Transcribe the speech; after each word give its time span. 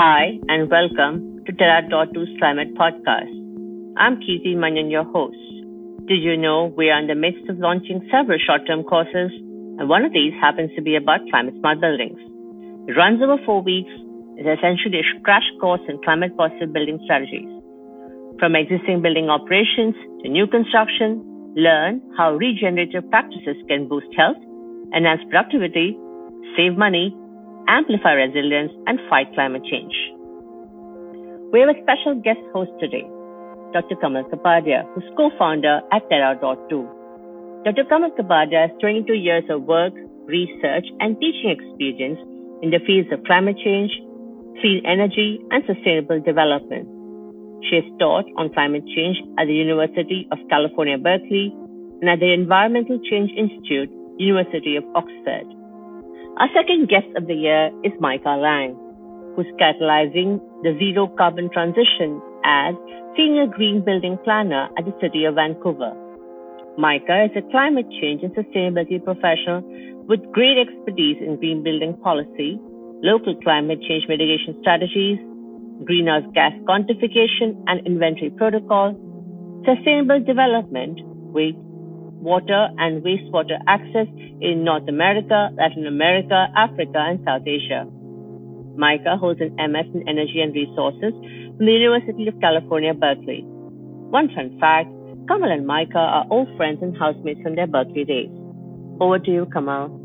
Hi, 0.00 0.40
and 0.48 0.70
welcome 0.70 1.44
to 1.44 1.52
Terra.do's 1.52 2.32
Climate 2.38 2.72
Podcast. 2.72 3.28
I'm 3.98 4.16
Kirti 4.16 4.56
Manyan, 4.56 4.90
your 4.90 5.04
host. 5.04 5.36
Did 6.08 6.24
you 6.24 6.38
know 6.38 6.72
we 6.74 6.88
are 6.88 6.98
in 6.98 7.06
the 7.06 7.14
midst 7.14 7.44
of 7.50 7.58
launching 7.58 8.00
several 8.10 8.38
short 8.40 8.66
term 8.66 8.82
courses? 8.82 9.28
And 9.76 9.90
one 9.90 10.06
of 10.06 10.14
these 10.14 10.32
happens 10.40 10.70
to 10.74 10.80
be 10.80 10.96
about 10.96 11.20
climate 11.28 11.52
smart 11.60 11.82
buildings. 11.82 12.16
It 12.88 12.96
runs 12.96 13.20
over 13.20 13.36
four 13.44 13.60
weeks, 13.60 13.92
is 14.40 14.48
essentially 14.48 15.04
a 15.04 15.20
crash 15.20 15.44
course 15.60 15.84
in 15.86 16.00
climate 16.00 16.34
positive 16.34 16.72
building 16.72 16.98
strategies. 17.04 17.52
From 18.40 18.56
existing 18.56 19.02
building 19.02 19.28
operations 19.28 19.92
to 20.24 20.32
new 20.32 20.46
construction, 20.46 21.20
learn 21.60 22.00
how 22.16 22.32
regenerative 22.40 23.04
practices 23.10 23.60
can 23.68 23.86
boost 23.86 24.08
health, 24.16 24.40
enhance 24.96 25.20
productivity, 25.28 25.92
save 26.56 26.80
money, 26.80 27.12
amplify 27.68 28.12
resilience, 28.12 28.72
and 28.86 28.98
fight 29.08 29.32
climate 29.34 29.64
change. 29.64 29.94
We 31.52 31.60
have 31.60 31.74
a 31.74 31.80
special 31.82 32.14
guest 32.22 32.40
host 32.54 32.70
today, 32.78 33.02
Dr. 33.72 33.96
Kamal 33.96 34.24
Kapadia, 34.30 34.86
who's 34.94 35.04
co-founder 35.16 35.80
at 35.92 36.08
Terra.do. 36.08 36.88
Dr. 37.64 37.84
Kamal 37.84 38.10
Kapadia 38.12 38.68
has 38.68 38.80
22 38.80 39.14
years 39.14 39.44
of 39.50 39.62
work, 39.62 39.92
research, 40.26 40.86
and 41.00 41.18
teaching 41.20 41.50
experience 41.50 42.18
in 42.62 42.70
the 42.70 42.80
fields 42.86 43.10
of 43.12 43.24
climate 43.24 43.56
change, 43.58 43.90
clean 44.60 44.82
energy, 44.86 45.40
and 45.50 45.64
sustainable 45.66 46.20
development. 46.20 46.88
She 47.68 47.76
has 47.76 47.84
taught 47.98 48.24
on 48.36 48.52
climate 48.54 48.86
change 48.94 49.18
at 49.38 49.46
the 49.46 49.54
University 49.54 50.28
of 50.32 50.38
California, 50.48 50.96
Berkeley, 50.96 51.52
and 52.00 52.08
at 52.08 52.20
the 52.20 52.32
Environmental 52.32 52.98
Change 53.10 53.30
Institute, 53.36 53.90
University 54.16 54.76
of 54.76 54.84
Oxford. 54.94 55.44
Our 56.38 56.48
second 56.54 56.88
guest 56.88 57.08
of 57.16 57.26
the 57.26 57.34
year 57.34 57.70
is 57.82 57.92
Micah 57.98 58.38
Lang, 58.38 58.78
who's 59.34 59.50
catalyzing 59.58 60.40
the 60.62 60.76
zero 60.78 61.08
carbon 61.18 61.50
transition 61.50 62.22
as 62.44 62.74
Senior 63.16 63.46
Green 63.46 63.84
Building 63.84 64.16
Planner 64.22 64.68
at 64.78 64.84
the 64.84 64.94
City 65.02 65.24
of 65.24 65.34
Vancouver. 65.34 65.92
Micah 66.78 67.26
is 67.26 67.34
a 67.36 67.42
climate 67.50 67.90
change 68.00 68.22
and 68.22 68.32
sustainability 68.32 69.02
professional 69.02 69.60
with 70.06 70.22
great 70.32 70.56
expertise 70.56 71.18
in 71.20 71.36
green 71.36 71.62
building 71.62 71.98
policy, 71.98 72.58
local 73.02 73.34
climate 73.42 73.82
change 73.82 74.06
mitigation 74.08 74.56
strategies, 74.60 75.18
greenhouse 75.84 76.24
gas 76.32 76.52
quantification 76.62 77.58
and 77.66 77.84
inventory 77.86 78.30
protocol, 78.30 78.94
sustainable 79.66 80.22
development, 80.22 81.00
with 81.34 81.54
water 82.20 82.68
and 82.78 83.02
wastewater 83.02 83.58
access 83.66 84.06
in 84.40 84.64
North 84.64 84.88
America, 84.88 85.48
Latin 85.56 85.86
America, 85.86 86.46
Africa, 86.56 87.00
and 87.00 87.20
South 87.24 87.46
Asia. 87.46 87.86
Micah 88.76 89.16
holds 89.18 89.40
an 89.40 89.56
MS 89.56 89.88
in 89.94 90.08
Energy 90.08 90.40
and 90.40 90.54
Resources 90.54 91.12
from 91.56 91.66
the 91.66 91.72
University 91.72 92.28
of 92.28 92.38
California, 92.40 92.94
Berkeley. 92.94 93.42
One 93.44 94.28
fun 94.34 94.56
fact 94.60 94.88
Kamal 95.28 95.52
and 95.52 95.66
Micah 95.66 95.98
are 95.98 96.26
old 96.30 96.48
friends 96.56 96.78
and 96.82 96.96
housemates 96.96 97.40
from 97.42 97.54
their 97.54 97.66
Berkeley 97.66 98.04
days. 98.04 98.30
Over 99.00 99.18
to 99.18 99.30
you, 99.30 99.46
Kamal. 99.52 100.00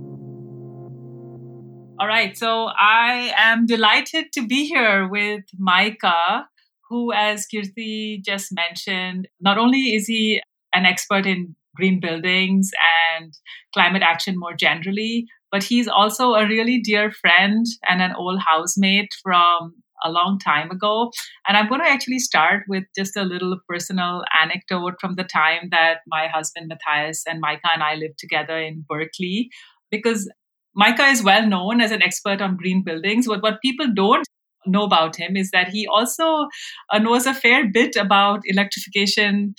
All 1.97 2.07
right. 2.07 2.37
So 2.37 2.67
I 2.77 3.33
am 3.37 3.65
delighted 3.65 4.31
to 4.33 4.45
be 4.45 4.65
here 4.65 5.07
with 5.07 5.45
Micah, 5.57 6.47
who, 6.89 7.11
as 7.11 7.47
Kirti 7.47 8.23
just 8.23 8.53
mentioned, 8.53 9.27
not 9.39 9.57
only 9.57 9.95
is 9.95 10.05
he 10.05 10.41
an 10.73 10.85
expert 10.85 11.25
in 11.25 11.55
green 11.75 11.99
buildings 11.99 12.71
and 13.15 13.33
climate 13.73 14.01
action 14.01 14.35
more 14.37 14.55
generally, 14.55 15.25
but 15.51 15.63
he's 15.63 15.87
also 15.87 16.33
a 16.33 16.47
really 16.47 16.79
dear 16.81 17.11
friend 17.11 17.65
and 17.87 18.01
an 18.01 18.13
old 18.17 18.39
housemate 18.47 19.09
from 19.23 19.73
a 20.03 20.11
long 20.11 20.37
time 20.37 20.69
ago. 20.69 21.11
And 21.47 21.57
I'm 21.57 21.69
going 21.69 21.81
to 21.81 21.89
actually 21.89 22.19
start 22.19 22.63
with 22.67 22.83
just 22.95 23.15
a 23.15 23.23
little 23.23 23.57
personal 23.67 24.23
anecdote 24.39 24.95
from 24.99 25.15
the 25.15 25.23
time 25.23 25.69
that 25.71 25.99
my 26.07 26.27
husband 26.27 26.69
Matthias 26.69 27.23
and 27.25 27.39
Micah 27.39 27.69
and 27.73 27.81
I 27.81 27.95
lived 27.95 28.19
together 28.19 28.57
in 28.59 28.85
Berkeley, 28.87 29.49
because 29.91 30.29
Micah 30.75 31.05
is 31.05 31.23
well 31.23 31.47
known 31.47 31.79
as 31.79 31.91
an 31.91 32.03
expert 32.03 32.41
on 32.41 32.57
green 32.57 32.83
buildings. 32.83 33.27
But 33.27 33.41
what 33.41 33.61
people 33.61 33.87
don't 33.95 34.27
know 34.65 34.83
about 34.83 35.15
him 35.15 35.37
is 35.37 35.51
that 35.51 35.69
he 35.69 35.87
also 35.87 36.47
uh, 36.91 36.99
knows 36.99 37.25
a 37.25 37.33
fair 37.33 37.71
bit 37.71 37.95
about 37.95 38.41
electrification 38.45 39.53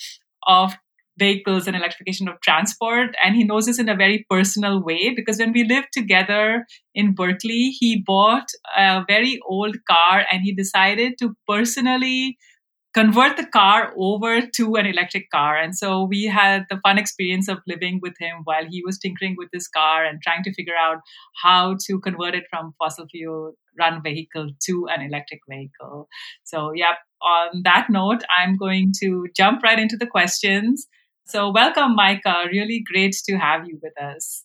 of 0.45 0.75
vehicles 1.17 1.67
and 1.67 1.75
electrification 1.75 2.27
of 2.27 2.39
transport. 2.41 3.15
And 3.23 3.35
he 3.35 3.43
knows 3.43 3.65
this 3.65 3.79
in 3.79 3.89
a 3.89 3.95
very 3.95 4.25
personal 4.29 4.83
way 4.83 5.13
because 5.15 5.39
when 5.39 5.51
we 5.51 5.63
lived 5.63 5.89
together 5.91 6.65
in 6.93 7.13
Berkeley, 7.13 7.69
he 7.69 8.03
bought 8.05 8.47
a 8.77 9.03
very 9.07 9.39
old 9.47 9.75
car 9.89 10.25
and 10.31 10.41
he 10.43 10.53
decided 10.53 11.13
to 11.19 11.35
personally 11.47 12.37
convert 12.93 13.37
the 13.37 13.45
car 13.45 13.93
over 13.95 14.41
to 14.41 14.75
an 14.75 14.87
electric 14.87 15.29
car. 15.29 15.55
And 15.55 15.77
so 15.77 16.03
we 16.03 16.23
had 16.23 16.65
the 16.67 16.79
fun 16.81 16.97
experience 16.97 17.47
of 17.47 17.59
living 17.67 17.99
with 18.01 18.13
him 18.19 18.37
while 18.45 18.65
he 18.67 18.81
was 18.83 18.97
tinkering 18.97 19.35
with 19.37 19.49
his 19.53 19.67
car 19.67 20.03
and 20.03 20.19
trying 20.23 20.43
to 20.43 20.53
figure 20.53 20.73
out 20.75 20.97
how 21.43 21.75
to 21.85 21.99
convert 21.99 22.33
it 22.33 22.45
from 22.49 22.73
fossil 22.79 23.05
fuel 23.11 23.53
run 23.79 24.01
vehicle 24.01 24.49
to 24.65 24.87
an 24.89 25.05
electric 25.05 25.41
vehicle. 25.47 26.07
So, 26.43 26.71
yeah, 26.73 26.93
on 27.21 27.61
that 27.63 27.87
note, 27.91 28.23
I'm 28.35 28.57
going 28.57 28.93
to 29.01 29.27
jump 29.35 29.61
right 29.61 29.77
into 29.77 29.97
the 29.97 30.07
questions. 30.07 30.87
So, 31.27 31.51
welcome, 31.51 31.95
Micah. 31.95 32.45
Really 32.51 32.83
great 32.89 33.15
to 33.25 33.37
have 33.37 33.67
you 33.67 33.79
with 33.81 33.99
us. 34.01 34.43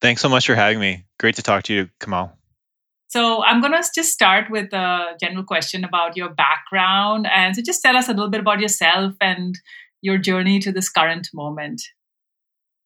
Thanks 0.00 0.20
so 0.20 0.28
much 0.28 0.46
for 0.46 0.54
having 0.54 0.80
me. 0.80 1.06
Great 1.18 1.36
to 1.36 1.42
talk 1.42 1.62
to 1.64 1.74
you, 1.74 1.88
Kamal. 2.00 2.36
So 3.12 3.44
I'm 3.44 3.60
going 3.60 3.74
to 3.74 3.86
just 3.94 4.10
start 4.10 4.50
with 4.50 4.72
a 4.72 5.16
general 5.20 5.44
question 5.44 5.84
about 5.84 6.16
your 6.16 6.30
background. 6.30 7.26
And 7.30 7.54
so 7.54 7.60
just 7.60 7.82
tell 7.82 7.94
us 7.94 8.08
a 8.08 8.12
little 8.12 8.30
bit 8.30 8.40
about 8.40 8.58
yourself 8.58 9.12
and 9.20 9.54
your 10.00 10.16
journey 10.16 10.60
to 10.60 10.72
this 10.72 10.88
current 10.88 11.28
moment. 11.34 11.82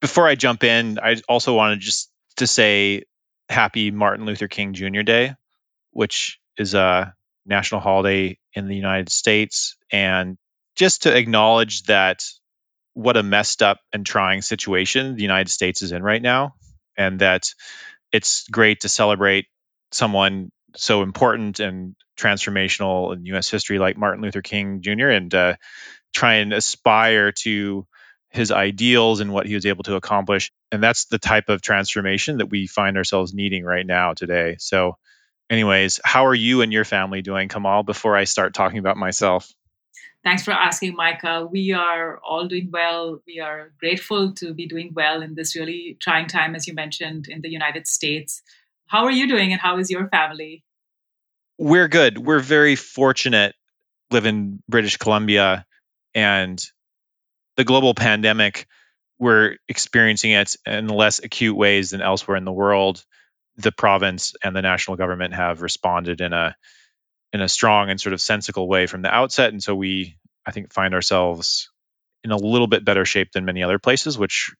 Before 0.00 0.26
I 0.26 0.34
jump 0.34 0.64
in, 0.64 0.98
I 0.98 1.16
also 1.28 1.54
wanted 1.54 1.78
just 1.78 2.10
to 2.38 2.46
say 2.48 3.04
happy 3.48 3.92
Martin 3.92 4.26
Luther 4.26 4.48
King 4.48 4.74
Jr. 4.74 5.02
Day, 5.02 5.34
which 5.92 6.40
is 6.58 6.74
a 6.74 7.14
national 7.46 7.80
holiday 7.80 8.36
in 8.52 8.66
the 8.66 8.74
United 8.74 9.10
States. 9.10 9.76
And 9.92 10.36
just 10.74 11.04
to 11.04 11.16
acknowledge 11.16 11.84
that 11.84 12.24
what 12.96 13.18
a 13.18 13.22
messed 13.22 13.62
up 13.62 13.78
and 13.92 14.06
trying 14.06 14.40
situation 14.40 15.16
the 15.16 15.22
United 15.22 15.50
States 15.50 15.82
is 15.82 15.92
in 15.92 16.02
right 16.02 16.22
now, 16.22 16.54
and 16.96 17.20
that 17.20 17.52
it's 18.12 18.48
great 18.48 18.80
to 18.80 18.88
celebrate 18.88 19.46
someone 19.92 20.50
so 20.76 21.02
important 21.02 21.60
and 21.60 21.94
transformational 22.18 23.14
in 23.14 23.26
U.S. 23.26 23.50
history 23.50 23.78
like 23.78 23.98
Martin 23.98 24.22
Luther 24.22 24.40
King 24.42 24.80
Jr. 24.80 25.08
and 25.10 25.34
uh, 25.34 25.56
try 26.14 26.36
and 26.36 26.54
aspire 26.54 27.32
to 27.32 27.86
his 28.30 28.52
ideals 28.52 29.20
and 29.20 29.32
what 29.32 29.46
he 29.46 29.54
was 29.54 29.66
able 29.66 29.84
to 29.84 29.96
accomplish. 29.96 30.52
And 30.72 30.82
that's 30.82 31.06
the 31.06 31.18
type 31.18 31.50
of 31.50 31.62
transformation 31.62 32.38
that 32.38 32.50
we 32.50 32.66
find 32.66 32.96
ourselves 32.96 33.34
needing 33.34 33.64
right 33.64 33.86
now 33.86 34.14
today. 34.14 34.56
So, 34.58 34.96
anyways, 35.50 36.00
how 36.04 36.26
are 36.26 36.34
you 36.34 36.62
and 36.62 36.72
your 36.72 36.84
family 36.84 37.22
doing, 37.22 37.48
Kamal? 37.48 37.82
Before 37.84 38.16
I 38.16 38.24
start 38.24 38.54
talking 38.54 38.78
about 38.78 38.96
myself. 38.96 39.52
Thanks 40.26 40.42
for 40.42 40.50
asking, 40.50 40.96
Micah. 40.96 41.46
We 41.48 41.70
are 41.70 42.18
all 42.18 42.48
doing 42.48 42.70
well. 42.72 43.22
We 43.28 43.38
are 43.38 43.70
grateful 43.78 44.32
to 44.32 44.52
be 44.52 44.66
doing 44.66 44.90
well 44.92 45.22
in 45.22 45.36
this 45.36 45.54
really 45.54 45.96
trying 46.00 46.26
time, 46.26 46.56
as 46.56 46.66
you 46.66 46.74
mentioned, 46.74 47.28
in 47.28 47.42
the 47.42 47.48
United 47.48 47.86
States. 47.86 48.42
How 48.88 49.04
are 49.04 49.12
you 49.12 49.28
doing 49.28 49.52
and 49.52 49.60
how 49.60 49.78
is 49.78 49.88
your 49.88 50.08
family? 50.08 50.64
We're 51.58 51.86
good. 51.86 52.18
We're 52.18 52.40
very 52.40 52.74
fortunate 52.74 53.54
live 54.10 54.26
in 54.26 54.60
British 54.68 54.96
Columbia 54.96 55.64
and 56.12 56.60
the 57.56 57.62
global 57.62 57.94
pandemic 57.94 58.66
we're 59.20 59.58
experiencing 59.68 60.32
it 60.32 60.56
in 60.66 60.88
less 60.88 61.20
acute 61.20 61.56
ways 61.56 61.90
than 61.90 62.02
elsewhere 62.02 62.36
in 62.36 62.44
the 62.44 62.52
world. 62.52 63.04
The 63.58 63.70
province 63.70 64.34
and 64.42 64.56
the 64.56 64.62
national 64.62 64.96
government 64.96 65.34
have 65.34 65.62
responded 65.62 66.20
in 66.20 66.32
a 66.32 66.56
in 67.32 67.40
a 67.40 67.48
strong 67.48 67.90
and 67.90 68.00
sort 68.00 68.12
of 68.12 68.20
sensical 68.20 68.68
way 68.68 68.86
from 68.86 69.02
the 69.02 69.12
outset, 69.12 69.52
and 69.52 69.62
so 69.62 69.74
we, 69.74 70.16
I 70.46 70.52
think, 70.52 70.72
find 70.72 70.94
ourselves 70.94 71.70
in 72.24 72.30
a 72.30 72.36
little 72.36 72.66
bit 72.66 72.84
better 72.84 73.04
shape 73.04 73.32
than 73.32 73.44
many 73.44 73.62
other 73.62 73.78
places, 73.78 74.18
which 74.18 74.54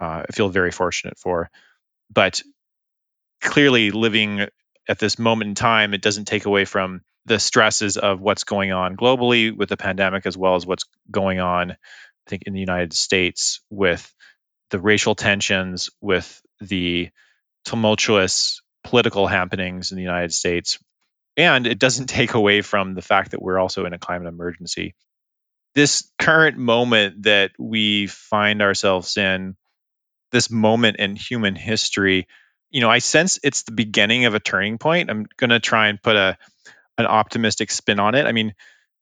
uh, 0.00 0.24
I 0.28 0.32
feel 0.32 0.48
very 0.48 0.70
fortunate 0.70 1.18
for. 1.18 1.50
But 2.12 2.42
clearly 3.40 3.90
living 3.90 4.46
at 4.88 4.98
this 4.98 5.18
moment 5.18 5.48
in 5.48 5.54
time, 5.54 5.94
it 5.94 6.02
doesn't 6.02 6.26
take 6.26 6.46
away 6.46 6.64
from 6.64 7.02
the 7.26 7.38
stresses 7.38 7.96
of 7.96 8.20
what's 8.20 8.44
going 8.44 8.72
on 8.72 8.96
globally 8.96 9.56
with 9.56 9.68
the 9.68 9.76
pandemic, 9.76 10.26
as 10.26 10.36
well 10.36 10.56
as 10.56 10.66
what's 10.66 10.84
going 11.10 11.38
on, 11.38 11.72
I 11.72 11.76
think, 12.28 12.42
in 12.46 12.52
the 12.52 12.60
United 12.60 12.92
States 12.92 13.60
with 13.70 14.12
the 14.70 14.80
racial 14.80 15.14
tensions, 15.14 15.90
with 16.00 16.40
the 16.60 17.10
tumultuous 17.64 18.62
political 18.82 19.26
happenings 19.26 19.92
in 19.92 19.96
the 19.96 20.02
United 20.02 20.32
States. 20.32 20.78
And 21.36 21.66
it 21.66 21.78
doesn't 21.78 22.06
take 22.08 22.34
away 22.34 22.62
from 22.62 22.94
the 22.94 23.02
fact 23.02 23.30
that 23.30 23.42
we're 23.42 23.58
also 23.58 23.86
in 23.86 23.92
a 23.92 23.98
climate 23.98 24.28
emergency. 24.28 24.94
This 25.74 26.10
current 26.18 26.58
moment 26.58 27.22
that 27.24 27.52
we 27.58 28.06
find 28.06 28.62
ourselves 28.62 29.16
in, 29.16 29.56
this 30.32 30.50
moment 30.50 30.96
in 30.98 31.16
human 31.16 31.54
history, 31.54 32.26
you 32.70 32.80
know, 32.80 32.90
I 32.90 32.98
sense 32.98 33.38
it's 33.42 33.62
the 33.62 33.72
beginning 33.72 34.24
of 34.24 34.34
a 34.34 34.40
turning 34.40 34.78
point. 34.78 35.10
I'm 35.10 35.26
going 35.36 35.50
to 35.50 35.60
try 35.60 35.88
and 35.88 36.02
put 36.02 36.16
a 36.16 36.36
an 36.98 37.06
optimistic 37.06 37.70
spin 37.70 37.98
on 37.98 38.14
it. 38.14 38.26
I 38.26 38.32
mean, 38.32 38.54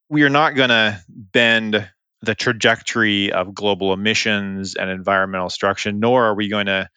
we 0.09 0.23
are 0.23 0.31
not 0.31 0.55
going 0.55 0.69
to 0.69 1.03
bend 1.09 1.89
the 2.23 2.35
trajectory 2.35 3.33
of 3.33 3.55
global 3.55 3.93
emissions 3.93 4.75
and 4.77 4.91
environmental 4.91 5.49
destruction, 5.49 6.01
nor 6.01 6.27
are 6.27 6.35
we 6.35 6.49
going 6.49 6.67
to 6.67 6.89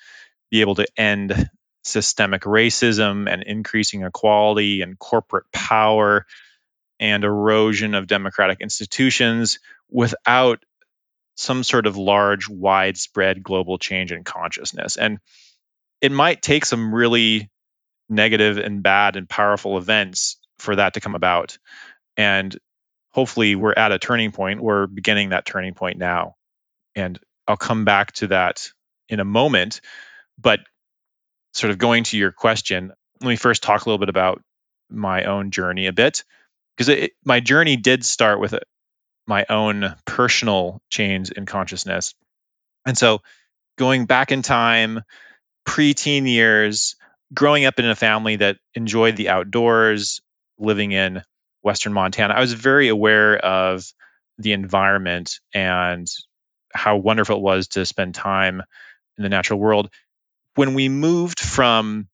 be 0.52 0.62
able 0.62 0.76
to 0.76 0.88
end 0.98 1.50
systemic 1.84 2.44
racism 2.44 3.30
and 3.30 3.44
increasing 3.44 4.04
equality 4.04 4.82
and 4.82 5.00
corporate 5.00 5.46
power 5.52 6.26
and 7.04 7.26
erosion 7.26 7.96
of 7.96 8.08
democratic 8.08 8.62
institutions 8.62 9.60
without 9.92 10.64
some 11.36 11.62
sort 11.62 11.86
of 11.86 11.98
large, 11.98 12.48
widespread 12.48 13.44
global 13.44 13.78
change 13.78 14.14
in 14.14 14.24
consciousness. 14.24 14.96
And 14.96 15.20
it 16.00 16.14
might 16.14 16.42
take 16.42 16.64
some 16.64 16.96
really 16.96 17.52
negative 18.08 18.58
and 18.58 18.82
bad 18.82 19.18
and 19.18 19.28
powerful 19.28 19.78
events 19.78 20.38
for 20.60 20.78
that 20.78 20.94
to 20.94 21.02
come 21.02 21.14
about. 21.14 21.58
And 22.16 22.58
hopefully, 23.12 23.58
we're 23.58 23.74
at 23.74 23.92
a 23.92 24.00
turning 24.00 24.32
point. 24.32 24.64
We're 24.64 24.88
beginning 24.88 25.30
that 25.30 25.46
turning 25.46 25.74
point 25.74 25.98
now. 25.98 26.36
And 26.96 27.20
I'll 27.46 27.58
come 27.58 27.84
back 27.84 28.14
to 28.14 28.28
that 28.28 28.70
in 29.10 29.20
a 29.20 29.26
moment. 29.26 29.82
But 30.40 30.62
sort 31.52 31.72
of 31.72 31.78
going 31.80 32.06
to 32.06 32.18
your 32.18 32.32
question, 32.32 32.94
let 33.20 33.28
me 33.28 33.36
first 33.36 33.62
talk 33.62 33.86
a 33.86 33.90
little 33.90 34.00
bit 34.00 34.08
about 34.08 34.42
my 34.90 35.26
own 35.26 35.52
journey 35.52 35.88
a 35.88 35.94
bit. 35.94 36.24
Because 36.78 37.10
my 37.24 37.40
journey 37.40 37.76
did 37.76 38.04
start 38.04 38.40
with 38.40 38.54
uh, 38.54 38.60
my 39.28 39.46
own 39.50 39.96
personal 40.06 40.82
change 40.90 41.32
in 41.32 41.46
consciousness. 41.46 42.14
And 42.86 42.98
so 42.98 43.22
going 43.78 44.06
back 44.06 44.32
in 44.32 44.42
time, 44.42 45.02
pre-teen 45.66 46.26
years, 46.26 46.96
growing 47.34 47.66
up 47.66 47.80
in 47.80 47.86
a 47.86 47.96
family 47.96 48.38
that 48.38 48.58
enjoyed 48.74 49.16
the 49.16 49.30
outdoors, 49.30 50.22
living 50.58 50.92
in 50.92 51.24
western 51.62 51.94
Montana, 51.94 52.34
I 52.34 52.42
was 52.42 52.54
very 52.54 52.90
aware 52.90 53.38
of 53.38 53.86
the 54.38 54.54
environment 54.54 55.40
and 55.54 56.08
how 56.74 56.98
wonderful 56.98 57.38
it 57.38 57.42
was 57.42 57.68
to 57.70 57.86
spend 57.86 58.16
time 58.16 58.62
in 59.18 59.24
the 59.24 59.30
natural 59.30 59.60
world. 59.60 59.90
When 60.56 60.74
we 60.74 60.90
moved 60.90 61.40
from 61.40 62.08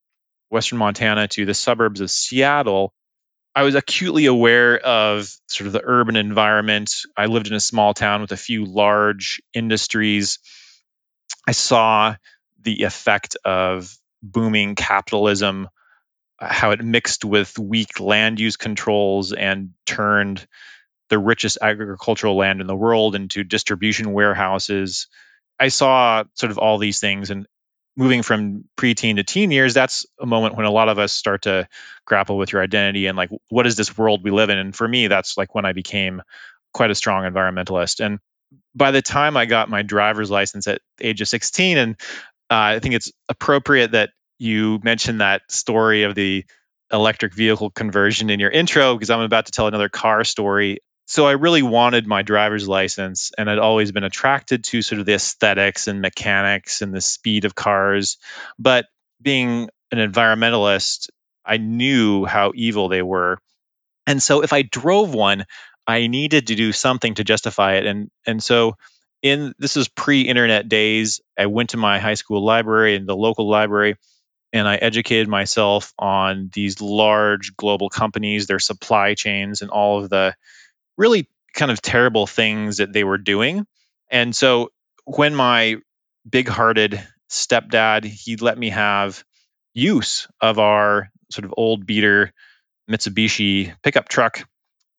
western 0.49 0.77
Montana 0.77 1.27
to 1.29 1.45
the 1.45 1.53
suburbs 1.53 2.01
of 2.01 2.11
Seattle, 2.11 2.93
I 3.55 3.63
was 3.63 3.75
acutely 3.75 4.25
aware 4.25 4.77
of 4.77 5.29
sort 5.47 5.67
of 5.67 5.73
the 5.73 5.81
urban 5.83 6.15
environment. 6.15 6.91
I 7.17 7.25
lived 7.25 7.47
in 7.47 7.53
a 7.53 7.59
small 7.59 7.93
town 7.93 8.21
with 8.21 8.31
a 8.31 8.37
few 8.37 8.65
large 8.65 9.41
industries. 9.53 10.39
I 11.47 11.51
saw 11.51 12.15
the 12.61 12.83
effect 12.83 13.37
of 13.43 13.95
booming 14.21 14.75
capitalism, 14.75 15.67
uh, 16.39 16.53
how 16.53 16.71
it 16.71 16.83
mixed 16.83 17.25
with 17.25 17.57
weak 17.57 17.99
land 17.99 18.39
use 18.39 18.57
controls 18.57 19.33
and 19.33 19.71
turned 19.85 20.45
the 21.09 21.17
richest 21.17 21.57
agricultural 21.61 22.37
land 22.37 22.61
in 22.61 22.67
the 22.67 22.75
world 22.75 23.15
into 23.15 23.43
distribution 23.43 24.13
warehouses. 24.13 25.07
I 25.59 25.69
saw 25.69 26.23
sort 26.35 26.51
of 26.51 26.59
all 26.59 26.77
these 26.77 26.99
things 26.99 27.31
and 27.31 27.47
moving 27.99 28.23
from 28.23 28.63
preteen 28.77 29.17
to 29.17 29.23
teen 29.25 29.51
years, 29.51 29.73
that's 29.73 30.05
a 30.21 30.25
moment 30.25 30.55
when 30.55 30.65
a 30.65 30.71
lot 30.71 30.87
of 30.87 30.97
us 30.97 31.11
start 31.11 31.41
to 31.41 31.67
grapple 32.05 32.37
with 32.37 32.53
your 32.53 32.63
identity 32.63 33.07
and 33.07 33.17
like, 33.17 33.29
what 33.49 33.67
is 33.67 33.75
this 33.75 33.97
world 33.97 34.23
we 34.23 34.31
live 34.31 34.49
in? 34.49 34.57
And 34.57 34.73
for 34.73 34.87
me, 34.87 35.07
that's 35.07 35.37
like 35.37 35.53
when 35.53 35.65
I 35.65 35.73
became 35.73 36.21
quite 36.73 36.91
a 36.91 36.95
strong 36.95 37.29
environmentalist. 37.29 37.99
And 38.03 38.19
by 38.73 38.91
the 38.91 39.01
time 39.01 39.35
I 39.35 39.45
got 39.45 39.69
my 39.69 39.81
driver's 39.81 40.31
license 40.31 40.65
at 40.67 40.79
age 41.01 41.19
of 41.19 41.27
16, 41.27 41.77
and 41.77 41.95
uh, 42.49 42.77
I 42.77 42.79
think 42.79 42.95
it's 42.95 43.11
appropriate 43.27 43.91
that 43.91 44.11
you 44.37 44.79
mentioned 44.81 45.19
that 45.19 45.41
story 45.51 46.03
of 46.03 46.15
the 46.15 46.45
electric 46.93 47.35
vehicle 47.35 47.69
conversion 47.69 48.29
in 48.29 48.39
your 48.39 48.49
intro 48.49 48.95
because 48.95 49.09
I'm 49.09 49.19
about 49.19 49.47
to 49.47 49.51
tell 49.51 49.67
another 49.67 49.89
car 49.89 50.23
story 50.23 50.79
so 51.09 51.25
I 51.25 51.31
really 51.31 51.63
wanted 51.63 52.05
my 52.05 52.21
driver's 52.21 52.67
license 52.67 53.31
and 53.35 53.49
I'd 53.49 53.57
always 53.57 53.91
been 53.91 54.03
attracted 54.03 54.63
to 54.65 54.83
sort 54.83 54.99
of 54.99 55.07
the 55.07 55.15
aesthetics 55.15 55.87
and 55.87 56.03
mechanics 56.03 56.83
and 56.83 56.93
the 56.93 57.01
speed 57.01 57.45
of 57.45 57.55
cars. 57.55 58.17
But 58.59 58.85
being 59.19 59.69
an 59.91 59.97
environmentalist, 59.97 61.09
I 61.43 61.57
knew 61.57 62.25
how 62.25 62.51
evil 62.53 62.89
they 62.89 63.01
were. 63.01 63.39
And 64.05 64.21
so 64.21 64.43
if 64.43 64.53
I 64.53 64.61
drove 64.61 65.15
one, 65.15 65.45
I 65.87 66.05
needed 66.05 66.45
to 66.47 66.55
do 66.55 66.71
something 66.71 67.15
to 67.15 67.23
justify 67.23 67.77
it. 67.77 67.87
And 67.87 68.11
and 68.27 68.43
so 68.43 68.75
in 69.23 69.55
this 69.57 69.77
is 69.77 69.87
pre-internet 69.87 70.69
days, 70.69 71.21
I 71.35 71.47
went 71.47 71.71
to 71.71 71.77
my 71.77 71.97
high 71.97 72.13
school 72.13 72.45
library 72.45 72.95
and 72.95 73.09
the 73.09 73.15
local 73.15 73.49
library 73.49 73.95
and 74.53 74.67
I 74.67 74.75
educated 74.75 75.27
myself 75.27 75.91
on 75.97 76.51
these 76.53 76.81
large 76.81 77.55
global 77.57 77.89
companies, 77.89 78.45
their 78.45 78.59
supply 78.59 79.15
chains, 79.15 79.63
and 79.63 79.71
all 79.71 80.03
of 80.03 80.11
the 80.11 80.35
really 80.99 81.29
kind 81.53 81.71
of 81.71 81.81
terrible 81.81 82.27
things 82.27 82.77
that 82.77 82.91
they 82.91 83.05
were 83.05 83.17
doing. 83.17 83.65
And 84.11 84.35
so 84.35 84.71
when 85.05 85.33
my 85.33 85.77
big 86.29 86.49
hearted 86.49 87.01
stepdad, 87.29 88.03
he 88.03 88.35
let 88.35 88.57
me 88.57 88.69
have 88.69 89.23
use 89.73 90.27
of 90.41 90.59
our 90.59 91.09
sort 91.31 91.45
of 91.45 91.53
old 91.55 91.85
beater 91.85 92.33
Mitsubishi 92.91 93.73
pickup 93.81 94.09
truck. 94.09 94.47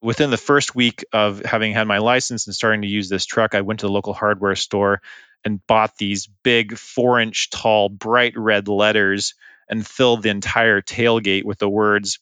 Within 0.03 0.31
the 0.31 0.39
first 0.39 0.75
week 0.75 1.05
of 1.13 1.45
having 1.45 1.75
had 1.75 1.87
my 1.87 1.99
license 1.99 2.47
and 2.47 2.57
starting 2.57 2.81
to 2.83 2.89
use 2.89 3.11
this 3.11 3.27
truck, 3.27 3.55
I 3.55 3.61
went 3.61 3.81
to 3.81 3.87
the 3.87 3.93
local 3.93 4.15
hardware 4.15 4.55
store 4.55 5.03
and 5.45 5.65
bought 5.67 5.99
these 5.99 6.29
big 6.43 6.79
four 6.79 7.21
inch 7.21 7.51
tall, 7.51 7.91
bright 7.91 8.33
red 8.37 8.69
letters 8.69 9.35
and 9.69 9.87
filled 9.87 10.23
the 10.23 10.31
entire 10.31 10.81
tailgate 10.81 11.45
with 11.45 11.59
the 11.59 11.69
words, 11.69 12.19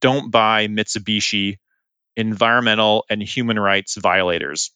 Don't 0.00 0.30
buy 0.30 0.68
Mitsubishi 0.68 1.58
environmental 2.16 3.04
and 3.08 3.22
human 3.22 3.58
rights 3.58 3.96
violators. 3.96 4.70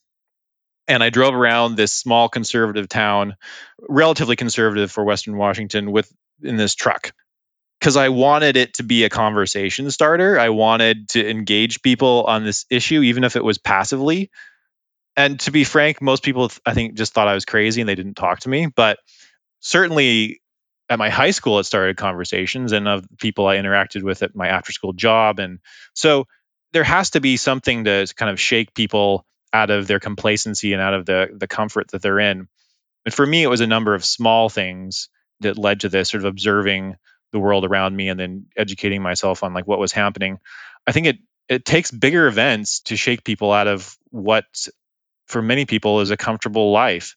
And 0.89 1.03
I 1.03 1.11
drove 1.11 1.35
around 1.35 1.77
this 1.77 1.93
small 1.93 2.29
conservative 2.29 2.89
town, 2.89 3.37
relatively 3.89 4.37
conservative 4.37 4.93
for 4.93 5.05
Western 5.05 5.37
Washington, 5.37 5.91
with 5.91 6.13
in 6.43 6.57
this 6.57 6.75
truck 6.75 7.13
because 7.81 7.97
I 7.97 8.09
wanted 8.09 8.57
it 8.57 8.75
to 8.75 8.83
be 8.83 9.05
a 9.05 9.09
conversation 9.09 9.91
starter. 9.91 10.39
I 10.39 10.49
wanted 10.49 11.11
to 11.11 11.29
engage 11.29 11.83
people 11.83 12.25
on 12.25 12.45
this 12.45 12.65
issue, 12.71 13.03
even 13.03 13.25
if 13.25 13.37
it 13.37 13.45
was 13.45 13.59
passively. 13.59 14.31
And 15.17 15.39
to 15.41 15.51
be 15.51 15.65
frank, 15.65 16.03
most 16.03 16.23
people 16.23 16.51
I 16.65 16.75
think 16.75 16.95
just 16.95 17.13
thought 17.13 17.29
I 17.29 17.35
was 17.35 17.45
crazy 17.45 17.81
and 17.81 17.89
they 17.89 17.95
didn't 17.95 18.15
talk 18.15 18.41
to 18.41 18.49
me. 18.49 18.67
But 18.67 18.99
certainly 19.61 20.41
at 20.89 20.99
my 20.99 21.11
high 21.11 21.31
school, 21.31 21.59
it 21.59 21.65
started 21.65 21.97
conversations 21.97 22.73
and 22.73 22.87
of 22.87 23.07
people 23.19 23.47
I 23.47 23.57
interacted 23.57 24.03
with 24.03 24.23
at 24.23 24.37
my 24.37 24.49
after 24.49 24.73
school 24.73 24.93
job. 24.93 25.39
And 25.39 25.59
so 25.95 26.27
there 26.73 26.85
has 26.85 27.11
to 27.11 27.21
be 27.21 27.37
something 27.37 27.85
to 27.85 28.07
kind 28.17 28.31
of 28.31 28.41
shake 28.41 28.75
people 28.75 29.25
out 29.53 29.71
of 29.71 29.87
their 29.87 30.01
complacency 30.01 30.73
and 30.73 30.83
out 30.83 30.95
of 30.95 31.07
the 31.07 31.29
the 31.35 31.49
comfort 31.49 31.89
that 31.93 32.03
they're 32.03 32.21
in. 32.21 32.49
And 33.05 33.15
for 33.15 33.25
me, 33.25 33.43
it 33.43 33.49
was 33.49 33.61
a 33.61 33.67
number 33.67 33.95
of 33.95 34.05
small 34.05 34.49
things 34.49 35.09
that 35.41 35.59
led 35.59 35.81
to 35.81 35.89
this 35.89 36.11
sort 36.11 36.25
of 36.25 36.29
observing 36.29 36.97
the 37.33 37.39
world 37.39 37.65
around 37.65 37.95
me 37.95 38.09
and 38.09 38.19
then 38.19 38.47
educating 38.57 39.03
myself 39.03 39.43
on 39.43 39.55
like 39.55 39.67
what 39.67 39.79
was 39.79 39.93
happening. 39.93 40.39
I 40.87 40.93
think 40.93 41.07
it 41.07 41.17
it 41.49 41.65
takes 41.65 41.91
bigger 41.91 42.27
events 42.27 42.81
to 42.81 42.97
shake 42.97 43.25
people 43.25 43.53
out 43.53 43.69
of 43.69 43.97
what 44.11 44.45
for 45.29 45.43
many 45.43 45.65
people 45.65 46.01
is 46.01 46.11
a 46.11 46.17
comfortable 46.17 46.73
life. 46.73 47.17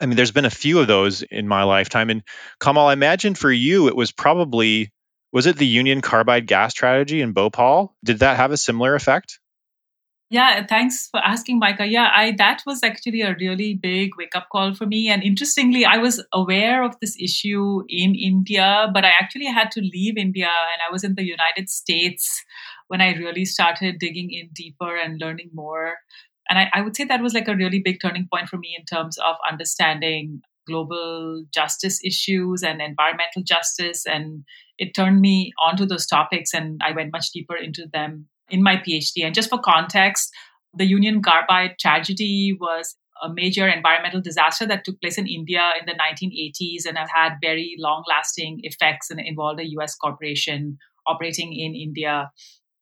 I 0.00 0.06
mean, 0.06 0.16
there's 0.16 0.32
been 0.32 0.44
a 0.46 0.50
few 0.50 0.78
of 0.80 0.86
those 0.86 1.22
in 1.22 1.46
my 1.46 1.64
lifetime. 1.64 2.10
And 2.10 2.22
Kamal, 2.58 2.86
I 2.86 2.94
imagine 2.94 3.34
for 3.34 3.52
you, 3.52 3.88
it 3.88 3.96
was 3.96 4.12
probably 4.12 4.92
was 5.32 5.46
it 5.46 5.56
the 5.56 5.66
Union 5.66 6.00
Carbide 6.00 6.46
gas 6.46 6.72
strategy 6.72 7.20
in 7.20 7.32
Bhopal? 7.32 7.94
Did 8.04 8.20
that 8.20 8.36
have 8.36 8.52
a 8.52 8.56
similar 8.56 8.94
effect? 8.94 9.38
Yeah, 10.32 10.64
thanks 10.64 11.08
for 11.10 11.18
asking, 11.18 11.58
Micah. 11.58 11.86
Yeah, 11.86 12.08
I 12.14 12.30
that 12.38 12.62
was 12.64 12.84
actually 12.84 13.22
a 13.22 13.34
really 13.40 13.74
big 13.74 14.10
wake 14.16 14.36
up 14.36 14.46
call 14.52 14.74
for 14.74 14.86
me. 14.86 15.08
And 15.08 15.24
interestingly, 15.24 15.84
I 15.84 15.96
was 15.96 16.24
aware 16.32 16.84
of 16.84 16.94
this 17.00 17.16
issue 17.18 17.82
in 17.88 18.14
India, 18.14 18.88
but 18.94 19.04
I 19.04 19.10
actually 19.20 19.46
had 19.46 19.72
to 19.72 19.80
leave 19.80 20.16
India 20.16 20.46
and 20.46 20.80
I 20.88 20.92
was 20.92 21.02
in 21.02 21.16
the 21.16 21.24
United 21.24 21.68
States 21.68 22.44
when 22.86 23.00
I 23.00 23.14
really 23.14 23.44
started 23.44 23.98
digging 23.98 24.30
in 24.30 24.50
deeper 24.52 24.96
and 24.96 25.20
learning 25.20 25.50
more. 25.52 25.96
And 26.48 26.60
I, 26.60 26.70
I 26.74 26.80
would 26.82 26.94
say 26.94 27.04
that 27.04 27.22
was 27.22 27.34
like 27.34 27.48
a 27.48 27.56
really 27.56 27.80
big 27.80 28.00
turning 28.00 28.28
point 28.32 28.48
for 28.48 28.56
me 28.56 28.76
in 28.78 28.84
terms 28.84 29.18
of 29.18 29.34
understanding 29.50 30.42
global 30.70 31.44
justice 31.52 32.00
issues 32.04 32.62
and 32.62 32.80
environmental 32.80 33.42
justice. 33.42 34.06
And 34.06 34.44
it 34.78 34.94
turned 34.94 35.20
me 35.20 35.52
onto 35.64 35.86
those 35.86 36.06
topics 36.06 36.54
and 36.54 36.80
I 36.84 36.92
went 36.92 37.12
much 37.12 37.30
deeper 37.32 37.56
into 37.56 37.86
them 37.92 38.28
in 38.48 38.62
my 38.62 38.76
PhD. 38.76 39.24
And 39.24 39.34
just 39.34 39.50
for 39.50 39.58
context, 39.58 40.30
the 40.74 40.86
Union 40.86 41.22
Carbide 41.22 41.76
tragedy 41.80 42.56
was 42.58 42.96
a 43.22 43.28
major 43.32 43.68
environmental 43.68 44.20
disaster 44.20 44.66
that 44.66 44.84
took 44.84 45.00
place 45.00 45.18
in 45.18 45.26
India 45.26 45.72
in 45.78 45.86
the 45.86 45.92
1980s 45.92 46.88
and 46.88 46.96
have 46.96 47.10
had 47.14 47.34
very 47.42 47.74
long 47.78 48.04
lasting 48.08 48.60
effects 48.62 49.10
and 49.10 49.20
involved 49.20 49.60
a 49.60 49.68
US 49.78 49.94
corporation 49.96 50.78
operating 51.06 51.52
in 51.52 51.74
India. 51.74 52.30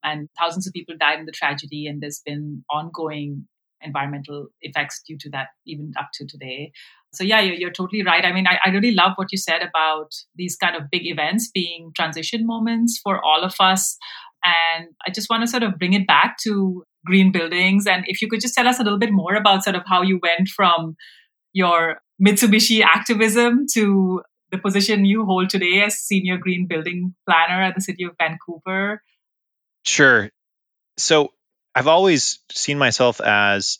And 0.04 0.28
thousands 0.38 0.66
of 0.66 0.72
people 0.72 0.94
died 0.98 1.18
in 1.18 1.26
the 1.26 1.32
tragedy, 1.32 1.86
and 1.86 2.00
there's 2.00 2.22
been 2.24 2.64
ongoing 2.70 3.48
environmental 3.80 4.48
effects 4.60 5.02
due 5.06 5.18
to 5.18 5.30
that, 5.30 5.48
even 5.66 5.92
up 5.98 6.10
to 6.14 6.26
today. 6.26 6.72
So, 7.12 7.24
yeah, 7.24 7.40
you're, 7.40 7.54
you're 7.54 7.72
totally 7.72 8.02
right. 8.02 8.24
I 8.24 8.32
mean, 8.32 8.46
I, 8.46 8.58
I 8.64 8.70
really 8.70 8.92
love 8.92 9.12
what 9.16 9.28
you 9.32 9.38
said 9.38 9.62
about 9.62 10.10
these 10.34 10.56
kind 10.56 10.76
of 10.76 10.90
big 10.90 11.06
events 11.06 11.50
being 11.52 11.92
transition 11.96 12.46
moments 12.46 13.00
for 13.02 13.24
all 13.24 13.42
of 13.44 13.54
us. 13.60 13.96
And 14.44 14.88
I 15.06 15.10
just 15.10 15.28
want 15.30 15.42
to 15.42 15.46
sort 15.46 15.62
of 15.62 15.78
bring 15.78 15.94
it 15.94 16.06
back 16.06 16.36
to 16.44 16.84
green 17.04 17.32
buildings. 17.32 17.86
And 17.86 18.04
if 18.06 18.20
you 18.22 18.28
could 18.28 18.40
just 18.40 18.54
tell 18.54 18.68
us 18.68 18.78
a 18.78 18.82
little 18.82 18.98
bit 18.98 19.12
more 19.12 19.34
about 19.34 19.64
sort 19.64 19.76
of 19.76 19.82
how 19.86 20.02
you 20.02 20.20
went 20.22 20.48
from 20.48 20.96
your 21.52 22.00
Mitsubishi 22.24 22.82
activism 22.82 23.66
to 23.74 24.22
the 24.50 24.58
position 24.58 25.04
you 25.04 25.24
hold 25.24 25.50
today 25.50 25.82
as 25.82 25.96
senior 25.98 26.36
green 26.38 26.66
building 26.66 27.14
planner 27.26 27.62
at 27.62 27.74
the 27.74 27.80
city 27.80 28.04
of 28.04 28.12
Vancouver. 28.18 29.02
Sure. 29.84 30.30
So 30.96 31.32
I've 31.74 31.86
always 31.86 32.40
seen 32.50 32.78
myself 32.78 33.20
as 33.20 33.78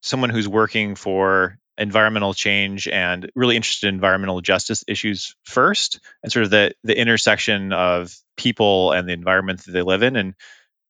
someone 0.00 0.30
who's 0.30 0.48
working 0.48 0.94
for 0.94 1.58
environmental 1.80 2.34
change 2.34 2.86
and 2.86 3.30
really 3.34 3.56
interested 3.56 3.88
in 3.88 3.94
environmental 3.94 4.40
justice 4.40 4.84
issues 4.86 5.34
first 5.44 6.00
and 6.22 6.30
sort 6.30 6.44
of 6.44 6.50
the 6.50 6.74
the 6.84 6.96
intersection 6.96 7.72
of 7.72 8.14
people 8.36 8.92
and 8.92 9.08
the 9.08 9.12
environment 9.12 9.64
that 9.64 9.72
they 9.72 9.82
live 9.82 10.02
in 10.02 10.16
and 10.16 10.34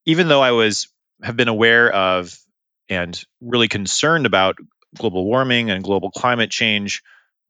even 0.06 0.28
though 0.28 0.42
I 0.42 0.50
was 0.50 0.88
have 1.22 1.36
been 1.36 1.48
aware 1.48 1.92
of 1.92 2.36
and 2.88 3.22
really 3.40 3.68
concerned 3.68 4.26
about 4.26 4.56
global 4.96 5.24
warming 5.24 5.70
and 5.70 5.84
global 5.84 6.10
climate 6.10 6.50
change 6.50 7.02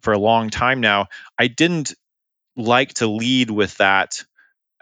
for 0.03 0.13
a 0.13 0.19
long 0.19 0.51
time 0.51 0.81
now, 0.81 1.07
I 1.39 1.49
didn't 1.49 1.95
like 2.57 2.95
to 2.95 3.07
lead 3.07 3.51
with 3.51 3.77
that 3.79 4.25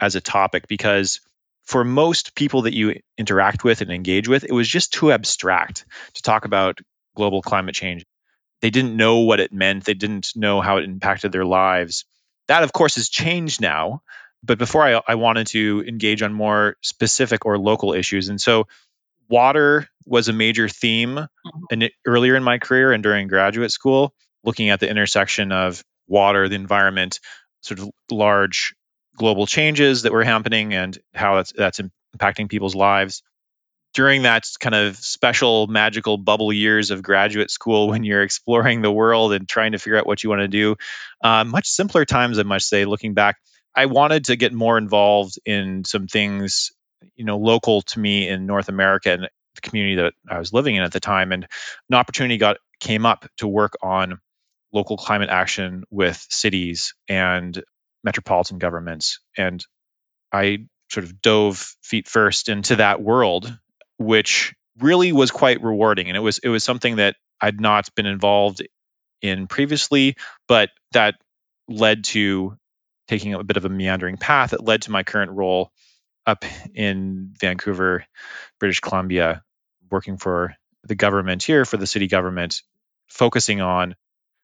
as 0.01 0.17
a 0.17 0.21
topic 0.21 0.67
because 0.69 1.21
for 1.65 1.85
most 1.85 2.35
people 2.35 2.63
that 2.63 2.75
you 2.75 3.01
interact 3.17 3.63
with 3.63 3.83
and 3.83 3.91
engage 3.91 4.27
with, 4.27 4.45
it 4.45 4.53
was 4.53 4.67
just 4.67 4.93
too 4.93 5.13
abstract 5.13 5.85
to 6.15 6.23
talk 6.23 6.45
about 6.45 6.81
global 7.15 7.43
climate 7.43 7.75
change. 7.75 8.05
They 8.61 8.71
didn't 8.71 8.97
know 8.97 9.21
what 9.21 9.41
it 9.41 9.53
meant, 9.53 9.85
they 9.85 9.95
didn't 9.95 10.33
know 10.35 10.61
how 10.61 10.79
it 10.79 10.85
impacted 10.85 11.33
their 11.33 11.45
lives. 11.45 12.05
That, 12.49 12.63
of 12.63 12.73
course, 12.73 12.97
has 12.97 13.09
changed 13.09 13.61
now. 13.61 14.03
But 14.43 14.59
before 14.59 14.83
I, 14.83 15.01
I 15.07 15.15
wanted 15.17 15.49
to 15.49 15.85
engage 15.87 16.23
on 16.23 16.33
more 16.33 16.77
specific 16.81 17.45
or 17.45 17.59
local 17.59 17.93
issues. 17.93 18.29
And 18.29 18.41
so 18.41 18.69
water 19.29 19.89
was 20.07 20.29
a 20.29 20.33
major 20.33 20.69
theme 20.69 21.17
mm-hmm. 21.17 21.83
in, 21.83 21.91
earlier 22.07 22.37
in 22.37 22.43
my 22.43 22.59
career 22.59 22.93
and 22.93 23.03
during 23.03 23.29
graduate 23.29 23.73
school, 23.73 24.15
looking 24.45 24.71
at 24.71 24.81
the 24.81 24.89
intersection 24.89 25.53
of 25.53 25.85
water, 26.07 26.49
the 26.49 26.55
environment, 26.55 27.21
sort 27.61 27.81
of 27.81 27.91
large 28.11 28.75
global 29.17 29.47
changes 29.47 30.03
that 30.03 30.13
were 30.13 30.25
happening 30.25 30.73
and 30.73 30.99
how 31.13 31.37
that's, 31.37 31.53
that's 31.53 31.81
impacting 32.17 32.49
people's 32.49 32.75
lives 32.75 33.23
during 33.99 34.23
that 34.23 34.47
kind 34.61 34.77
of 34.77 34.97
special 34.97 35.67
magical 35.67 36.17
bubble 36.17 36.53
years 36.53 36.93
of 36.93 37.03
graduate 37.03 37.51
school 37.51 37.89
when 37.89 38.05
you're 38.05 38.23
exploring 38.23 38.81
the 38.81 38.93
world 38.93 39.33
and 39.33 39.49
trying 39.49 39.73
to 39.73 39.79
figure 39.79 39.99
out 39.99 40.07
what 40.07 40.23
you 40.23 40.31
want 40.31 40.39
to 40.39 40.47
do 40.47 40.77
uh, 41.25 41.43
much 41.43 41.67
simpler 41.67 42.05
times 42.05 42.39
i 42.39 42.45
must 42.45 42.69
say 42.69 42.85
looking 42.85 43.15
back. 43.15 43.39
I 43.75 43.87
wanted 43.87 44.27
to 44.27 44.37
get 44.37 44.53
more 44.53 44.79
involved 44.79 45.41
in 45.45 45.85
some 45.85 46.07
things 46.07 46.71
you 47.17 47.25
know 47.25 47.39
local 47.39 47.83
to 47.83 47.99
me 47.99 48.29
in 48.29 48.47
north 48.47 48.69
america 48.69 49.11
and 49.11 49.29
the 49.57 49.61
community 49.61 49.97
that 49.97 50.13
i 50.29 50.39
was 50.39 50.53
living 50.53 50.77
in 50.77 50.85
at 50.85 50.93
the 50.93 51.01
time 51.01 51.33
and 51.33 51.49
an 51.91 51.97
opportunity 51.97 52.37
got 52.37 52.59
came 52.79 53.05
up 53.05 53.27
to 53.39 53.49
work 53.49 53.73
on 53.83 54.21
local 54.73 54.97
climate 54.97 55.29
action 55.29 55.83
with 55.91 56.25
cities 56.31 56.95
and 57.09 57.65
metropolitan 58.05 58.59
governments 58.59 59.19
and 59.37 59.67
i 60.33 60.59
sort 60.89 61.03
of 61.03 61.21
dove 61.21 61.75
feet 61.83 62.07
first 62.07 62.49
into 62.49 62.77
that 62.77 63.03
world 63.03 63.59
which 63.99 64.55
really 64.81 65.13
was 65.13 65.31
quite 65.31 65.63
rewarding. 65.63 66.09
And 66.09 66.17
it 66.17 66.21
was 66.21 66.39
it 66.39 66.49
was 66.49 66.65
something 66.65 66.97
that 66.97 67.17
I'd 67.41 67.61
not 67.61 67.95
been 67.95 68.07
involved 68.07 68.67
in 69.21 69.47
previously, 69.47 70.17
but 70.47 70.71
that 70.93 71.17
led 71.69 72.05
to 72.05 72.57
taking 73.09 73.35
a 73.35 73.45
bit 73.45 73.57
of 73.57 73.65
a 73.65 73.69
meandering 73.69 74.17
path 74.17 74.51
that 74.51 74.65
led 74.65 74.83
to 74.83 74.91
my 74.91 75.03
current 75.03 75.33
role 75.33 75.73
up 76.27 76.45
in 76.75 77.35
Vancouver, 77.41 78.05
British 78.61 78.81
Columbia, 78.81 79.43
working 79.91 80.19
for 80.19 80.55
the 80.85 80.95
government 80.95 81.43
here, 81.43 81.65
for 81.65 81.79
the 81.79 81.87
city 81.87 82.07
government, 82.07 82.63
focusing 83.09 83.61
on 83.61 83.97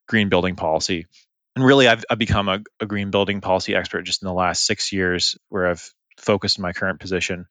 green 0.09 0.29
building 0.29 0.57
policy. 0.57 1.07
And 1.55 1.65
really, 1.65 1.87
I've, 1.87 2.05
I've 2.11 2.19
become 2.19 2.49
a, 2.49 2.61
a 2.81 2.87
green 2.87 3.11
building 3.11 3.41
policy 3.41 3.75
expert 3.75 4.03
just 4.03 4.23
in 4.23 4.27
the 4.27 4.35
last 4.35 4.67
six 4.67 4.93
years, 4.93 5.37
where 5.51 5.69
I've 5.69 5.89
focused 6.19 6.59
in 6.59 6.63
my 6.63 6.73
current 6.73 7.01
position. 7.01 7.47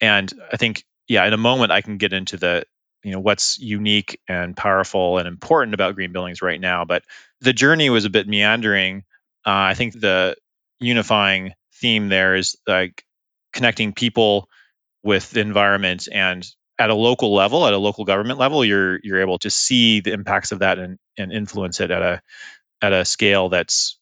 And 0.00 0.32
I 0.52 0.56
think 0.56 0.84
yeah, 1.08 1.24
in 1.26 1.32
a 1.32 1.38
moment 1.38 1.72
I 1.72 1.80
can 1.80 1.98
get 1.98 2.12
into 2.12 2.36
the 2.36 2.64
you 3.02 3.12
know 3.12 3.20
what's 3.20 3.58
unique 3.58 4.20
and 4.28 4.56
powerful 4.56 5.18
and 5.18 5.28
important 5.28 5.74
about 5.74 5.94
green 5.94 6.12
buildings 6.12 6.42
right 6.42 6.60
now. 6.60 6.84
But 6.84 7.04
the 7.40 7.52
journey 7.52 7.90
was 7.90 8.04
a 8.04 8.10
bit 8.10 8.26
meandering. 8.26 9.04
Uh, 9.46 9.70
I 9.70 9.74
think 9.74 9.92
the 9.92 10.36
unifying 10.80 11.52
theme 11.74 12.08
there 12.08 12.34
is 12.34 12.56
like 12.66 13.04
connecting 13.52 13.92
people 13.92 14.48
with 15.02 15.30
the 15.30 15.40
environment 15.40 16.08
and 16.10 16.46
at 16.78 16.90
a 16.90 16.94
local 16.94 17.32
level, 17.34 17.66
at 17.66 17.72
a 17.72 17.78
local 17.78 18.04
government 18.04 18.38
level, 18.38 18.64
you're 18.64 18.98
you're 19.02 19.20
able 19.20 19.38
to 19.38 19.50
see 19.50 20.00
the 20.00 20.12
impacts 20.12 20.52
of 20.52 20.58
that 20.58 20.78
and, 20.78 20.98
and 21.16 21.32
influence 21.32 21.80
it 21.80 21.90
at 21.90 22.02
a 22.02 22.22
at 22.82 22.92
a 22.92 23.04
scale 23.04 23.48
that's 23.48 23.98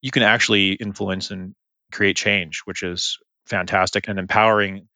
you 0.00 0.10
can 0.10 0.22
actually 0.22 0.72
influence 0.72 1.30
and 1.30 1.54
create 1.92 2.16
change, 2.16 2.62
which 2.64 2.82
is 2.82 3.18
fantastic 3.46 4.08
and 4.08 4.18
empowering 4.18 4.88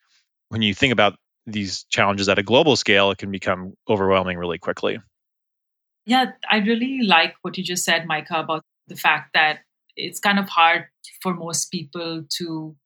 when 0.49 0.63
you 0.63 0.75
think 0.75 0.93
about 0.93 1.19
these 1.53 1.85
challenges 1.85 2.29
at 2.29 2.39
a 2.39 2.43
global 2.43 2.77
scale, 2.77 3.11
it 3.11 3.19
can 3.19 3.31
become 3.31 3.75
overwhelming 3.89 4.39
really 4.39 4.59
quickly. 4.59 4.99
Yeah, 6.07 6.33
I 6.51 6.59
really 6.59 7.03
like 7.03 7.35
what 7.43 7.59
you 7.59 7.65
just 7.65 7.85
said, 7.85 8.07
Micah, 8.07 8.41
about 8.41 8.63
the 8.87 8.97
fact 8.97 9.31
that 9.35 9.61
it's 9.97 10.21
kind 10.21 10.39
of 10.39 10.49
hard 10.49 10.87
for 11.23 11.35
most 11.35 11.71
people 11.71 12.25
to 12.39 12.77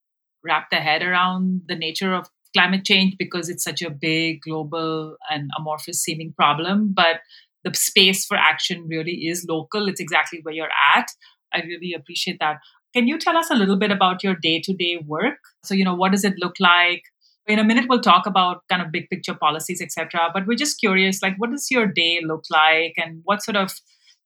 wrap 0.44 0.70
their 0.70 0.80
head 0.80 1.02
around 1.02 1.62
the 1.68 1.76
nature 1.76 2.14
of 2.14 2.28
climate 2.52 2.84
change 2.84 3.14
because 3.18 3.48
it's 3.48 3.64
such 3.64 3.82
a 3.82 3.90
big 3.90 4.40
global 4.42 5.16
and 5.30 5.50
amorphous 5.56 6.02
seeming 6.02 6.32
problem. 6.32 6.92
But 6.92 7.20
the 7.64 7.72
space 7.74 8.24
for 8.26 8.36
action 8.36 8.86
really 8.88 9.28
is 9.28 9.46
local. 9.48 9.88
It's 9.88 10.00
exactly 10.00 10.40
where 10.42 10.54
you're 10.54 10.68
at. 10.96 11.06
I 11.54 11.60
really 11.60 11.94
appreciate 11.94 12.38
that. 12.40 12.58
Can 12.94 13.06
you 13.06 13.18
tell 13.18 13.36
us 13.36 13.50
a 13.50 13.54
little 13.54 13.76
bit 13.76 13.90
about 13.90 14.22
your 14.22 14.34
day 14.34 14.60
to 14.60 14.74
day 14.74 14.98
work? 15.06 15.38
So, 15.64 15.74
you 15.74 15.84
know, 15.84 15.94
what 15.94 16.12
does 16.12 16.24
it 16.24 16.34
look 16.38 16.56
like? 16.60 17.02
In 17.46 17.58
a 17.58 17.64
minute 17.64 17.86
we'll 17.88 18.00
talk 18.00 18.26
about 18.26 18.62
kind 18.68 18.82
of 18.82 18.92
big 18.92 19.08
picture 19.10 19.34
policies 19.34 19.82
etc 19.82 20.30
but 20.32 20.46
we're 20.46 20.56
just 20.56 20.78
curious 20.78 21.22
like 21.22 21.34
what 21.38 21.50
does 21.50 21.70
your 21.70 21.86
day 21.86 22.20
look 22.24 22.44
like 22.50 22.94
and 22.96 23.20
what 23.24 23.42
sort 23.42 23.56
of 23.56 23.72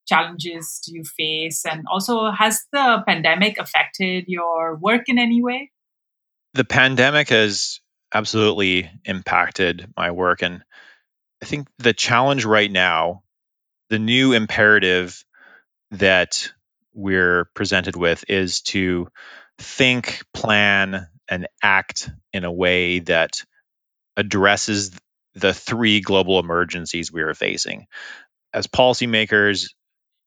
challenges 0.07 0.81
do 0.85 0.95
you 0.95 1.03
face? 1.03 1.65
And 1.65 1.85
also 1.91 2.31
has 2.31 2.63
the 2.71 3.03
pandemic 3.05 3.59
affected 3.59 4.25
your 4.27 4.75
work 4.75 5.03
in 5.07 5.19
any 5.19 5.43
way? 5.43 5.71
The 6.53 6.65
pandemic 6.65 7.29
has 7.29 7.81
absolutely 8.13 8.89
impacted 9.03 9.91
my 9.97 10.11
work 10.11 10.41
and 10.41 10.63
i 11.43 11.45
think 11.45 11.67
the 11.77 11.93
challenge 11.93 12.45
right 12.45 12.71
now 12.71 13.21
the 13.89 13.99
new 13.99 14.31
imperative 14.31 15.25
that 15.91 16.49
we're 16.93 17.49
presented 17.53 17.97
with 17.97 18.23
is 18.29 18.61
to 18.61 19.09
think 19.57 20.23
plan 20.33 21.09
and 21.29 21.47
act 21.63 22.09
in 22.33 22.43
a 22.45 22.51
way 22.51 22.99
that 22.99 23.43
addresses 24.17 24.91
the 25.35 25.53
three 25.53 26.01
global 26.01 26.39
emergencies 26.39 27.11
we 27.11 27.21
are 27.21 27.33
facing. 27.33 27.85
As 28.53 28.67
policymakers, 28.67 29.67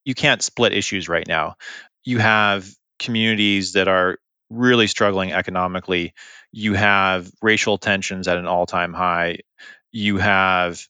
you 0.05 0.17
can't 0.17 0.43
split 0.43 0.75
issues 0.75 1.09
right 1.11 1.29
now. 1.29 1.57
You 2.05 2.19
have 2.21 2.69
communities 3.01 3.75
that 3.75 3.89
are 3.89 4.19
really 4.51 4.89
struggling 4.89 5.33
economically. 5.33 6.15
You 6.53 6.75
have 6.75 7.31
racial 7.43 7.79
tensions 7.79 8.29
at 8.29 8.39
an 8.39 8.49
all 8.49 8.67
time 8.67 8.95
high. 8.95 9.41
You 9.93 10.19
have 10.19 10.83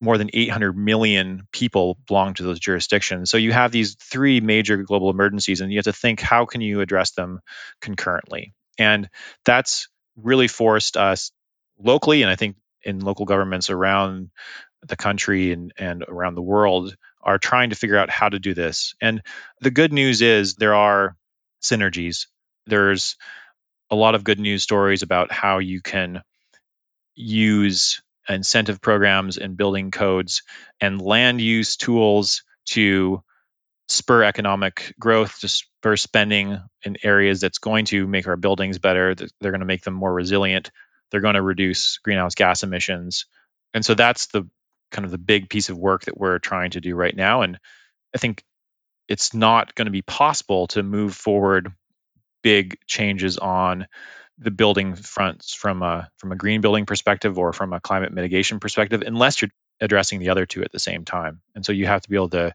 more 0.02 0.18
than 0.18 0.30
800 0.34 0.76
million 0.76 1.48
people 1.52 1.98
belong 2.08 2.34
to 2.36 2.44
those 2.44 2.60
jurisdictions. 2.60 3.30
So 3.30 3.38
you 3.38 3.54
have 3.54 3.72
these 3.72 3.96
three 3.96 4.42
major 4.42 4.78
global 4.78 5.10
emergencies, 5.10 5.62
and 5.62 5.72
you 5.72 5.78
have 5.78 5.86
to 5.86 5.94
think 5.94 6.20
how 6.20 6.46
can 6.46 6.62
you 6.62 6.82
address 6.82 7.12
them 7.12 7.40
concurrently. 7.82 8.54
And 8.78 9.10
that's 9.46 9.88
really 10.18 10.48
forced 10.48 10.98
us 10.98 11.32
locally, 11.80 12.22
and 12.22 12.30
I 12.30 12.36
think 12.36 12.58
in 12.84 13.00
local 13.00 13.26
governments 13.26 13.70
around 13.70 14.30
the 14.86 14.98
country 14.98 15.54
and, 15.54 15.72
and 15.78 16.04
around 16.08 16.36
the 16.36 16.42
world 16.42 16.96
are 17.22 17.38
trying 17.38 17.70
to 17.70 17.76
figure 17.76 17.98
out 17.98 18.10
how 18.10 18.28
to 18.28 18.40
do 18.40 18.54
this. 18.54 18.96
And 19.02 19.22
the 19.62 19.72
good 19.72 19.94
news 19.94 20.22
is 20.22 20.56
there 20.56 20.76
are 20.76 21.16
synergies. 21.64 22.28
There's 22.68 23.16
a 23.90 23.96
lot 23.96 24.16
of 24.16 24.26
good 24.26 24.40
news 24.40 24.64
stories 24.64 25.02
about 25.02 25.32
how 25.32 25.60
you 25.60 25.82
can 25.82 26.22
use 27.16 28.02
incentive 28.30 28.82
programs 28.82 29.38
and 29.38 29.58
building 29.58 29.92
codes 29.92 30.44
and 30.80 31.02
land 31.02 31.42
use 31.42 31.76
tools 31.76 32.44
to 32.66 33.24
spur 33.88 34.24
economic 34.24 34.94
growth, 35.00 35.40
to 35.42 35.48
spur 35.48 35.96
spending 35.98 36.60
in 36.84 36.98
areas 37.04 37.42
that's 37.42 37.58
going 37.58 37.86
to 37.86 38.08
make 38.08 38.28
our 38.28 38.38
buildings 38.38 38.80
better. 38.80 39.14
They're 39.16 39.52
going 39.52 39.60
to 39.60 39.66
make 39.66 39.84
them 39.84 39.94
more 39.94 40.14
resilient. 40.14 40.72
They're 41.12 41.22
going 41.22 41.36
to 41.36 41.42
reduce 41.42 41.98
greenhouse 42.00 42.36
gas 42.36 42.64
emissions. 42.64 43.26
And 43.74 43.86
so 43.86 43.94
that's 43.94 44.28
the 44.28 44.48
kind 44.92 45.06
of 45.06 45.12
the 45.12 45.18
big 45.18 45.50
piece 45.50 45.70
of 45.70 45.78
work 45.78 46.06
that 46.06 46.18
we're 46.18 46.40
trying 46.40 46.72
to 46.72 46.82
do 46.82 46.96
right 46.96 47.16
now. 47.16 47.42
And 47.42 47.60
I 48.16 48.20
think 48.20 48.44
it's 49.08 49.34
not 49.34 49.76
going 49.76 49.88
to 49.88 49.92
be 49.92 50.02
possible 50.02 50.68
to 50.68 50.84
move 50.84 51.14
forward 51.16 51.74
big 52.42 52.78
changes 52.88 53.38
on 53.38 53.88
the 54.38 54.52
building 54.52 54.96
fronts 54.96 55.54
from 55.54 55.84
a 55.84 56.10
from 56.18 56.32
a 56.32 56.36
green 56.36 56.62
building 56.62 56.86
perspective 56.86 57.38
or 57.38 57.54
from 57.54 57.74
a 57.74 57.80
climate 57.80 58.12
mitigation 58.12 58.60
perspective 58.60 59.04
unless 59.06 59.42
you're 59.42 59.52
addressing 59.80 60.20
the 60.20 60.30
other 60.30 60.46
two 60.46 60.64
at 60.64 60.72
the 60.72 60.80
same 60.80 61.06
time. 61.06 61.42
And 61.56 61.66
so 61.66 61.72
you 61.72 61.86
have 61.86 62.02
to 62.02 62.10
be 62.10 62.16
able 62.16 62.30
to 62.30 62.54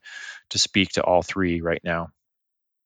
to 0.51 0.59
speak 0.59 0.91
to 0.91 1.03
all 1.03 1.23
three 1.23 1.61
right 1.61 1.81
now. 1.85 2.11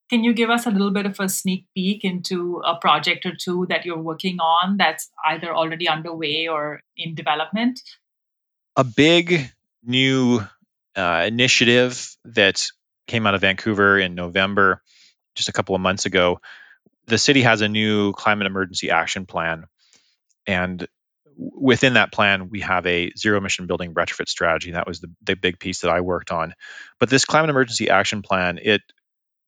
Can 0.09 0.23
you 0.23 0.33
give 0.33 0.49
us 0.49 0.65
a 0.65 0.69
little 0.69 0.91
bit 0.91 1.05
of 1.05 1.19
a 1.19 1.29
sneak 1.29 1.65
peek 1.73 2.03
into 2.03 2.61
a 2.63 2.75
project 2.75 3.25
or 3.25 3.33
two 3.35 3.65
that 3.69 3.85
you're 3.85 3.97
working 3.97 4.39
on 4.39 4.77
that's 4.77 5.09
either 5.25 5.55
already 5.55 5.87
underway 5.87 6.47
or 6.47 6.81
in 6.95 7.15
development? 7.15 7.79
A 8.75 8.83
big 8.83 9.49
new 9.83 10.41
uh, 10.95 11.23
initiative 11.25 12.15
that 12.25 12.67
came 13.07 13.25
out 13.25 13.33
of 13.33 13.41
Vancouver 13.41 13.97
in 13.97 14.13
November, 14.13 14.81
just 15.35 15.49
a 15.49 15.53
couple 15.53 15.73
of 15.73 15.81
months 15.81 16.05
ago. 16.05 16.39
The 17.07 17.17
city 17.17 17.41
has 17.41 17.61
a 17.61 17.69
new 17.69 18.13
climate 18.13 18.47
emergency 18.47 18.91
action 18.91 19.25
plan. 19.25 19.65
And 20.47 20.87
within 21.35 21.95
that 21.95 22.11
plan, 22.11 22.49
we 22.49 22.61
have 22.61 22.85
a 22.85 23.11
zero 23.17 23.37
emission 23.37 23.67
building 23.67 23.93
retrofit 23.93 24.29
strategy. 24.29 24.71
That 24.71 24.87
was 24.87 24.99
the, 24.99 25.11
the 25.23 25.35
big 25.35 25.59
piece 25.59 25.81
that 25.81 25.91
I 25.91 26.01
worked 26.01 26.31
on. 26.31 26.53
But 26.99 27.09
this 27.09 27.25
climate 27.25 27.49
emergency 27.49 27.89
action 27.89 28.21
plan, 28.21 28.59
it 28.61 28.81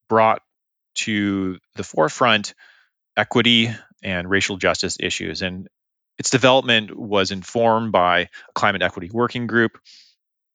brought 0.09 0.41
to 0.95 1.57
the 1.75 1.83
forefront 1.83 2.53
equity 3.17 3.69
and 4.03 4.29
racial 4.29 4.57
justice 4.57 4.97
issues. 5.00 5.41
And 5.41 5.67
its 6.17 6.29
development 6.29 6.95
was 6.97 7.31
informed 7.31 7.91
by 7.91 8.19
a 8.21 8.53
climate 8.53 8.81
equity 8.81 9.09
working 9.12 9.47
group. 9.47 9.77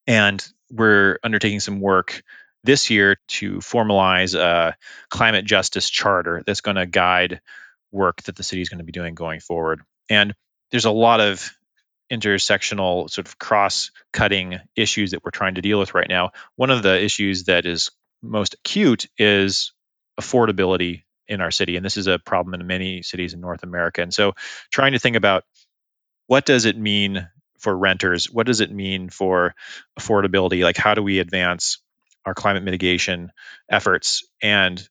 And 0.06 0.44
we're 0.70 1.18
undertaking 1.22 1.60
some 1.60 1.80
work 1.80 2.22
this 2.64 2.90
year 2.90 3.16
to 3.28 3.58
formalize 3.58 4.38
a 4.38 4.76
climate 5.08 5.44
justice 5.44 5.88
charter 5.88 6.42
that's 6.46 6.60
going 6.60 6.76
to 6.76 6.86
guide 6.86 7.40
work 7.92 8.22
that 8.22 8.36
the 8.36 8.42
city 8.42 8.62
is 8.62 8.68
going 8.68 8.78
to 8.78 8.84
be 8.84 8.92
doing 8.92 9.14
going 9.14 9.40
forward. 9.40 9.82
And 10.08 10.34
there's 10.70 10.84
a 10.84 10.90
lot 10.90 11.20
of 11.20 11.50
intersectional 12.12 13.08
sort 13.08 13.28
of 13.28 13.38
cross-cutting 13.38 14.58
issues 14.76 15.12
that 15.12 15.24
we're 15.24 15.30
trying 15.30 15.54
to 15.54 15.62
deal 15.62 15.78
with 15.78 15.94
right 15.94 16.08
now. 16.08 16.32
One 16.56 16.70
of 16.70 16.82
the 16.82 17.00
issues 17.02 17.44
that 17.44 17.66
is 17.66 17.90
most 18.22 18.54
acute 18.54 19.06
is 19.16 19.72
affordability 20.20 21.04
in 21.28 21.40
our 21.40 21.52
city 21.52 21.76
and 21.76 21.84
this 21.84 21.96
is 21.96 22.08
a 22.08 22.18
problem 22.18 22.60
in 22.60 22.66
many 22.66 23.02
cities 23.02 23.32
in 23.32 23.40
North 23.40 23.62
America. 23.62 24.02
And 24.02 24.12
so 24.12 24.32
trying 24.70 24.92
to 24.92 24.98
think 24.98 25.16
about 25.16 25.44
what 26.26 26.44
does 26.44 26.64
it 26.64 26.76
mean 26.76 27.28
for 27.58 27.76
renters? 27.76 28.30
What 28.30 28.46
does 28.46 28.60
it 28.60 28.72
mean 28.72 29.10
for 29.10 29.54
affordability? 29.98 30.64
Like 30.64 30.76
how 30.76 30.94
do 30.94 31.02
we 31.02 31.20
advance 31.20 31.78
our 32.26 32.34
climate 32.34 32.62
mitigation 32.62 33.32
efforts 33.70 34.24
and 34.42 34.86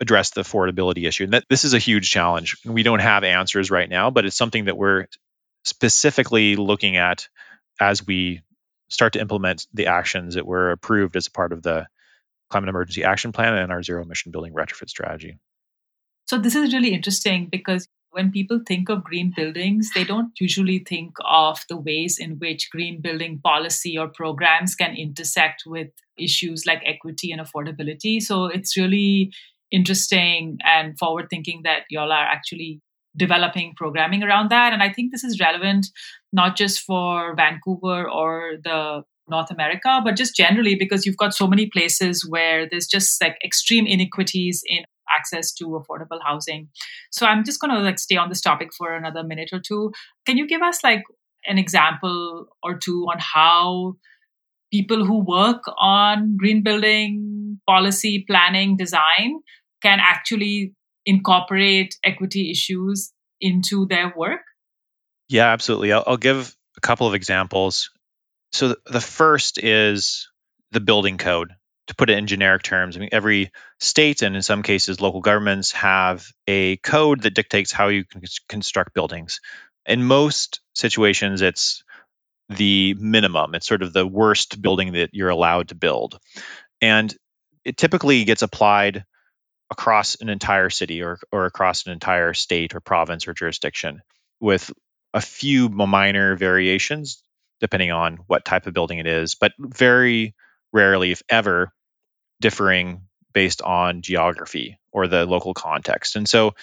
address 0.00 0.30
the 0.30 0.42
affordability 0.42 1.06
issue. 1.06 1.24
And 1.24 1.32
that, 1.34 1.44
this 1.48 1.64
is 1.64 1.74
a 1.74 1.78
huge 1.78 2.10
challenge. 2.10 2.56
And 2.64 2.74
we 2.74 2.82
don't 2.82 3.00
have 3.00 3.24
answers 3.24 3.70
right 3.70 3.88
now, 3.88 4.10
but 4.10 4.24
it's 4.24 4.36
something 4.36 4.66
that 4.66 4.76
we're 4.76 5.06
specifically 5.64 6.56
looking 6.56 6.96
at 6.96 7.28
as 7.80 8.06
we 8.06 8.42
start 8.88 9.14
to 9.14 9.20
implement 9.20 9.66
the 9.72 9.86
actions 9.86 10.34
that 10.34 10.46
were 10.46 10.70
approved 10.70 11.16
as 11.16 11.28
part 11.28 11.52
of 11.52 11.62
the 11.62 11.86
climate 12.50 12.68
emergency 12.68 13.04
action 13.04 13.32
plan 13.32 13.54
and 13.54 13.72
our 13.72 13.82
zero 13.82 14.02
emission 14.02 14.30
building 14.30 14.52
retrofit 14.52 14.88
strategy. 14.88 15.38
So 16.26 16.38
this 16.38 16.54
is 16.54 16.72
really 16.72 16.94
interesting 16.94 17.46
because 17.46 17.88
when 18.14 18.30
people 18.30 18.60
think 18.66 18.88
of 18.88 19.04
green 19.04 19.32
buildings, 19.36 19.90
they 19.94 20.04
don't 20.04 20.30
usually 20.40 20.78
think 20.78 21.14
of 21.24 21.60
the 21.68 21.76
ways 21.76 22.16
in 22.18 22.38
which 22.38 22.70
green 22.70 23.00
building 23.00 23.40
policy 23.42 23.98
or 23.98 24.08
programs 24.08 24.74
can 24.74 24.96
intersect 24.96 25.64
with 25.66 25.88
issues 26.16 26.64
like 26.64 26.80
equity 26.86 27.32
and 27.32 27.40
affordability. 27.40 28.22
So 28.22 28.46
it's 28.46 28.76
really 28.76 29.32
interesting 29.70 30.58
and 30.64 30.96
forward 30.96 31.26
thinking 31.28 31.62
that 31.64 31.82
y'all 31.90 32.12
are 32.12 32.26
actually 32.26 32.80
developing 33.16 33.74
programming 33.76 34.22
around 34.22 34.50
that. 34.50 34.72
And 34.72 34.82
I 34.82 34.92
think 34.92 35.10
this 35.10 35.24
is 35.24 35.40
relevant 35.40 35.86
not 36.32 36.56
just 36.56 36.80
for 36.80 37.34
Vancouver 37.34 38.08
or 38.08 38.52
the 38.62 39.02
North 39.28 39.50
America, 39.50 40.00
but 40.04 40.16
just 40.16 40.36
generally 40.36 40.74
because 40.74 41.06
you've 41.06 41.16
got 41.16 41.34
so 41.34 41.46
many 41.46 41.66
places 41.66 42.26
where 42.28 42.68
there's 42.68 42.86
just 42.86 43.20
like 43.20 43.36
extreme 43.44 43.86
inequities 43.86 44.62
in 44.66 44.84
access 45.14 45.52
to 45.54 45.80
affordable 45.80 46.20
housing. 46.24 46.68
So 47.10 47.26
I'm 47.26 47.44
just 47.44 47.60
going 47.60 47.74
to 47.74 47.80
like 47.80 47.98
stay 47.98 48.16
on 48.16 48.28
this 48.28 48.40
topic 48.40 48.70
for 48.76 48.94
another 48.94 49.22
minute 49.22 49.50
or 49.52 49.60
two. 49.60 49.92
Can 50.26 50.36
you 50.36 50.46
give 50.46 50.62
us 50.62 50.82
like 50.82 51.02
an 51.46 51.58
example 51.58 52.46
or 52.62 52.76
two 52.76 53.06
on 53.10 53.18
how 53.18 53.96
people 54.72 55.04
who 55.04 55.24
work 55.24 55.62
on 55.78 56.36
green 56.36 56.62
building 56.62 57.60
policy 57.66 58.24
planning 58.26 58.76
design 58.76 59.40
can 59.82 59.98
actually 60.00 60.74
incorporate 61.06 61.96
equity 62.04 62.50
issues 62.50 63.12
into 63.40 63.86
their 63.86 64.12
work? 64.16 64.40
Yeah, 65.28 65.52
absolutely. 65.52 65.92
I'll, 65.92 66.04
I'll 66.06 66.16
give 66.16 66.56
a 66.76 66.80
couple 66.80 67.06
of 67.06 67.14
examples. 67.14 67.90
So 68.52 68.76
the 68.86 69.00
first 69.00 69.62
is 69.62 70.28
the 70.72 70.80
building 70.80 71.18
code 71.18 71.52
to 71.86 71.94
put 71.94 72.10
it 72.10 72.18
in 72.18 72.26
generic 72.26 72.62
terms, 72.62 72.96
I 72.96 73.00
mean, 73.00 73.10
every 73.12 73.50
state 73.78 74.22
and 74.22 74.34
in 74.34 74.42
some 74.42 74.62
cases 74.62 75.00
local 75.00 75.20
governments 75.20 75.72
have 75.72 76.26
a 76.46 76.76
code 76.78 77.22
that 77.22 77.34
dictates 77.34 77.72
how 77.72 77.88
you 77.88 78.04
can 78.04 78.22
construct 78.48 78.94
buildings. 78.94 79.40
In 79.86 80.04
most 80.04 80.60
situations, 80.74 81.42
it's 81.42 81.84
the 82.48 82.94
minimum. 82.98 83.54
It's 83.54 83.66
sort 83.66 83.82
of 83.82 83.92
the 83.92 84.06
worst 84.06 84.60
building 84.60 84.92
that 84.92 85.10
you're 85.12 85.28
allowed 85.28 85.68
to 85.68 85.74
build. 85.74 86.18
And 86.80 87.14
it 87.64 87.76
typically 87.76 88.24
gets 88.24 88.42
applied 88.42 89.04
across 89.70 90.16
an 90.20 90.28
entire 90.28 90.70
city 90.70 91.02
or, 91.02 91.18
or 91.32 91.46
across 91.46 91.86
an 91.86 91.92
entire 91.92 92.34
state 92.34 92.74
or 92.74 92.80
province 92.80 93.26
or 93.26 93.34
jurisdiction 93.34 94.00
with 94.40 94.70
a 95.12 95.20
few 95.20 95.68
minor 95.68 96.36
variations 96.36 97.22
depending 97.60 97.90
on 97.90 98.18
what 98.26 98.44
type 98.44 98.66
of 98.66 98.74
building 98.74 98.98
it 98.98 99.06
is, 99.06 99.36
but 99.36 99.52
very 99.58 100.34
rarely, 100.74 101.12
if 101.12 101.22
ever, 101.30 101.72
differing 102.40 103.06
based 103.32 103.62
on 103.62 104.02
geography 104.02 104.78
or 104.92 105.08
the 105.08 105.24
local 105.24 105.54
context. 105.54 106.16
And 106.16 106.28
so 106.28 106.54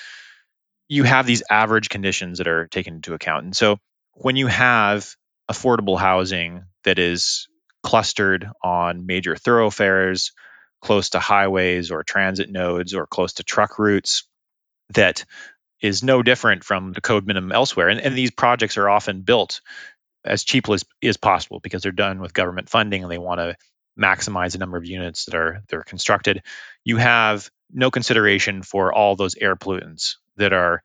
you 0.87 1.03
have 1.03 1.25
these 1.25 1.43
average 1.49 1.89
conditions 1.89 2.37
that 2.37 2.47
are 2.47 2.67
taken 2.67 2.95
into 2.95 3.13
account. 3.13 3.45
And 3.45 3.55
so 3.55 3.79
when 4.13 4.35
you 4.35 4.47
have 4.47 5.15
affordable 5.49 5.97
housing 5.97 6.65
that 6.83 6.99
is 6.99 7.47
clustered 7.83 8.47
on 8.63 9.05
major 9.05 9.35
thoroughfares, 9.35 10.33
close 10.81 11.11
to 11.11 11.19
highways 11.19 11.91
or 11.91 12.03
transit 12.03 12.49
nodes 12.49 12.93
or 12.93 13.07
close 13.07 13.33
to 13.33 13.43
truck 13.43 13.79
routes, 13.79 14.27
that 14.93 15.25
is 15.81 16.03
no 16.03 16.21
different 16.21 16.63
from 16.63 16.91
the 16.91 17.01
code 17.01 17.25
minimum 17.25 17.51
elsewhere. 17.51 17.89
And, 17.89 17.99
and 17.99 18.15
these 18.15 18.31
projects 18.31 18.77
are 18.77 18.89
often 18.89 19.21
built 19.21 19.61
as 20.23 20.43
cheaply 20.43 20.75
as, 20.75 20.85
as 21.01 21.17
possible 21.17 21.59
because 21.59 21.83
they're 21.83 21.91
done 21.91 22.19
with 22.19 22.33
government 22.33 22.69
funding 22.69 23.03
and 23.03 23.11
they 23.11 23.17
want 23.17 23.39
to 23.39 23.55
maximize 23.99 24.53
the 24.53 24.57
number 24.57 24.77
of 24.77 24.85
units 24.85 25.25
that 25.25 25.35
are 25.35 25.61
that 25.67 25.77
are 25.77 25.83
constructed. 25.83 26.43
You 26.83 26.97
have 26.97 27.49
no 27.71 27.91
consideration 27.91 28.63
for 28.63 28.93
all 28.93 29.15
those 29.15 29.35
air 29.35 29.55
pollutants 29.55 30.15
that 30.37 30.53
are 30.53 30.83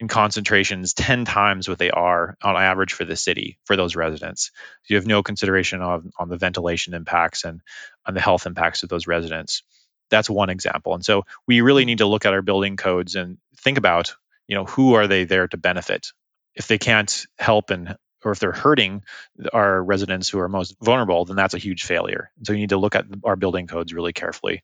in 0.00 0.08
concentrations 0.08 0.94
10 0.94 1.26
times 1.26 1.68
what 1.68 1.78
they 1.78 1.90
are 1.90 2.36
on 2.42 2.56
average 2.56 2.94
for 2.94 3.04
the 3.04 3.16
city 3.16 3.58
for 3.64 3.76
those 3.76 3.94
residents. 3.94 4.50
You 4.88 4.96
have 4.96 5.06
no 5.06 5.22
consideration 5.22 5.82
on, 5.82 6.10
on 6.18 6.30
the 6.30 6.38
ventilation 6.38 6.94
impacts 6.94 7.44
and 7.44 7.60
on 8.06 8.14
the 8.14 8.20
health 8.20 8.46
impacts 8.46 8.82
of 8.82 8.88
those 8.88 9.06
residents. 9.06 9.62
That's 10.08 10.30
one 10.30 10.48
example. 10.48 10.94
And 10.94 11.04
so 11.04 11.24
we 11.46 11.60
really 11.60 11.84
need 11.84 11.98
to 11.98 12.06
look 12.06 12.24
at 12.24 12.32
our 12.32 12.42
building 12.42 12.78
codes 12.78 13.14
and 13.14 13.36
think 13.58 13.76
about, 13.76 14.14
you 14.48 14.56
know, 14.56 14.64
who 14.64 14.94
are 14.94 15.06
they 15.06 15.24
there 15.24 15.46
to 15.46 15.56
benefit? 15.58 16.08
If 16.54 16.66
they 16.66 16.78
can't 16.78 17.26
help 17.38 17.70
and 17.70 17.96
or 18.24 18.32
if 18.32 18.38
they're 18.38 18.52
hurting 18.52 19.02
our 19.52 19.82
residents 19.82 20.28
who 20.28 20.38
are 20.40 20.48
most 20.48 20.76
vulnerable, 20.80 21.24
then 21.24 21.36
that's 21.36 21.54
a 21.54 21.58
huge 21.58 21.84
failure. 21.84 22.30
So 22.42 22.52
you 22.52 22.58
need 22.58 22.70
to 22.70 22.76
look 22.76 22.94
at 22.94 23.06
our 23.24 23.36
building 23.36 23.66
codes 23.66 23.94
really 23.94 24.12
carefully. 24.12 24.62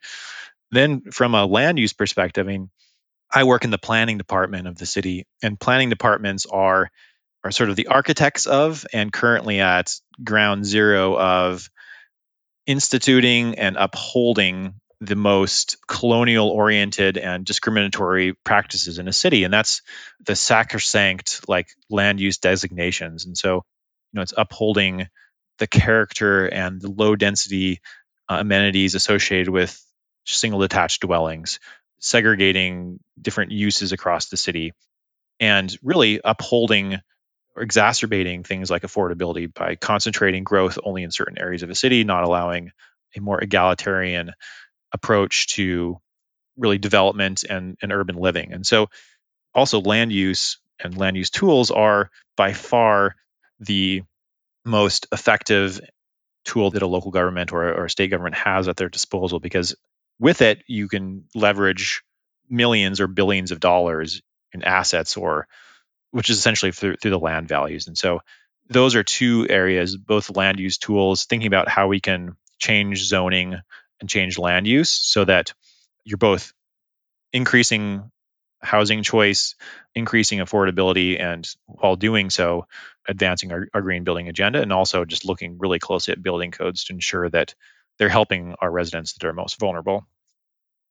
Then, 0.70 1.02
from 1.12 1.34
a 1.34 1.46
land 1.46 1.78
use 1.78 1.92
perspective, 1.92 2.46
I 2.46 2.50
mean, 2.50 2.70
I 3.32 3.44
work 3.44 3.64
in 3.64 3.70
the 3.70 3.78
planning 3.78 4.18
department 4.18 4.66
of 4.66 4.76
the 4.76 4.86
city, 4.86 5.26
and 5.42 5.58
planning 5.58 5.90
departments 5.90 6.46
are 6.46 6.90
are 7.44 7.50
sort 7.52 7.70
of 7.70 7.76
the 7.76 7.86
architects 7.88 8.46
of 8.46 8.84
and 8.92 9.12
currently 9.12 9.60
at 9.60 9.94
ground 10.22 10.64
zero 10.64 11.16
of 11.16 11.70
instituting 12.66 13.54
and 13.56 13.76
upholding 13.76 14.74
the 15.06 15.16
most 15.16 15.76
colonial 15.86 16.48
oriented 16.48 17.16
and 17.16 17.44
discriminatory 17.44 18.34
practices 18.44 18.98
in 18.98 19.08
a 19.08 19.12
city 19.12 19.44
and 19.44 19.52
that's 19.52 19.82
the 20.24 20.36
sacrosanct 20.36 21.48
like 21.48 21.68
land 21.90 22.20
use 22.20 22.38
designations. 22.38 23.26
And 23.26 23.36
so 23.36 23.56
you 23.56 23.62
know 24.14 24.22
it's 24.22 24.34
upholding 24.36 25.08
the 25.58 25.66
character 25.66 26.46
and 26.46 26.80
the 26.80 26.90
low 26.90 27.16
density 27.16 27.80
uh, 28.28 28.38
amenities 28.40 28.94
associated 28.94 29.48
with 29.48 29.82
single 30.24 30.60
detached 30.60 31.02
dwellings 31.02 31.60
segregating 31.98 33.00
different 33.20 33.52
uses 33.52 33.92
across 33.92 34.28
the 34.28 34.36
city 34.36 34.72
and 35.40 35.76
really 35.82 36.20
upholding 36.24 37.00
or 37.54 37.62
exacerbating 37.62 38.42
things 38.42 38.70
like 38.70 38.82
affordability 38.82 39.52
by 39.52 39.76
concentrating 39.76 40.44
growth 40.44 40.78
only 40.84 41.02
in 41.02 41.10
certain 41.10 41.38
areas 41.38 41.62
of 41.62 41.70
a 41.70 41.74
city, 41.74 42.04
not 42.04 42.24
allowing 42.24 42.70
a 43.16 43.20
more 43.20 43.42
egalitarian 43.42 44.32
approach 44.92 45.48
to 45.54 46.00
really 46.56 46.78
development 46.78 47.44
and, 47.44 47.76
and 47.82 47.92
urban 47.92 48.16
living. 48.16 48.52
And 48.52 48.66
so 48.66 48.88
also 49.54 49.80
land 49.80 50.12
use 50.12 50.58
and 50.82 50.96
land 50.96 51.16
use 51.16 51.30
tools 51.30 51.70
are 51.70 52.10
by 52.36 52.52
far 52.52 53.16
the 53.60 54.02
most 54.64 55.06
effective 55.12 55.80
tool 56.44 56.70
that 56.70 56.82
a 56.82 56.86
local 56.86 57.10
government 57.10 57.52
or, 57.52 57.72
or 57.72 57.84
a 57.86 57.90
state 57.90 58.10
government 58.10 58.36
has 58.36 58.68
at 58.68 58.76
their 58.76 58.88
disposal 58.88 59.40
because 59.40 59.74
with 60.18 60.42
it 60.42 60.62
you 60.66 60.88
can 60.88 61.24
leverage 61.34 62.02
millions 62.48 63.00
or 63.00 63.06
billions 63.06 63.50
of 63.50 63.60
dollars 63.60 64.22
in 64.52 64.62
assets 64.62 65.16
or 65.16 65.48
which 66.12 66.30
is 66.30 66.38
essentially 66.38 66.72
through, 66.72 66.96
through 66.96 67.10
the 67.10 67.18
land 67.18 67.48
values 67.48 67.88
and 67.88 67.98
so 67.98 68.20
those 68.68 68.94
are 68.94 69.02
two 69.02 69.46
areas 69.48 69.96
both 69.96 70.36
land 70.36 70.60
use 70.60 70.78
tools 70.78 71.24
thinking 71.24 71.48
about 71.48 71.68
how 71.68 71.88
we 71.88 72.00
can 72.00 72.36
change 72.58 73.04
zoning 73.04 73.56
and 74.00 74.08
change 74.08 74.38
land 74.38 74.66
use 74.66 74.90
so 74.90 75.24
that 75.24 75.52
you're 76.04 76.18
both 76.18 76.52
increasing 77.32 78.10
housing 78.62 79.02
choice, 79.02 79.54
increasing 79.94 80.40
affordability, 80.40 81.20
and 81.20 81.48
while 81.66 81.96
doing 81.96 82.30
so, 82.30 82.66
advancing 83.08 83.52
our, 83.52 83.68
our, 83.74 83.82
green 83.82 84.04
building 84.04 84.28
agenda, 84.28 84.60
and 84.60 84.72
also 84.72 85.04
just 85.04 85.24
looking 85.24 85.58
really 85.58 85.78
closely 85.78 86.12
at 86.12 86.22
building 86.22 86.50
codes 86.50 86.84
to 86.84 86.92
ensure 86.92 87.28
that 87.30 87.54
they're 87.98 88.08
helping 88.08 88.54
our 88.60 88.70
residents 88.70 89.12
that 89.12 89.24
are 89.26 89.32
most 89.32 89.60
vulnerable. 89.60 90.06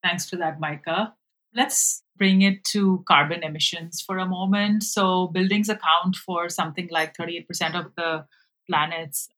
Thanks 0.04 0.30
for 0.30 0.38
that, 0.38 0.60
Micah. 0.60 1.14
Let's 1.54 2.04
bring 2.18 2.42
it 2.42 2.64
to 2.72 3.04
carbon 3.08 3.44
emissions 3.44 4.02
for 4.06 4.18
a 4.18 4.28
moment. 4.28 4.84
So, 4.84 5.28
buildings 5.28 5.70
account 5.70 6.16
for 6.16 6.50
something 6.50 6.88
like 6.92 7.16
38% 7.18 7.46
of 7.76 7.94
the 7.96 8.26
planet's 8.70 9.30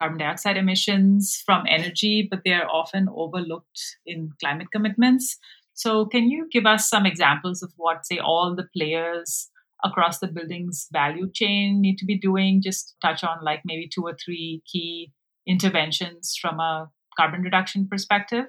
carbon 0.00 0.18
dioxide 0.18 0.56
emissions 0.56 1.42
from 1.44 1.64
energy, 1.68 2.26
but 2.30 2.40
they 2.44 2.52
are 2.52 2.68
often 2.68 3.08
overlooked 3.14 3.80
in 4.06 4.30
climate 4.40 4.68
commitments. 4.72 5.38
So, 5.74 6.06
can 6.06 6.30
you 6.30 6.48
give 6.50 6.66
us 6.66 6.88
some 6.88 7.06
examples 7.06 7.62
of 7.62 7.72
what, 7.76 8.06
say, 8.06 8.18
all 8.18 8.54
the 8.54 8.68
players 8.76 9.50
across 9.84 10.18
the 10.18 10.28
building's 10.28 10.86
value 10.92 11.30
chain 11.32 11.80
need 11.80 11.98
to 11.98 12.06
be 12.06 12.18
doing? 12.18 12.62
Just 12.62 12.94
touch 13.02 13.24
on 13.24 13.42
like 13.42 13.62
maybe 13.64 13.88
two 13.92 14.02
or 14.02 14.16
three 14.24 14.62
key 14.70 15.12
interventions 15.46 16.36
from 16.40 16.60
a 16.60 16.90
carbon 17.16 17.42
reduction 17.42 17.88
perspective. 17.88 18.46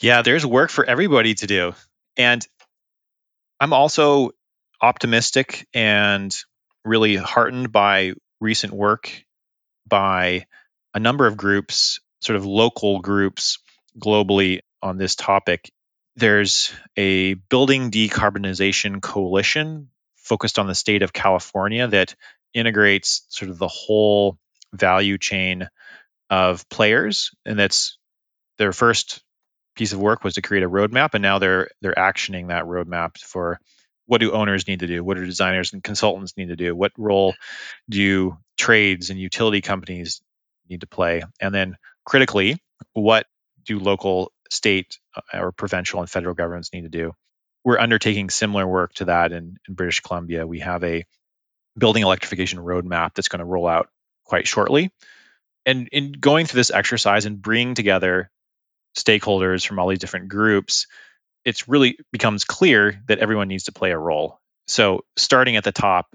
Yeah, 0.00 0.22
there's 0.22 0.44
work 0.44 0.70
for 0.70 0.84
everybody 0.84 1.34
to 1.34 1.46
do. 1.46 1.74
And 2.16 2.46
I'm 3.60 3.72
also 3.72 4.30
optimistic 4.80 5.66
and 5.74 6.36
really 6.84 7.16
heartened 7.16 7.72
by 7.72 8.12
recent 8.40 8.72
work 8.72 9.24
by 9.86 10.46
a 10.94 11.00
number 11.00 11.26
of 11.26 11.36
groups, 11.36 12.00
sort 12.20 12.36
of 12.36 12.46
local 12.46 13.00
groups 13.00 13.58
globally 13.98 14.60
on 14.82 14.98
this 14.98 15.14
topic. 15.14 15.70
There's 16.16 16.72
a 16.96 17.34
building 17.34 17.90
decarbonization 17.90 19.02
coalition 19.02 19.88
focused 20.16 20.58
on 20.58 20.66
the 20.66 20.74
state 20.74 21.02
of 21.02 21.12
California 21.12 21.86
that 21.88 22.14
integrates 22.54 23.26
sort 23.28 23.50
of 23.50 23.58
the 23.58 23.68
whole 23.68 24.38
value 24.72 25.18
chain 25.18 25.68
of 26.30 26.68
players 26.68 27.30
and 27.44 27.58
that's 27.58 27.98
their 28.58 28.72
first 28.72 29.22
piece 29.76 29.92
of 29.92 30.00
work 30.00 30.24
was 30.24 30.34
to 30.34 30.42
create 30.42 30.64
a 30.64 30.68
roadmap 30.68 31.10
and 31.14 31.22
now 31.22 31.38
they're 31.38 31.68
they're 31.80 31.94
actioning 31.94 32.48
that 32.48 32.64
roadmap 32.64 33.16
for 33.18 33.60
what 34.06 34.20
do 34.20 34.32
owners 34.32 34.66
need 34.66 34.80
to 34.80 34.86
do 34.86 35.02
what 35.02 35.16
do 35.16 35.24
designers 35.24 35.72
and 35.72 35.82
consultants 35.82 36.36
need 36.36 36.48
to 36.48 36.56
do 36.56 36.74
what 36.74 36.92
role 36.96 37.34
do 37.88 38.36
trades 38.56 39.10
and 39.10 39.18
utility 39.18 39.60
companies 39.60 40.22
need 40.68 40.80
to 40.80 40.86
play 40.86 41.22
and 41.40 41.54
then 41.54 41.76
critically 42.04 42.58
what 42.92 43.26
do 43.64 43.78
local 43.78 44.32
state 44.50 44.98
uh, 45.14 45.38
or 45.38 45.52
provincial 45.52 46.00
and 46.00 46.08
federal 46.08 46.34
governments 46.34 46.72
need 46.72 46.82
to 46.82 46.88
do. 46.88 47.12
We're 47.64 47.78
undertaking 47.78 48.30
similar 48.30 48.66
work 48.66 48.94
to 48.94 49.06
that 49.06 49.32
in, 49.32 49.56
in 49.68 49.74
British 49.74 50.00
Columbia. 50.00 50.46
We 50.46 50.60
have 50.60 50.84
a 50.84 51.04
building 51.76 52.04
electrification 52.04 52.60
roadmap 52.60 53.14
that's 53.14 53.28
going 53.28 53.40
to 53.40 53.44
roll 53.44 53.66
out 53.66 53.88
quite 54.24 54.46
shortly. 54.46 54.90
And 55.64 55.88
in 55.90 56.12
going 56.12 56.46
through 56.46 56.60
this 56.60 56.70
exercise 56.70 57.26
and 57.26 57.42
bringing 57.42 57.74
together 57.74 58.30
stakeholders 58.96 59.66
from 59.66 59.78
all 59.78 59.88
these 59.88 59.98
different 59.98 60.28
groups, 60.28 60.86
it's 61.46 61.68
really 61.68 61.96
becomes 62.12 62.44
clear 62.44 63.00
that 63.06 63.20
everyone 63.20 63.48
needs 63.48 63.64
to 63.64 63.72
play 63.72 63.92
a 63.92 63.98
role. 63.98 64.40
So, 64.66 65.04
starting 65.16 65.56
at 65.56 65.64
the 65.64 65.72
top, 65.72 66.08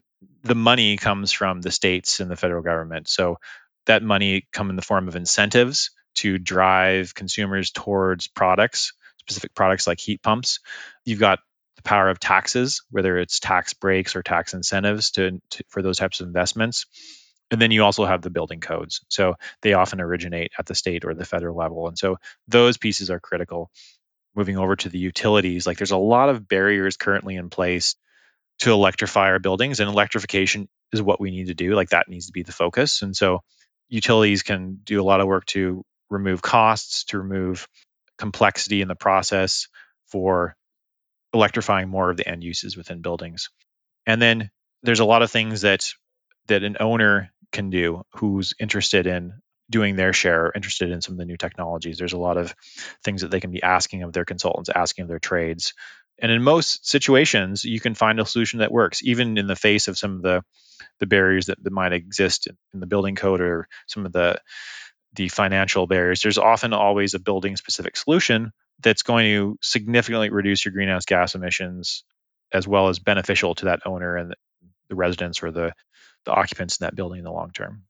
the 0.43 0.55
money 0.55 0.97
comes 0.97 1.31
from 1.31 1.61
the 1.61 1.71
states 1.71 2.19
and 2.19 2.29
the 2.29 2.35
federal 2.35 2.61
government. 2.61 3.07
So, 3.07 3.37
that 3.85 4.03
money 4.03 4.45
come 4.51 4.69
in 4.69 4.75
the 4.75 4.81
form 4.81 5.07
of 5.07 5.15
incentives 5.15 5.91
to 6.15 6.37
drive 6.37 7.15
consumers 7.15 7.71
towards 7.71 8.27
products, 8.27 8.91
specific 9.19 9.55
products 9.55 9.87
like 9.87 10.01
heat 10.01 10.21
pumps. 10.21 10.59
You've 11.05 11.19
got 11.21 11.39
the 11.77 11.81
power 11.83 12.09
of 12.09 12.19
taxes, 12.19 12.83
whether 12.91 13.17
it's 13.17 13.39
tax 13.39 13.73
breaks 13.73 14.17
or 14.17 14.21
tax 14.21 14.53
incentives 14.53 15.11
to, 15.11 15.41
to, 15.51 15.63
for 15.69 15.81
those 15.81 15.97
types 15.97 16.19
of 16.19 16.27
investments. 16.27 16.85
And 17.49 17.61
then 17.61 17.71
you 17.71 17.83
also 17.83 18.05
have 18.05 18.21
the 18.21 18.29
building 18.29 18.59
codes. 18.59 19.01
So 19.09 19.35
they 19.61 19.73
often 19.73 20.01
originate 20.01 20.51
at 20.59 20.65
the 20.65 20.75
state 20.75 21.05
or 21.05 21.13
the 21.13 21.25
federal 21.25 21.57
level. 21.57 21.87
And 21.87 21.97
so 21.97 22.17
those 22.47 22.77
pieces 22.77 23.09
are 23.09 23.19
critical. 23.19 23.71
Moving 24.35 24.57
over 24.57 24.75
to 24.77 24.89
the 24.89 24.99
utilities, 24.99 25.67
like 25.67 25.77
there's 25.77 25.91
a 25.91 25.97
lot 25.97 26.29
of 26.29 26.47
barriers 26.47 26.97
currently 26.97 27.35
in 27.35 27.49
place 27.49 27.95
to 28.59 28.71
electrify 28.71 29.27
our 29.27 29.39
buildings, 29.39 29.79
and 29.79 29.89
electrification 29.89 30.69
is 30.93 31.01
what 31.01 31.19
we 31.19 31.31
need 31.31 31.47
to 31.47 31.53
do. 31.53 31.73
Like 31.73 31.89
that 31.89 32.07
needs 32.07 32.27
to 32.27 32.31
be 32.31 32.43
the 32.43 32.51
focus. 32.51 33.01
And 33.01 33.15
so 33.15 33.41
utilities 33.89 34.43
can 34.43 34.79
do 34.83 35.01
a 35.01 35.03
lot 35.03 35.19
of 35.19 35.27
work 35.27 35.45
to 35.47 35.83
remove 36.09 36.41
costs, 36.41 37.05
to 37.05 37.17
remove 37.17 37.67
complexity 38.17 38.81
in 38.81 38.87
the 38.87 38.95
process 38.95 39.67
for 40.07 40.55
electrifying 41.33 41.89
more 41.89 42.09
of 42.09 42.17
the 42.17 42.27
end 42.27 42.43
uses 42.43 42.77
within 42.77 43.01
buildings. 43.01 43.49
And 44.05 44.21
then 44.21 44.51
there's 44.83 44.99
a 44.99 45.05
lot 45.05 45.21
of 45.21 45.31
things 45.31 45.61
that 45.61 45.89
that 46.47 46.63
an 46.63 46.77
owner 46.79 47.31
can 47.51 47.69
do 47.69 48.03
who's 48.13 48.53
interested 48.59 49.07
in 49.07 49.33
doing 49.71 49.95
their 49.95 50.13
share, 50.13 50.51
interested 50.53 50.91
in 50.91 51.01
some 51.01 51.13
of 51.13 51.17
the 51.17 51.25
new 51.25 51.37
technologies. 51.37 51.97
There's 51.97 52.13
a 52.13 52.19
lot 52.19 52.37
of 52.37 52.53
things 53.03 53.21
that 53.21 53.31
they 53.31 53.39
can 53.39 53.51
be 53.51 53.63
asking 53.63 54.03
of 54.03 54.13
their 54.13 54.25
consultants, 54.25 54.69
asking 54.69 55.03
of 55.03 55.09
their 55.09 55.19
trades. 55.19 55.73
And 56.19 56.31
in 56.31 56.43
most 56.43 56.87
situations, 56.87 57.63
you 57.63 57.79
can 57.79 57.95
find 57.95 58.19
a 58.19 58.25
solution 58.25 58.59
that 58.59 58.71
works, 58.71 59.01
even 59.03 59.37
in 59.37 59.47
the 59.47 59.55
face 59.55 59.87
of 59.87 59.97
some 59.97 60.17
of 60.17 60.21
the 60.21 60.43
the 60.99 61.07
barriers 61.07 61.47
that, 61.47 61.63
that 61.63 61.73
might 61.73 61.93
exist 61.93 62.47
in 62.73 62.79
the 62.79 62.85
building 62.85 63.15
code 63.15 63.41
or 63.41 63.67
some 63.87 64.05
of 64.05 64.11
the 64.11 64.39
the 65.13 65.29
financial 65.29 65.87
barriers, 65.87 66.21
there's 66.21 66.37
often 66.37 66.73
always 66.73 67.13
a 67.13 67.19
building 67.19 67.57
specific 67.57 67.97
solution 67.97 68.51
that's 68.81 69.03
going 69.03 69.25
to 69.25 69.57
significantly 69.61 70.29
reduce 70.29 70.63
your 70.63 70.71
greenhouse 70.73 71.05
gas 71.05 71.35
emissions 71.35 72.03
as 72.53 72.67
well 72.67 72.87
as 72.87 72.99
beneficial 72.99 73.55
to 73.55 73.65
that 73.65 73.81
owner 73.85 74.15
and 74.15 74.35
the 74.89 74.95
residents 74.95 75.43
or 75.43 75.51
the, 75.51 75.73
the 76.25 76.31
occupants 76.31 76.79
in 76.79 76.85
that 76.85 76.95
building 76.95 77.19
in 77.19 77.25
the 77.25 77.31
long 77.31 77.51
term. 77.51 77.83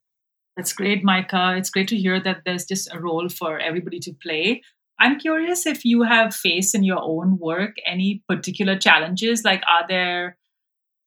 That's 0.58 0.74
great, 0.74 1.04
Micah. 1.04 1.56
It's 1.58 1.70
great 1.70 1.88
to 1.90 1.98
hear 1.98 2.20
that 2.20 2.42
there's 2.46 2.66
just 2.66 2.94
a 2.94 3.00
role 3.00 3.30
for 3.30 3.60
everybody 3.60 4.00
to 4.00 4.14
play. 4.22 4.62
I'm 5.00 5.18
curious 5.18 5.66
if 5.66 5.84
you 5.84 6.04
have 6.04 6.36
faced 6.36 6.76
in 6.76 6.84
your 6.84 7.02
own 7.02 7.38
work 7.40 7.78
any 7.86 8.24
particular 8.28 8.78
challenges. 8.78 9.44
Like, 9.44 9.64
are 9.68 9.88
there 9.88 10.38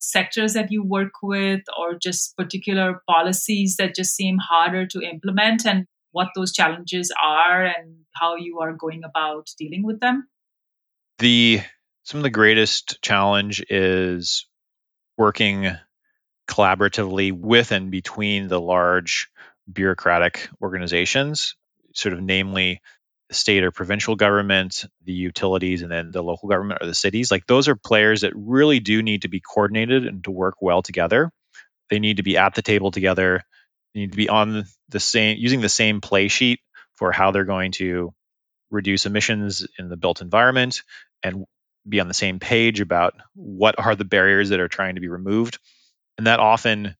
sectors 0.01 0.55
that 0.55 0.73
you 0.73 0.83
work 0.83 1.13
with 1.23 1.61
or 1.79 1.95
just 1.95 2.37
particular 2.37 3.03
policies 3.09 3.77
that 3.77 3.95
just 3.95 4.17
seem 4.17 4.39
harder 4.39 4.87
to 4.87 5.01
implement? 5.01 5.65
And 5.67 5.87
what 6.15 6.29
those 6.35 6.53
challenges 6.53 7.13
are 7.23 7.65
and 7.65 7.97
how 8.15 8.37
you 8.37 8.61
are 8.61 8.73
going 8.73 9.03
about 9.05 9.51
dealing 9.59 9.85
with 9.85 10.01
them? 10.01 10.29
The 11.19 11.61
some 12.05 12.19
of 12.19 12.25
the 12.25 12.31
greatest 12.31 13.01
challenge 13.03 13.65
is 13.69 14.47
working 15.17 15.71
collaboratively 16.49 17.33
with 17.33 17.73
and 17.73 17.91
between 17.91 18.49
the 18.49 18.61
large 18.61 19.29
bureaucratic 19.71 20.49
organizations, 20.61 21.57
sort 21.95 22.13
of 22.13 22.21
namely 22.21 22.81
state 23.31 23.65
or 23.65 23.71
provincial 23.71 24.17
government, 24.17 24.85
the 25.05 25.13
utilities, 25.13 25.83
and 25.83 25.91
then 25.91 26.11
the 26.11 26.23
local 26.23 26.49
government 26.49 26.83
or 26.83 26.87
the 26.87 26.95
cities. 26.95 27.31
Like 27.31 27.47
those 27.47 27.69
are 27.69 27.77
players 27.77 28.21
that 28.21 28.33
really 28.37 28.81
do 28.81 29.03
need 29.03 29.23
to 29.23 29.29
be 29.29 29.41
coordinated 29.41 30.07
and 30.07 30.23
to 30.25 30.31
work 30.31 30.57
well 30.61 30.83
together. 30.83 31.31
They 31.91 31.99
need 31.99 32.19
to 32.19 32.23
be 32.23 32.37
at 32.37 32.55
the 32.55 32.63
table 32.63 32.91
together. 32.91 33.43
They 33.95 34.01
need 34.01 34.13
to 34.13 34.17
be 34.17 34.29
on 34.29 34.65
the 34.89 35.01
same 35.01 35.39
using 35.39 35.61
the 35.61 35.69
same 35.69 36.01
play 36.01 36.29
sheet 36.29 36.61
for 36.97 37.13
how 37.13 37.31
they're 37.31 37.45
going 37.45 37.73
to 37.73 38.13
reduce 38.71 39.07
emissions 39.07 39.67
in 39.79 39.89
the 39.89 39.97
built 39.97 40.21
environment 40.21 40.83
and 41.23 41.45
be 41.89 42.01
on 42.01 42.09
the 42.09 42.15
same 42.15 42.39
page 42.39 42.81
about 42.81 43.15
what 43.35 43.79
are 43.79 43.95
the 43.95 44.05
barriers 44.05 44.51
that 44.51 44.61
are 44.61 44.69
trying 44.69 44.95
to 44.95 45.01
be 45.01 45.09
removed. 45.09 45.59
And 46.19 46.27
that 46.27 46.41
often 46.41 46.97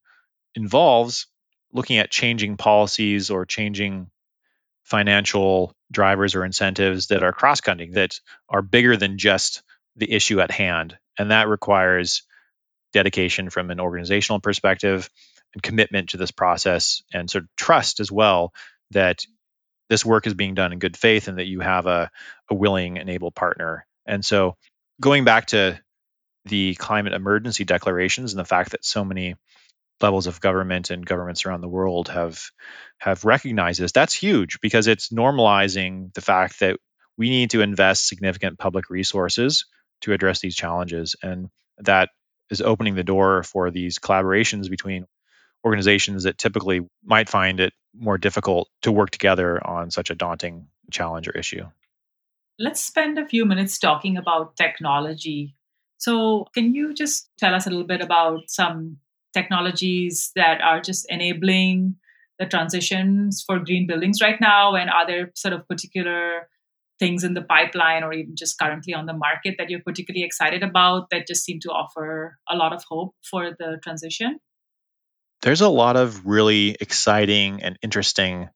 involves 0.55 1.27
looking 1.71 1.97
at 1.97 2.11
changing 2.11 2.57
policies 2.57 3.29
or 3.29 3.45
changing 3.45 4.09
financial 4.83 5.73
drivers 5.91 6.35
or 6.35 6.45
incentives 6.45 7.07
that 7.07 7.23
are 7.23 7.33
cross 7.33 7.61
cutting, 7.61 7.91
that 7.91 8.19
are 8.49 8.61
bigger 8.61 8.95
than 8.95 9.17
just 9.17 9.63
the 9.95 10.11
issue 10.11 10.39
at 10.39 10.51
hand. 10.51 10.97
And 11.17 11.31
that 11.31 11.47
requires 11.47 12.23
dedication 12.93 13.49
from 13.49 13.71
an 13.71 13.79
organizational 13.79 14.39
perspective 14.39 15.09
and 15.53 15.63
commitment 15.63 16.09
to 16.09 16.17
this 16.17 16.31
process 16.31 17.03
and 17.13 17.29
sort 17.29 17.45
of 17.45 17.49
trust 17.57 17.99
as 17.99 18.11
well 18.11 18.53
that 18.91 19.25
this 19.89 20.05
work 20.05 20.27
is 20.27 20.33
being 20.33 20.53
done 20.53 20.71
in 20.71 20.79
good 20.79 20.97
faith 20.97 21.27
and 21.27 21.37
that 21.37 21.45
you 21.45 21.59
have 21.59 21.85
a, 21.85 22.09
a 22.49 22.55
willing 22.55 22.97
and 22.97 23.09
able 23.09 23.31
partner. 23.31 23.85
And 24.05 24.23
so 24.23 24.55
going 25.01 25.23
back 25.23 25.47
to 25.47 25.79
the 26.45 26.75
climate 26.75 27.13
emergency 27.13 27.63
declarations 27.63 28.33
and 28.33 28.39
the 28.39 28.45
fact 28.45 28.71
that 28.71 28.85
so 28.85 29.03
many 29.03 29.35
levels 30.01 30.27
of 30.27 30.41
government 30.41 30.89
and 30.89 31.05
governments 31.05 31.45
around 31.45 31.61
the 31.61 31.69
world 31.69 32.09
have 32.09 32.41
have 32.97 33.23
recognized 33.23 33.79
this 33.79 33.93
that's 33.93 34.13
huge 34.13 34.59
because 34.61 34.87
it's 34.87 35.09
normalizing 35.09 36.13
the 36.13 36.21
fact 36.21 36.59
that 36.59 36.77
we 37.17 37.29
need 37.29 37.51
to 37.51 37.61
invest 37.61 38.07
significant 38.07 38.59
public 38.59 38.89
resources 38.89 39.65
to 40.01 40.11
address 40.11 40.41
these 40.41 40.55
challenges 40.55 41.15
and 41.23 41.49
that 41.77 42.09
is 42.49 42.61
opening 42.61 42.95
the 42.95 43.03
door 43.03 43.43
for 43.43 43.71
these 43.71 43.99
collaborations 43.99 44.69
between 44.69 45.05
organizations 45.65 46.23
that 46.23 46.37
typically 46.37 46.81
might 47.03 47.29
find 47.29 47.59
it 47.59 47.73
more 47.97 48.17
difficult 48.17 48.69
to 48.83 48.91
work 48.91 49.09
together 49.09 49.65
on 49.65 49.89
such 49.89 50.09
a 50.11 50.15
daunting 50.15 50.67
challenge 50.91 51.27
or 51.27 51.31
issue. 51.31 51.65
Let's 52.59 52.83
spend 52.83 53.17
a 53.17 53.25
few 53.25 53.45
minutes 53.45 53.79
talking 53.79 54.15
about 54.15 54.55
technology. 54.55 55.55
So, 55.97 56.45
can 56.53 56.73
you 56.73 56.93
just 56.93 57.29
tell 57.37 57.55
us 57.55 57.65
a 57.65 57.69
little 57.69 57.87
bit 57.87 58.01
about 58.01 58.41
some 58.47 58.97
technologies 59.33 60.31
that 60.35 60.61
are 60.61 60.81
just 60.81 61.05
enabling 61.09 61.95
the 62.39 62.45
transitions 62.45 63.43
for 63.45 63.59
green 63.59 63.87
buildings 63.87 64.21
right 64.21 64.39
now? 64.39 64.75
And 64.75 64.89
are 64.89 65.07
there 65.07 65.31
sort 65.35 65.53
of 65.53 65.67
particular 65.67 66.49
things 66.99 67.23
in 67.23 67.33
the 67.33 67.41
pipeline 67.41 68.03
or 68.03 68.13
even 68.13 68.35
just 68.35 68.57
currently 68.57 68.93
on 68.93 69.05
the 69.05 69.13
market 69.13 69.55
that 69.57 69.69
you're 69.69 69.81
particularly 69.81 70.23
excited 70.23 70.63
about 70.63 71.09
that 71.09 71.27
just 71.27 71.43
seem 71.43 71.59
to 71.59 71.69
offer 71.69 72.37
a 72.49 72.55
lot 72.55 72.73
of 72.73 72.83
hope 72.89 73.15
for 73.29 73.51
the 73.51 73.79
transition? 73.83 74.39
There's 75.41 75.61
a 75.61 75.69
lot 75.69 75.97
of 75.97 76.25
really 76.25 76.75
exciting 76.79 77.61
and 77.61 77.77
interesting 77.81 78.49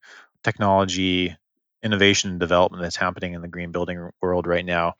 technology 0.43 1.35
innovation 1.83 2.31
and 2.31 2.39
development 2.39 2.83
that's 2.83 2.95
happening 2.95 3.33
in 3.33 3.41
the 3.41 3.47
green 3.47 3.71
building 3.71 4.09
world 4.21 4.47
right 4.47 4.65
now. 4.65 4.95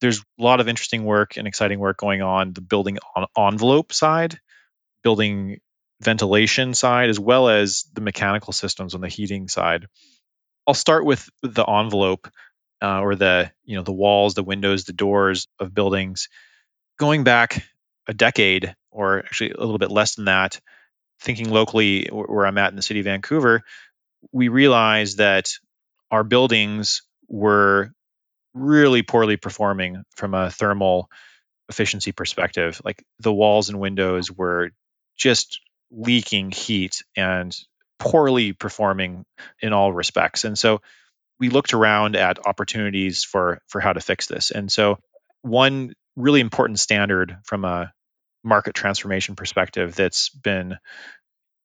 There's 0.00 0.20
a 0.20 0.42
lot 0.42 0.60
of 0.60 0.68
interesting 0.68 1.04
work 1.04 1.36
and 1.36 1.46
exciting 1.46 1.78
work 1.78 1.98
going 1.98 2.22
on 2.22 2.52
the 2.52 2.60
building 2.60 2.98
envelope 3.36 3.92
side, 3.92 4.38
building 5.02 5.60
ventilation 6.00 6.74
side, 6.74 7.10
as 7.10 7.20
well 7.20 7.48
as 7.48 7.84
the 7.92 8.00
mechanical 8.00 8.52
systems 8.52 8.94
on 8.94 9.00
the 9.00 9.08
heating 9.08 9.48
side. 9.48 9.86
I'll 10.66 10.74
start 10.74 11.04
with 11.04 11.28
the 11.42 11.64
envelope 11.64 12.28
uh, 12.82 13.00
or 13.00 13.14
the 13.14 13.50
you 13.64 13.76
know 13.76 13.82
the 13.82 13.92
walls, 13.92 14.34
the 14.34 14.42
windows, 14.42 14.84
the 14.84 14.92
doors 14.92 15.46
of 15.58 15.74
buildings. 15.74 16.28
Going 16.98 17.24
back 17.24 17.66
a 18.08 18.14
decade, 18.14 18.74
or 18.90 19.18
actually 19.20 19.50
a 19.50 19.60
little 19.60 19.78
bit 19.78 19.90
less 19.90 20.14
than 20.14 20.26
that, 20.26 20.60
thinking 21.20 21.50
locally 21.50 22.08
where 22.10 22.46
I'm 22.46 22.58
at 22.58 22.70
in 22.70 22.76
the 22.76 22.82
city 22.82 23.00
of 23.00 23.04
Vancouver, 23.04 23.62
we 24.32 24.48
realized 24.48 25.18
that 25.18 25.50
our 26.10 26.24
buildings 26.24 27.02
were 27.28 27.92
really 28.54 29.02
poorly 29.02 29.36
performing 29.36 30.02
from 30.16 30.34
a 30.34 30.50
thermal 30.50 31.08
efficiency 31.68 32.12
perspective. 32.12 32.80
Like 32.84 33.02
the 33.20 33.32
walls 33.32 33.68
and 33.68 33.80
windows 33.80 34.30
were 34.30 34.70
just 35.16 35.60
leaking 35.90 36.50
heat 36.50 37.02
and 37.16 37.56
poorly 37.98 38.52
performing 38.52 39.24
in 39.60 39.72
all 39.72 39.92
respects. 39.92 40.44
And 40.44 40.58
so 40.58 40.80
we 41.38 41.48
looked 41.48 41.72
around 41.72 42.16
at 42.16 42.46
opportunities 42.46 43.24
for 43.24 43.60
for 43.68 43.80
how 43.80 43.92
to 43.92 44.00
fix 44.00 44.26
this. 44.26 44.50
And 44.50 44.70
so 44.70 44.98
one 45.42 45.94
really 46.16 46.40
important 46.40 46.80
standard 46.80 47.36
from 47.44 47.64
a 47.64 47.92
market 48.42 48.74
transformation 48.74 49.36
perspective 49.36 49.94
that's 49.94 50.28
been 50.30 50.76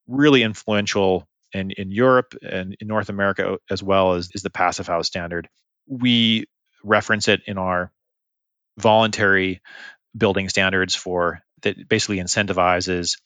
really 0.07 0.43
influential 0.43 1.27
in, 1.53 1.71
in 1.71 1.91
Europe 1.91 2.35
and 2.41 2.75
in 2.79 2.87
North 2.87 3.09
America 3.09 3.57
as 3.69 3.81
well 3.81 4.13
as 4.13 4.29
is 4.33 4.43
the 4.43 4.49
passive 4.49 4.87
house 4.87 5.07
standard. 5.07 5.49
We 5.87 6.45
reference 6.85 7.27
it 7.27 7.41
in 7.47 7.57
our 7.57 7.91
voluntary 8.77 9.61
building 10.15 10.49
standards 10.49 10.95
for 10.95 11.41
that 11.61 11.87
basically 11.89 12.17
incentivizes 12.17 13.19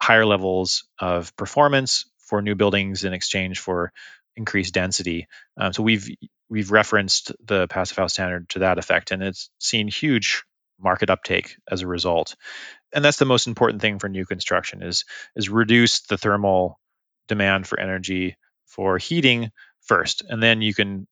higher 0.00 0.26
levels 0.26 0.84
of 0.98 1.34
performance 1.36 2.06
for 2.18 2.42
new 2.42 2.54
buildings 2.54 3.04
in 3.04 3.12
exchange 3.12 3.60
for 3.60 3.92
increased 4.36 4.74
density. 4.74 5.26
Um, 5.56 5.72
so 5.72 5.82
we've 5.82 6.08
we've 6.48 6.72
referenced 6.72 7.32
the 7.44 7.68
passive 7.68 7.96
house 7.96 8.14
standard 8.14 8.48
to 8.50 8.60
that 8.60 8.78
effect, 8.78 9.10
and 9.10 9.22
it's 9.22 9.50
seen 9.58 9.88
huge 9.88 10.44
market 10.78 11.10
uptake 11.10 11.56
as 11.70 11.82
a 11.82 11.86
result. 11.86 12.36
And 12.92 13.04
that's 13.04 13.18
the 13.18 13.24
most 13.26 13.46
important 13.46 13.82
thing 13.82 13.98
for 13.98 14.08
new 14.08 14.24
construction 14.24 14.82
is 14.82 15.04
is 15.36 15.48
reduce 15.48 16.00
the 16.02 16.18
thermal 16.18 16.80
demand 17.28 17.66
for 17.66 17.78
energy 17.78 18.36
for 18.66 18.98
heating 18.98 19.50
first, 19.82 20.22
and 20.28 20.42
then 20.42 20.62
you 20.62 20.74
can 20.74 21.06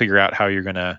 figure 0.00 0.18
out 0.18 0.32
how 0.32 0.46
you're 0.46 0.62
going 0.62 0.76
to 0.76 0.98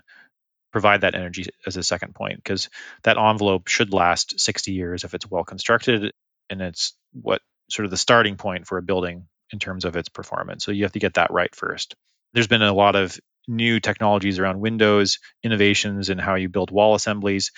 provide 0.70 1.00
that 1.00 1.16
energy 1.16 1.46
as 1.66 1.76
a 1.76 1.82
second 1.82 2.14
point 2.14 2.36
because 2.36 2.70
that 3.02 3.18
envelope 3.18 3.66
should 3.66 3.92
last 3.92 4.38
60 4.38 4.70
years 4.70 5.02
if 5.02 5.12
it's 5.12 5.28
well 5.28 5.42
constructed 5.42 6.12
and 6.48 6.62
it's 6.62 6.94
what 7.12 7.42
sort 7.68 7.84
of 7.84 7.90
the 7.90 7.96
starting 7.96 8.36
point 8.36 8.68
for 8.68 8.78
a 8.78 8.82
building 8.82 9.26
in 9.52 9.58
terms 9.58 9.84
of 9.84 9.96
its 9.96 10.08
performance. 10.08 10.64
So 10.64 10.70
you 10.70 10.84
have 10.84 10.92
to 10.92 11.00
get 11.00 11.14
that 11.14 11.32
right 11.32 11.52
first. 11.52 11.96
There's 12.32 12.46
been 12.46 12.62
a 12.62 12.72
lot 12.72 12.94
of 12.94 13.18
new 13.48 13.80
technologies 13.80 14.38
around 14.38 14.60
Windows, 14.60 15.18
innovations 15.42 16.08
in 16.08 16.18
how 16.18 16.36
you 16.36 16.48
build 16.48 16.70
wall 16.70 16.94
assemblies. 16.94 17.50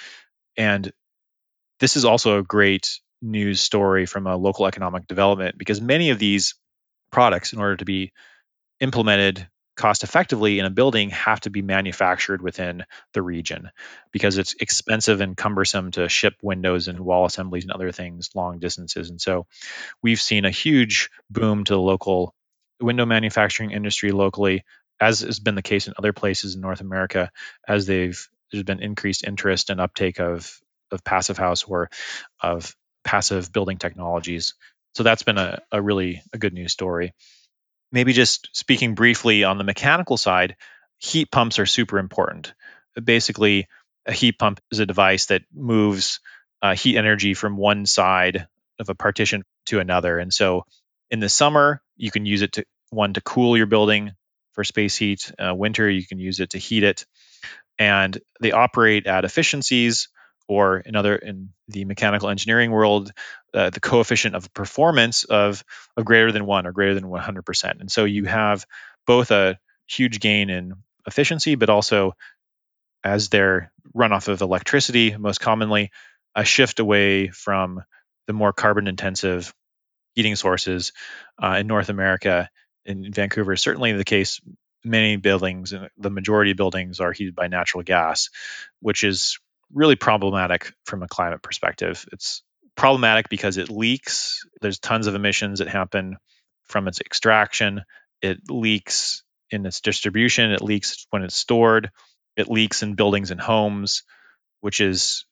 And 0.57 0.90
this 1.78 1.96
is 1.96 2.07
also 2.07 2.38
a 2.38 2.42
great 2.42 3.00
news 3.20 3.61
story 3.61 4.07
from 4.07 4.26
a 4.26 4.37
local 4.37 4.66
economic 4.66 5.07
development 5.07 5.59
because 5.59 5.80
many 5.80 6.09
of 6.09 6.18
these 6.18 6.54
products, 7.12 7.52
in 7.52 7.59
order 7.59 7.76
to 7.76 7.85
be 7.85 8.12
implemented 8.80 9.46
cost 9.76 10.04
effectively 10.04 10.58
in 10.58 10.66
a 10.66 10.70
building 10.70 11.10
have 11.10 11.40
to 11.40 11.50
be 11.50 11.62
manufactured 11.62 12.40
within 12.40 12.84
the 13.12 13.22
region 13.22 13.70
because 14.12 14.38
it's 14.38 14.54
expensive 14.60 15.20
and 15.20 15.37
cumbersome 15.37 15.90
to 15.90 16.08
ship 16.08 16.34
windows 16.42 16.88
and 16.88 17.00
wall 17.00 17.26
assemblies 17.26 17.64
and 17.64 17.72
other 17.72 17.90
things 17.90 18.30
long 18.34 18.58
distances. 18.58 19.10
And 19.10 19.20
so 19.20 19.46
we've 20.02 20.20
seen 20.20 20.44
a 20.44 20.50
huge 20.50 21.10
boom 21.30 21.64
to 21.64 21.72
the 21.74 21.80
local 21.80 22.34
window 22.80 23.06
manufacturing 23.06 23.72
industry 23.72 24.12
locally, 24.12 24.64
as 25.00 25.20
has 25.20 25.40
been 25.40 25.54
the 25.54 25.62
case 25.62 25.88
in 25.88 25.94
other 25.98 26.12
places 26.12 26.54
in 26.54 26.60
North 26.60 26.80
America, 26.80 27.30
as 27.66 27.87
they've 27.87 28.28
there's 28.52 28.64
been 28.64 28.82
increased 28.82 29.24
interest 29.24 29.70
and 29.70 29.80
uptake 29.80 30.20
of 30.20 30.60
of 30.92 31.02
passive 31.02 31.38
house 31.38 31.64
or 31.64 31.90
of 32.40 32.76
passive 33.02 33.52
building 33.52 33.78
technologies. 33.78 34.54
So 34.94 35.02
that's 35.02 35.24
been 35.24 35.38
a, 35.38 35.60
a 35.72 35.82
really 35.82 36.22
a 36.32 36.38
good 36.38 36.54
news 36.54 36.72
story 36.72 37.12
maybe 37.94 38.12
just 38.12 38.48
speaking 38.52 38.96
briefly 38.96 39.44
on 39.44 39.57
the 39.57 39.62
mechanical 39.62 40.16
side, 40.16 40.57
heat 40.98 41.30
pumps 41.30 41.61
are 41.61 41.66
super 41.66 41.98
important. 42.00 42.52
Basically, 43.02 43.68
a 44.04 44.12
heat 44.12 44.37
pump 44.37 44.61
is 44.72 44.80
a 44.80 44.87
device 44.87 45.26
that 45.26 45.42
moves 45.54 46.18
uh, 46.61 46.74
heat 46.74 46.96
energy 46.96 47.35
from 47.35 47.57
one 47.57 47.87
side 47.87 48.48
of 48.80 48.88
a 48.88 48.96
partition 48.96 49.44
to 49.66 49.78
another. 49.78 50.18
And 50.18 50.35
so 50.35 50.64
in 51.09 51.20
the 51.20 51.28
summer, 51.28 51.80
you 51.96 52.11
can 52.11 52.26
use 52.26 52.42
it 52.42 52.52
to 52.54 52.64
one 52.90 53.12
to 53.14 53.20
cool 53.20 53.57
your 53.57 53.66
building 53.66 54.11
for 54.54 54.64
space 54.64 54.96
heat. 54.96 55.30
Uh, 55.38 55.54
winter, 55.54 55.88
you 55.88 56.04
can 56.04 56.18
use 56.18 56.40
it 56.40 56.50
to 56.50 56.59
heat 56.59 56.83
it. 56.83 57.07
And 57.78 58.20
they 58.40 58.50
operate 58.50 59.07
at 59.07 59.24
efficiencies 59.24 60.09
or 60.48 60.78
in 60.78 60.96
other 60.96 61.16
in 61.16 61.50
the 61.68 61.85
mechanical 61.85 62.28
engineering 62.28 62.70
world, 62.70 63.12
uh, 63.54 63.70
the 63.70 63.80
coefficient 63.80 64.35
of 64.35 64.52
performance 64.52 65.24
of 65.24 65.64
of 65.96 66.04
greater 66.04 66.33
than 66.33 66.46
one 66.46 66.66
or 66.66 66.72
greater 66.72 66.94
than 66.94 67.04
100%. 67.04 67.80
And 67.80 67.90
so 67.90 68.04
you 68.04 68.24
have 68.24 68.66
both 69.07 69.30
a 69.30 69.59
huge 69.87 70.20
gain 70.20 70.50
in 70.50 70.74
efficiency, 71.07 71.54
but 71.54 71.70
also 71.70 72.14
as 73.02 73.28
they're 73.28 73.70
run 73.92 74.12
off 74.12 74.28
of 74.28 74.40
electricity, 74.40 75.16
most 75.16 75.40
commonly, 75.40 75.90
a 76.35 76.44
shift 76.44 76.80
away 76.80 77.28
from 77.28 77.83
the 78.26 78.33
more 78.33 78.52
carbon 78.52 78.87
intensive 78.87 79.54
heating 80.14 80.37
sources 80.37 80.92
uh, 81.42 81.57
in 81.61 81.66
North 81.66 81.88
America. 81.88 82.48
In 82.87 83.12
Vancouver, 83.12 83.57
certainly 83.57 83.92
the 83.92 84.04
case. 84.04 84.40
Many 84.87 85.16
buildings, 85.16 85.72
the 85.96 86.11
majority 86.11 86.50
of 86.50 86.59
buildings, 86.59 87.00
are 87.00 87.12
heated 87.12 87.35
by 87.35 87.46
natural 87.46 87.83
gas, 87.83 88.28
which 88.80 89.02
is 89.02 89.38
really 89.74 89.96
problematic 89.96 90.72
from 90.84 91.02
a 91.02 91.08
climate 91.08 91.42
perspective. 91.42 92.06
It's 92.12 92.42
problematic 92.76 93.28
because 93.28 93.58
it 93.58 93.70
leaks. 93.70 94.46
There's 94.60 94.78
tons 94.78 95.06
of 95.06 95.14
emissions 95.14 95.58
that 95.58 95.68
happen 95.68 96.16
from 96.64 96.88
its 96.88 97.00
extraction. 97.00 97.82
It 98.22 98.38
leaks 98.48 99.22
in 99.50 99.66
its 99.66 99.80
distribution. 99.80 100.52
It 100.52 100.62
leaks 100.62 101.06
when 101.10 101.22
it's 101.22 101.37
stored. 101.37 101.90
It 102.37 102.48
leaks 102.48 102.82
in 102.82 102.94
buildings 102.94 103.30
and 103.30 103.40
homes, 103.40 104.02
which 104.60 104.80
is 104.80 105.24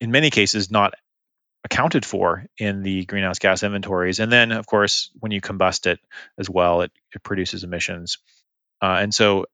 in 0.00 0.10
many 0.10 0.30
cases 0.30 0.70
not 0.70 0.94
accounted 1.64 2.04
for 2.04 2.46
in 2.58 2.82
the 2.82 3.04
greenhouse 3.04 3.38
gas 3.38 3.62
inventories. 3.62 4.20
And 4.20 4.30
then, 4.30 4.52
of 4.52 4.66
course, 4.66 5.10
when 5.18 5.32
you 5.32 5.40
combust 5.40 5.86
it 5.86 5.98
as 6.38 6.48
well, 6.48 6.82
it, 6.82 6.92
it 7.14 7.22
produces 7.22 7.64
emissions. 7.64 8.18
Uh, 8.80 8.98
and 9.00 9.12
so 9.12 9.46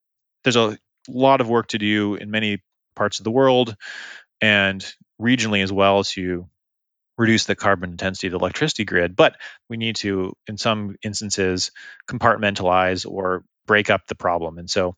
there's 0.45 0.57
a 0.57 0.77
lot 1.09 1.41
of 1.41 1.49
work 1.49 1.69
to 1.69 1.79
do 1.79 2.17
in 2.17 2.31
many 2.31 2.63
parts 2.95 3.21
of 3.21 3.25
the 3.25 3.31
world 3.31 3.77
and 4.41 4.85
regionally 5.21 5.63
as 5.63 5.73
well 5.73 6.05
to 6.05 6.49
reduce 7.19 7.45
the 7.45 7.55
carbon 7.55 7.91
intensity 7.91 8.27
of 8.27 8.33
the 8.33 8.39
electricity 8.39 8.85
grid, 8.85 9.15
but 9.15 9.37
we 9.69 9.77
need 9.77 9.97
to, 9.97 10.35
in 10.47 10.57
some 10.57 10.97
instances, 11.03 11.71
compartmentalize 12.09 13.09
or 13.09 13.45
break 13.67 13.91
up 13.91 14.07
the 14.07 14.15
problem. 14.15 14.59
And 14.59 14.69
so 14.69 14.97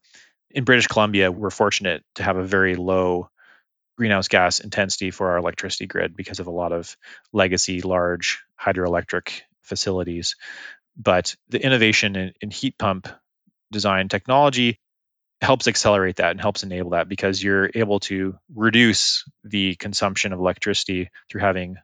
in 0.49 0.63
British 0.63 0.87
Columbia, 0.87 1.31
we're 1.31 1.49
fortunate 1.49 2.03
to 2.15 2.23
have 2.23 2.37
a 2.37 2.43
very 2.43 2.75
low 2.75 3.29
greenhouse 3.97 4.27
gas 4.27 4.59
intensity 4.59 5.11
for 5.11 5.31
our 5.31 5.37
electricity 5.37 5.85
grid 5.85 6.15
because 6.15 6.39
of 6.39 6.47
a 6.47 6.51
lot 6.51 6.71
of 6.71 6.97
legacy 7.31 7.81
large 7.81 8.43
hydroelectric 8.59 9.41
facilities. 9.61 10.35
But 10.97 11.35
the 11.49 11.63
innovation 11.63 12.15
in, 12.15 12.33
in 12.41 12.51
heat 12.51 12.77
pump 12.77 13.07
design 13.71 14.09
technology 14.09 14.79
helps 15.41 15.67
accelerate 15.67 16.17
that 16.17 16.31
and 16.31 16.41
helps 16.41 16.63
enable 16.63 16.91
that 16.91 17.09
because 17.09 17.43
you're 17.43 17.69
able 17.75 17.99
to 17.99 18.37
reduce 18.53 19.29
the 19.43 19.75
consumption 19.75 20.33
of 20.33 20.39
electricity 20.39 21.09
through 21.29 21.41
having 21.41 21.77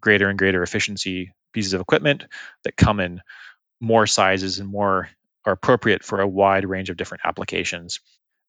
greater 0.00 0.28
and 0.28 0.38
greater 0.38 0.62
efficiency 0.62 1.32
pieces 1.52 1.72
of 1.72 1.80
equipment 1.80 2.24
that 2.64 2.76
come 2.76 3.00
in 3.00 3.20
more 3.80 4.06
sizes 4.06 4.58
and 4.58 4.68
more 4.68 5.08
are 5.44 5.52
appropriate 5.52 6.04
for 6.04 6.20
a 6.20 6.28
wide 6.28 6.64
range 6.64 6.90
of 6.90 6.96
different 6.96 7.24
applications. 7.24 8.00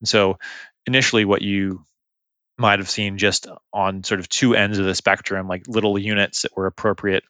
And 0.02 0.10
so 0.10 0.40
initially 0.86 1.26
what 1.26 1.42
you 1.42 1.86
might 2.58 2.80
have 2.80 2.90
seen 2.90 3.18
just 3.18 3.48
on 3.72 4.04
sort 4.04 4.20
of 4.20 4.28
two 4.28 4.56
ends 4.56 4.80
of 4.80 4.86
the 4.86 4.96
spectrum, 4.96 5.48
like 5.48 5.68
little 5.68 5.98
units 5.98 6.42
that 6.42 6.58
were 6.58 6.66
appropriate 6.66 7.24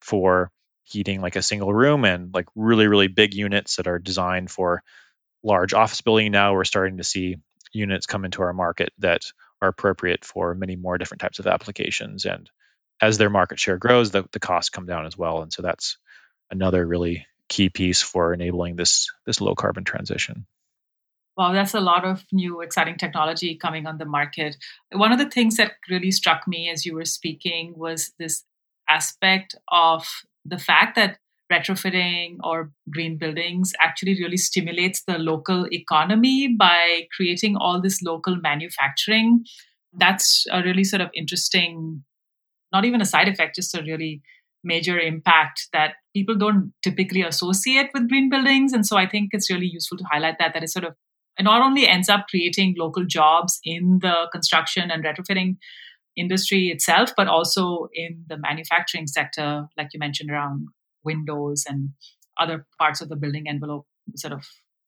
for 0.00 0.50
heating 0.84 1.20
like 1.20 1.36
a 1.36 1.42
single 1.42 1.74
room 1.74 2.04
and 2.04 2.32
like 2.32 2.46
really, 2.54 2.86
really 2.86 3.08
big 3.08 3.34
units 3.34 3.76
that 3.76 3.88
are 3.88 3.98
designed 3.98 4.50
for 4.50 4.82
large 5.42 5.74
office 5.74 6.00
building. 6.00 6.32
Now 6.32 6.54
we're 6.54 6.64
starting 6.64 6.98
to 6.98 7.04
see 7.04 7.36
units 7.72 8.06
come 8.06 8.24
into 8.24 8.42
our 8.42 8.52
market 8.52 8.92
that 8.98 9.22
are 9.60 9.68
appropriate 9.68 10.24
for 10.24 10.54
many 10.54 10.76
more 10.76 10.98
different 10.98 11.20
types 11.20 11.38
of 11.38 11.46
applications. 11.46 12.24
And 12.24 12.48
as 13.00 13.18
their 13.18 13.30
market 13.30 13.58
share 13.58 13.78
grows, 13.78 14.10
the, 14.10 14.24
the 14.32 14.40
costs 14.40 14.70
come 14.70 14.86
down 14.86 15.06
as 15.06 15.16
well. 15.16 15.42
And 15.42 15.52
so 15.52 15.62
that's 15.62 15.98
another 16.50 16.86
really 16.86 17.26
key 17.48 17.70
piece 17.70 18.02
for 18.02 18.34
enabling 18.34 18.76
this 18.76 19.10
this 19.24 19.40
low 19.40 19.54
carbon 19.54 19.84
transition. 19.84 20.46
Wow, 21.36 21.52
that's 21.52 21.74
a 21.74 21.80
lot 21.80 22.04
of 22.04 22.24
new 22.32 22.62
exciting 22.62 22.96
technology 22.96 23.54
coming 23.54 23.86
on 23.86 23.96
the 23.98 24.04
market. 24.04 24.56
One 24.90 25.12
of 25.12 25.18
the 25.18 25.30
things 25.30 25.56
that 25.56 25.72
really 25.88 26.10
struck 26.10 26.48
me 26.48 26.68
as 26.68 26.84
you 26.84 26.94
were 26.94 27.04
speaking 27.04 27.74
was 27.76 28.12
this 28.18 28.44
aspect 28.88 29.54
of 29.68 30.04
the 30.44 30.58
fact 30.58 30.96
that 30.96 31.18
retrofitting 31.52 32.36
or 32.44 32.70
green 32.90 33.16
buildings 33.16 33.72
actually 33.80 34.14
really 34.20 34.36
stimulates 34.36 35.02
the 35.04 35.18
local 35.18 35.66
economy 35.72 36.54
by 36.58 37.06
creating 37.16 37.56
all 37.56 37.80
this 37.80 38.02
local 38.02 38.36
manufacturing. 38.36 39.44
That's 39.92 40.44
a 40.52 40.62
really 40.62 40.84
sort 40.84 41.00
of 41.00 41.10
interesting, 41.14 42.04
not 42.72 42.84
even 42.84 43.00
a 43.00 43.06
side 43.06 43.28
effect, 43.28 43.56
just 43.56 43.74
a 43.74 43.82
really 43.82 44.20
major 44.62 44.98
impact 44.98 45.68
that 45.72 45.94
people 46.14 46.34
don't 46.34 46.72
typically 46.82 47.22
associate 47.22 47.90
with 47.94 48.08
green 48.08 48.28
buildings. 48.28 48.72
And 48.72 48.84
so 48.84 48.96
I 48.96 49.08
think 49.08 49.30
it's 49.32 49.50
really 49.50 49.66
useful 49.66 49.96
to 49.98 50.04
highlight 50.10 50.38
that, 50.38 50.52
that 50.52 50.62
it 50.62 50.70
sort 50.70 50.84
of 50.84 50.94
it 51.38 51.44
not 51.44 51.62
only 51.62 51.86
ends 51.86 52.08
up 52.08 52.26
creating 52.28 52.74
local 52.76 53.04
jobs 53.04 53.60
in 53.64 54.00
the 54.02 54.28
construction 54.32 54.90
and 54.90 55.04
retrofitting 55.04 55.56
industry 56.16 56.68
itself, 56.68 57.12
but 57.16 57.28
also 57.28 57.88
in 57.94 58.24
the 58.28 58.36
manufacturing 58.36 59.06
sector, 59.06 59.68
like 59.76 59.90
you 59.94 60.00
mentioned, 60.00 60.30
around 60.30 60.66
windows 61.10 61.64
and 61.68 61.90
other 62.42 62.56
parts 62.78 63.00
of 63.00 63.08
the 63.08 63.20
building 63.22 63.48
envelope 63.48 63.86
sort 64.16 64.32
of 64.32 64.44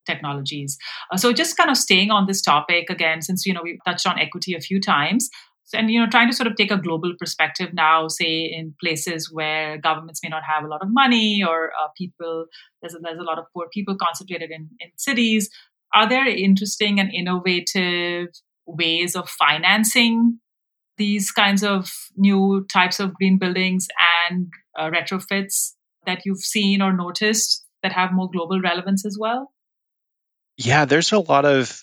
technologies. 0.07 0.79
Uh, 1.13 1.17
so 1.17 1.33
just 1.33 1.57
kind 1.57 1.71
of 1.71 1.77
staying 1.77 2.11
on 2.11 2.27
this 2.27 2.43
topic 2.43 2.91
again, 2.91 3.23
since 3.23 3.47
you 3.47 3.53
know 3.55 3.63
we 3.63 3.79
touched 3.87 4.07
on 4.07 4.19
equity 4.19 4.55
a 4.55 4.61
few 4.69 4.81
times, 4.81 5.29
and 5.73 5.91
you 5.91 6.01
know 6.01 6.09
trying 6.11 6.29
to 6.31 6.37
sort 6.37 6.47
of 6.47 6.57
take 6.57 6.71
a 6.71 6.85
global 6.87 7.13
perspective 7.19 7.71
now, 7.73 8.09
say 8.09 8.35
in 8.59 8.75
places 8.83 9.31
where 9.33 9.79
governments 9.79 10.21
may 10.23 10.31
not 10.31 10.43
have 10.53 10.65
a 10.65 10.69
lot 10.69 10.83
of 10.83 10.89
money 10.91 11.45
or 11.47 11.59
uh, 11.81 11.89
people 11.97 12.47
there's 12.81 12.95
a, 12.95 12.99
there's 12.99 13.19
a 13.19 13.31
lot 13.31 13.39
of 13.39 13.45
poor 13.55 13.67
people 13.73 13.97
concentrated 14.07 14.51
in 14.51 14.69
in 14.81 14.91
cities 14.97 15.51
are 15.93 16.09
there 16.09 16.27
interesting 16.27 17.01
and 17.01 17.13
innovative 17.13 18.29
ways 18.67 19.17
of 19.17 19.29
financing 19.29 20.39
these 20.97 21.31
kinds 21.33 21.65
of 21.65 21.91
new 22.17 22.67
types 22.73 23.01
of 23.01 23.15
green 23.15 23.39
buildings 23.39 23.89
and 24.29 24.49
uh, 24.79 24.91
retrofits 24.91 25.73
that 26.07 26.23
you've 26.25 26.41
seen 26.41 26.83
or 26.83 26.93
noticed 26.93 27.65
that 27.83 27.93
have 27.93 28.13
more 28.13 28.31
global 28.31 28.61
relevance 28.61 29.05
as 29.07 29.17
well? 29.19 29.53
Yeah, 30.57 30.85
there's 30.85 31.13
a 31.13 31.19
lot 31.19 31.45
of 31.45 31.83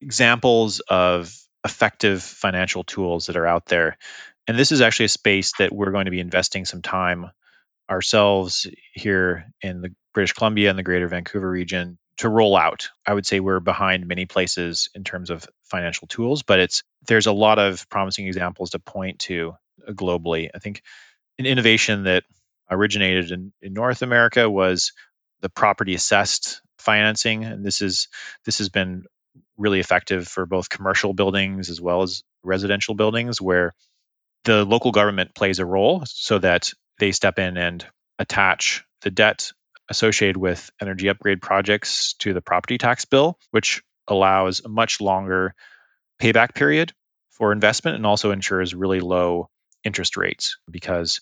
examples 0.00 0.80
of 0.80 1.34
effective 1.64 2.22
financial 2.22 2.84
tools 2.84 3.26
that 3.26 3.36
are 3.36 3.46
out 3.46 3.66
there. 3.66 3.98
And 4.46 4.58
this 4.58 4.72
is 4.72 4.80
actually 4.80 5.06
a 5.06 5.10
space 5.10 5.52
that 5.58 5.72
we're 5.72 5.90
going 5.90 6.06
to 6.06 6.10
be 6.10 6.20
investing 6.20 6.64
some 6.64 6.82
time 6.82 7.30
ourselves 7.90 8.66
here 8.92 9.46
in 9.60 9.80
the 9.80 9.94
British 10.14 10.32
Columbia 10.32 10.70
and 10.70 10.78
the 10.78 10.82
greater 10.82 11.08
Vancouver 11.08 11.50
region 11.50 11.98
to 12.18 12.28
roll 12.28 12.56
out. 12.56 12.90
I 13.06 13.14
would 13.14 13.26
say 13.26 13.40
we're 13.40 13.60
behind 13.60 14.06
many 14.06 14.26
places 14.26 14.90
in 14.94 15.04
terms 15.04 15.30
of 15.30 15.46
financial 15.64 16.08
tools, 16.08 16.42
but 16.42 16.58
it's 16.58 16.82
there's 17.06 17.26
a 17.26 17.32
lot 17.32 17.58
of 17.58 17.88
promising 17.88 18.26
examples 18.26 18.70
to 18.70 18.78
point 18.78 19.20
to 19.20 19.54
globally. 19.88 20.48
I 20.54 20.58
think 20.58 20.82
an 21.38 21.46
innovation 21.46 22.04
that 22.04 22.24
originated 22.70 23.30
in, 23.30 23.52
in 23.62 23.72
North 23.72 24.02
America 24.02 24.48
was 24.48 24.92
the 25.40 25.48
property 25.48 25.94
assessed 25.94 26.60
financing, 26.78 27.44
and 27.44 27.64
this 27.64 27.82
is 27.82 28.08
this 28.44 28.58
has 28.58 28.68
been 28.68 29.04
really 29.56 29.80
effective 29.80 30.26
for 30.26 30.46
both 30.46 30.68
commercial 30.68 31.12
buildings 31.12 31.70
as 31.70 31.80
well 31.80 32.02
as 32.02 32.22
residential 32.42 32.94
buildings, 32.94 33.40
where 33.40 33.74
the 34.44 34.64
local 34.64 34.92
government 34.92 35.34
plays 35.34 35.58
a 35.58 35.66
role 35.66 36.02
so 36.06 36.38
that 36.38 36.72
they 36.98 37.12
step 37.12 37.38
in 37.38 37.56
and 37.56 37.86
attach 38.18 38.84
the 39.02 39.10
debt 39.10 39.52
associated 39.88 40.36
with 40.36 40.70
energy 40.80 41.08
upgrade 41.08 41.40
projects 41.40 42.14
to 42.14 42.34
the 42.34 42.40
property 42.40 42.78
tax 42.78 43.04
bill, 43.04 43.38
which 43.50 43.82
allows 44.06 44.60
a 44.60 44.68
much 44.68 45.00
longer 45.00 45.54
payback 46.20 46.54
period 46.54 46.92
for 47.30 47.52
investment 47.52 47.96
and 47.96 48.06
also 48.06 48.30
ensures 48.32 48.74
really 48.74 49.00
low 49.00 49.48
interest 49.84 50.16
rates 50.16 50.58
because 50.70 51.20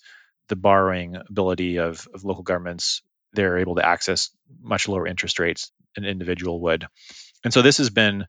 the 0.49 0.55
borrowing 0.55 1.15
ability 1.15 1.77
of, 1.77 2.07
of 2.13 2.23
local 2.23 2.43
governments, 2.43 3.01
they're 3.33 3.57
able 3.57 3.75
to 3.75 3.85
access 3.85 4.29
much 4.61 4.87
lower 4.87 5.07
interest 5.07 5.39
rates 5.39 5.71
than 5.95 6.05
an 6.05 6.09
individual 6.11 6.61
would. 6.61 6.87
And 7.43 7.53
so 7.53 7.61
this 7.61 7.77
has 7.77 7.89
been 7.89 8.25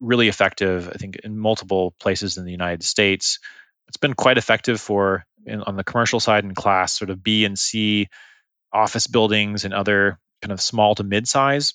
really 0.00 0.28
effective, 0.28 0.88
I 0.88 0.96
think, 0.98 1.16
in 1.16 1.38
multiple 1.38 1.94
places 1.98 2.36
in 2.36 2.44
the 2.44 2.50
United 2.50 2.82
States. 2.82 3.38
It's 3.88 3.96
been 3.96 4.14
quite 4.14 4.38
effective 4.38 4.80
for 4.80 5.24
in, 5.46 5.62
on 5.62 5.76
the 5.76 5.84
commercial 5.84 6.20
side 6.20 6.44
in 6.44 6.54
class 6.54 6.92
sort 6.92 7.10
of 7.10 7.22
B 7.22 7.44
and 7.44 7.58
C 7.58 8.08
office 8.72 9.06
buildings 9.06 9.64
and 9.64 9.72
other 9.72 10.18
kind 10.42 10.52
of 10.52 10.60
small 10.60 10.94
to 10.96 11.04
mid-size 11.04 11.74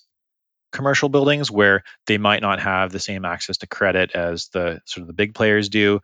commercial 0.72 1.08
buildings 1.08 1.50
where 1.50 1.82
they 2.06 2.18
might 2.18 2.42
not 2.42 2.60
have 2.60 2.92
the 2.92 3.00
same 3.00 3.24
access 3.24 3.58
to 3.58 3.66
credit 3.66 4.12
as 4.14 4.48
the 4.48 4.80
sort 4.84 5.02
of 5.02 5.08
the 5.08 5.12
big 5.12 5.34
players 5.34 5.68
do 5.68 6.00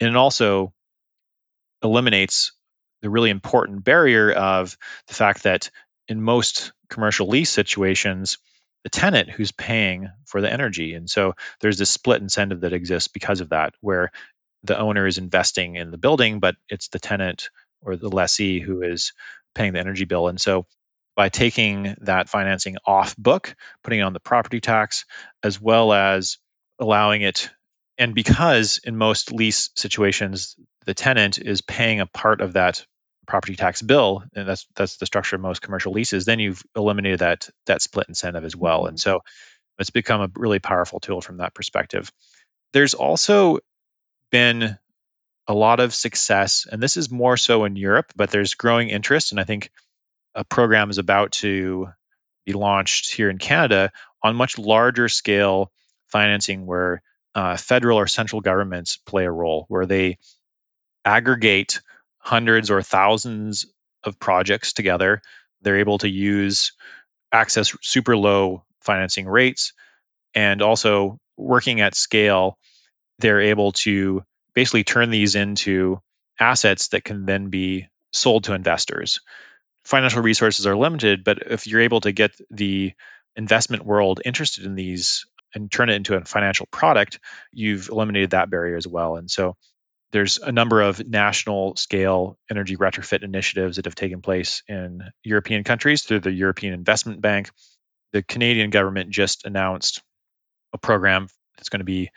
and 0.00 0.10
it 0.10 0.16
also 0.16 0.72
eliminates 1.82 2.52
the 3.02 3.10
really 3.10 3.30
important 3.30 3.84
barrier 3.84 4.32
of 4.32 4.76
the 5.08 5.14
fact 5.14 5.42
that 5.44 5.70
in 6.08 6.22
most 6.22 6.72
commercial 6.88 7.28
lease 7.28 7.50
situations 7.50 8.38
the 8.84 8.90
tenant 8.90 9.30
who's 9.30 9.52
paying 9.52 10.10
for 10.24 10.40
the 10.40 10.52
energy 10.52 10.94
and 10.94 11.08
so 11.08 11.34
there's 11.60 11.78
this 11.78 11.90
split 11.90 12.20
incentive 12.20 12.62
that 12.62 12.72
exists 12.72 13.08
because 13.08 13.40
of 13.40 13.50
that 13.50 13.74
where 13.80 14.10
the 14.64 14.78
owner 14.78 15.06
is 15.06 15.18
investing 15.18 15.76
in 15.76 15.90
the 15.90 15.98
building 15.98 16.40
but 16.40 16.56
it's 16.68 16.88
the 16.88 16.98
tenant 16.98 17.50
or 17.82 17.96
the 17.96 18.08
lessee 18.08 18.60
who 18.60 18.82
is 18.82 19.12
paying 19.54 19.72
the 19.72 19.80
energy 19.80 20.04
bill. 20.04 20.28
And 20.28 20.40
so 20.40 20.66
by 21.14 21.28
taking 21.28 21.94
that 22.02 22.28
financing 22.28 22.76
off 22.86 23.16
book, 23.16 23.54
putting 23.84 24.00
it 24.00 24.02
on 24.02 24.12
the 24.12 24.20
property 24.20 24.60
tax, 24.60 25.04
as 25.42 25.60
well 25.60 25.92
as 25.92 26.38
allowing 26.78 27.22
it, 27.22 27.50
and 27.98 28.14
because 28.14 28.80
in 28.82 28.96
most 28.96 29.32
lease 29.32 29.70
situations, 29.76 30.56
the 30.86 30.94
tenant 30.94 31.38
is 31.38 31.60
paying 31.60 32.00
a 32.00 32.06
part 32.06 32.40
of 32.40 32.54
that 32.54 32.86
property 33.26 33.56
tax 33.56 33.82
bill, 33.82 34.24
and 34.34 34.48
that's 34.48 34.66
that's 34.74 34.96
the 34.96 35.06
structure 35.06 35.36
of 35.36 35.42
most 35.42 35.62
commercial 35.62 35.92
leases, 35.92 36.24
then 36.24 36.38
you've 36.38 36.62
eliminated 36.76 37.20
that 37.20 37.48
that 37.66 37.82
split 37.82 38.08
incentive 38.08 38.44
as 38.44 38.56
well. 38.56 38.86
And 38.86 38.98
so 38.98 39.20
it's 39.78 39.90
become 39.90 40.20
a 40.20 40.30
really 40.36 40.58
powerful 40.58 41.00
tool 41.00 41.20
from 41.20 41.38
that 41.38 41.54
perspective. 41.54 42.10
There's 42.72 42.94
also 42.94 43.58
been 44.30 44.78
a 45.46 45.54
lot 45.54 45.80
of 45.80 45.94
success, 45.94 46.66
and 46.70 46.82
this 46.82 46.96
is 46.96 47.10
more 47.10 47.36
so 47.36 47.64
in 47.64 47.76
Europe, 47.76 48.12
but 48.16 48.30
there's 48.30 48.54
growing 48.54 48.88
interest. 48.88 49.32
And 49.32 49.40
I 49.40 49.44
think 49.44 49.70
a 50.34 50.44
program 50.44 50.90
is 50.90 50.98
about 50.98 51.32
to 51.32 51.88
be 52.44 52.52
launched 52.52 53.12
here 53.12 53.30
in 53.30 53.38
Canada 53.38 53.92
on 54.22 54.36
much 54.36 54.58
larger 54.58 55.08
scale 55.08 55.70
financing 56.08 56.66
where 56.66 57.02
uh, 57.34 57.56
federal 57.56 57.98
or 57.98 58.06
central 58.06 58.40
governments 58.40 58.96
play 58.96 59.24
a 59.24 59.30
role, 59.30 59.64
where 59.68 59.86
they 59.86 60.18
aggregate 61.04 61.80
hundreds 62.22 62.70
or 62.70 62.82
thousands 62.82 63.66
of 64.04 64.18
projects 64.18 64.72
together. 64.72 65.20
They're 65.60 65.80
able 65.80 65.98
to 65.98 66.08
use 66.08 66.72
access 67.32 67.76
super 67.82 68.16
low 68.16 68.64
financing 68.80 69.26
rates 69.26 69.72
and 70.34 70.62
also 70.62 71.18
working 71.36 71.80
at 71.80 71.94
scale, 71.94 72.58
they're 73.18 73.40
able 73.40 73.72
to 73.72 74.24
basically 74.54 74.84
turn 74.84 75.10
these 75.10 75.34
into 75.34 76.00
assets 76.38 76.88
that 76.88 77.04
can 77.04 77.26
then 77.26 77.48
be 77.48 77.88
sold 78.12 78.44
to 78.44 78.54
investors. 78.54 79.20
Financial 79.84 80.22
resources 80.22 80.66
are 80.66 80.76
limited, 80.76 81.24
but 81.24 81.38
if 81.50 81.66
you're 81.66 81.80
able 81.80 82.00
to 82.00 82.12
get 82.12 82.32
the 82.50 82.92
investment 83.34 83.84
world 83.84 84.20
interested 84.24 84.64
in 84.64 84.74
these 84.74 85.26
and 85.54 85.70
turn 85.70 85.90
it 85.90 85.94
into 85.96 86.14
a 86.14 86.24
financial 86.24 86.66
product, 86.66 87.18
you've 87.52 87.88
eliminated 87.88 88.30
that 88.30 88.48
barrier 88.48 88.76
as 88.76 88.86
well. 88.86 89.16
And 89.16 89.30
so 89.30 89.56
there's 90.12 90.38
a 90.38 90.52
number 90.52 90.82
of 90.82 91.06
national 91.06 91.76
scale 91.76 92.38
energy 92.50 92.76
retrofit 92.76 93.22
initiatives 93.22 93.76
that 93.76 93.86
have 93.86 93.94
taken 93.94 94.20
place 94.20 94.62
in 94.68 95.02
European 95.24 95.64
countries 95.64 96.02
through 96.02 96.20
the 96.20 96.30
European 96.30 96.74
Investment 96.74 97.20
Bank. 97.20 97.50
The 98.12 98.22
Canadian 98.22 98.70
government 98.70 99.10
just 99.10 99.46
announced 99.46 100.02
a 100.74 100.78
program 100.78 101.28
that's 101.56 101.70
going 101.70 101.80
to 101.80 101.84
be 101.84 102.10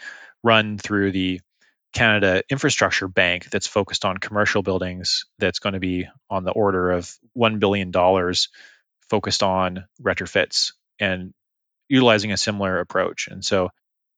run 0.43 0.77
through 0.77 1.11
the 1.11 1.39
Canada 1.93 2.43
Infrastructure 2.49 3.07
Bank 3.07 3.49
that's 3.49 3.67
focused 3.67 4.03
on 4.03 4.17
commercial 4.17 4.61
buildings 4.61 5.25
that's 5.39 5.59
going 5.59 5.73
to 5.73 5.79
be 5.79 6.07
on 6.29 6.43
the 6.43 6.51
order 6.51 6.91
of 6.91 7.09
$1 7.37 7.59
billion 7.59 7.93
focused 9.09 9.43
on 9.43 9.85
retrofits 10.01 10.73
and 10.99 11.33
utilizing 11.87 12.33
a 12.33 12.37
similar 12.37 12.79
approach. 12.79 13.29
And 13.29 13.43
so 13.43 13.69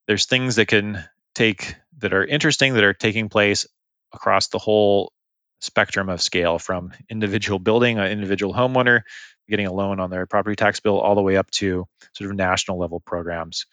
there's 0.08 0.26
things 0.26 0.56
that 0.56 0.68
can 0.68 1.04
take 1.38 1.76
that 2.00 2.14
are 2.14 2.26
interesting 2.26 2.74
that 2.74 2.84
are 2.84 2.94
taking 2.94 3.30
place 3.30 3.68
across 4.14 4.48
the 4.48 4.58
whole 4.58 5.14
spectrum 5.60 6.10
of 6.10 6.22
scale 6.22 6.60
from 6.60 6.92
individual 7.10 7.60
building, 7.60 8.00
an 8.00 8.12
individual 8.12 8.54
homeowner 8.54 9.02
getting 9.50 9.68
a 9.68 9.72
loan 9.72 10.00
on 10.00 10.10
their 10.10 10.26
property 10.26 10.56
tax 10.56 10.80
bill, 10.80 11.00
all 11.00 11.16
the 11.16 11.22
way 11.22 11.38
up 11.38 11.50
to 11.52 11.86
sort 12.14 12.30
of 12.30 12.36
national 12.36 12.80
level 12.80 13.00
programs. 13.00 13.66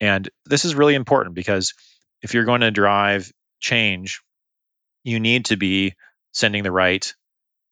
And 0.00 0.28
this 0.44 0.64
is 0.64 0.74
really 0.74 0.94
important 0.94 1.34
because 1.34 1.74
if 2.20 2.34
you're 2.34 2.44
going 2.44 2.60
to 2.60 2.70
drive 2.70 3.32
change, 3.58 4.20
you 5.04 5.18
need 5.18 5.46
to 5.46 5.56
be 5.56 5.94
sending 6.32 6.62
the 6.62 6.72
right 6.72 7.14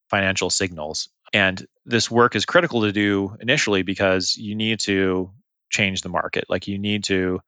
financial 0.09 0.51
signals. 0.51 1.09
And 1.33 1.67
this 1.85 2.11
work 2.11 2.37
is 2.37 2.47
critical 2.47 2.83
to 2.83 2.93
do 2.93 3.37
initially 3.41 3.83
because 3.83 4.37
you 4.37 4.55
need 4.55 4.81
to 4.81 5.31
change 5.69 6.01
the 6.01 6.09
market. 6.09 6.45
Like 6.49 6.69
you 6.69 6.79
need 6.79 7.05
to 7.05 7.41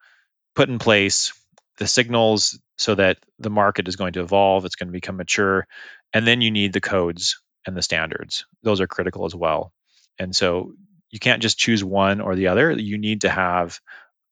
put 0.54 0.68
in 0.68 0.78
place 0.78 1.32
the 1.78 1.86
signals 1.86 2.58
so 2.76 2.94
that 2.94 3.18
the 3.38 3.50
market 3.50 3.88
is 3.88 3.96
going 3.96 4.12
to 4.14 4.20
evolve, 4.20 4.64
it's 4.64 4.76
going 4.76 4.88
to 4.88 4.92
become 4.92 5.16
mature, 5.16 5.66
and 6.12 6.26
then 6.26 6.40
you 6.40 6.50
need 6.50 6.72
the 6.72 6.80
codes 6.80 7.40
and 7.66 7.76
the 7.76 7.82
standards. 7.82 8.46
Those 8.62 8.80
are 8.80 8.86
critical 8.86 9.24
as 9.24 9.34
well. 9.34 9.72
And 10.18 10.34
so 10.34 10.72
you 11.10 11.18
can't 11.18 11.42
just 11.42 11.58
choose 11.58 11.82
one 11.82 12.20
or 12.20 12.34
the 12.34 12.48
other. 12.48 12.70
You 12.72 12.98
need 12.98 13.22
to 13.22 13.28
have 13.30 13.80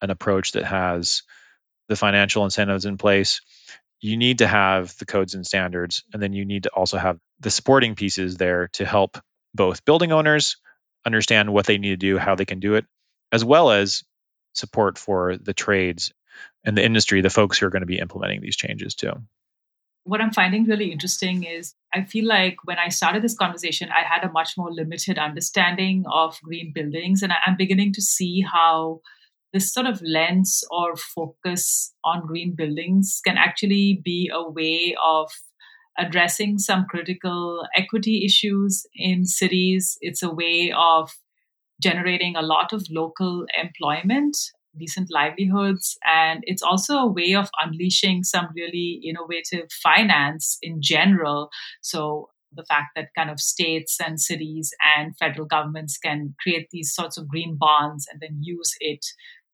an 0.03 0.11
approach 0.11 0.53
that 0.53 0.64
has 0.64 1.22
the 1.88 1.97
financial 1.97 2.44
incentives 2.44 2.84
in 2.84 2.99
place. 2.99 3.40
You 4.01 4.16
need 4.16 4.38
to 4.38 4.47
have 4.47 4.97
the 4.99 5.07
codes 5.07 5.34
and 5.34 5.47
standards, 5.47 6.05
and 6.12 6.22
then 6.22 6.32
you 6.32 6.44
need 6.44 6.64
to 6.64 6.70
also 6.70 6.99
have 6.99 7.18
the 7.40 7.51
supporting 7.51 7.94
pieces 7.94 8.36
there 8.36 8.68
to 8.74 8.84
help 8.84 9.18
both 9.55 9.84
building 9.84 10.12
owners 10.12 10.57
understand 11.05 11.53
what 11.53 11.66
they 11.66 11.78
need 11.78 11.90
to 11.90 11.97
do, 11.97 12.18
how 12.18 12.34
they 12.34 12.44
can 12.44 12.61
do 12.61 12.74
it, 12.74 12.84
as 13.32 13.44
well 13.44 13.70
as 13.70 14.03
support 14.53 14.99
for 14.99 15.36
the 15.36 15.55
trades 15.55 16.12
and 16.66 16.76
the 16.76 16.84
industry, 16.84 17.22
the 17.22 17.30
folks 17.30 17.58
who 17.58 17.66
are 17.66 17.70
going 17.70 17.80
to 17.80 17.86
be 17.86 17.98
implementing 17.98 18.42
these 18.42 18.56
changes 18.56 18.94
too. 18.94 19.12
What 20.04 20.20
I'm 20.20 20.32
finding 20.32 20.64
really 20.64 20.92
interesting 20.92 21.44
is 21.44 21.74
I 21.94 22.04
feel 22.04 22.26
like 22.26 22.56
when 22.64 22.78
I 22.78 22.90
started 22.90 23.22
this 23.22 23.36
conversation, 23.36 23.88
I 23.90 24.02
had 24.06 24.22
a 24.28 24.32
much 24.32 24.54
more 24.56 24.72
limited 24.72 25.18
understanding 25.18 26.04
of 26.12 26.38
green 26.42 26.72
buildings, 26.74 27.22
and 27.22 27.32
I'm 27.44 27.56
beginning 27.56 27.92
to 27.94 28.02
see 28.02 28.42
how 28.42 29.00
this 29.52 29.72
sort 29.72 29.86
of 29.86 30.02
lens 30.02 30.62
or 30.70 30.96
focus 30.96 31.94
on 32.04 32.26
green 32.26 32.54
buildings 32.54 33.20
can 33.24 33.36
actually 33.36 34.00
be 34.04 34.30
a 34.32 34.48
way 34.48 34.94
of 35.04 35.30
addressing 35.98 36.58
some 36.58 36.84
critical 36.84 37.66
equity 37.74 38.24
issues 38.24 38.86
in 38.94 39.24
cities. 39.24 39.96
It's 40.02 40.22
a 40.22 40.32
way 40.32 40.72
of 40.76 41.10
generating 41.80 42.36
a 42.36 42.42
lot 42.42 42.72
of 42.72 42.86
local 42.90 43.46
employment, 43.60 44.36
decent 44.78 45.08
livelihoods, 45.10 45.96
and 46.06 46.42
it's 46.46 46.62
also 46.62 46.96
a 46.98 47.12
way 47.12 47.34
of 47.34 47.48
unleashing 47.62 48.24
some 48.24 48.48
really 48.54 49.00
innovative 49.04 49.70
finance 49.82 50.58
in 50.62 50.78
general. 50.80 51.50
So, 51.82 52.30
the 52.52 52.64
fact 52.64 52.90
that 52.96 53.08
kind 53.16 53.28
of 53.28 53.40
states 53.40 53.98
and 54.04 54.20
cities 54.20 54.72
and 54.96 55.16
federal 55.18 55.46
governments 55.46 55.98
can 55.98 56.34
create 56.40 56.68
these 56.70 56.94
sorts 56.94 57.18
of 57.18 57.28
green 57.28 57.56
bonds 57.58 58.06
and 58.10 58.20
then 58.20 58.38
use 58.40 58.74
it 58.80 59.04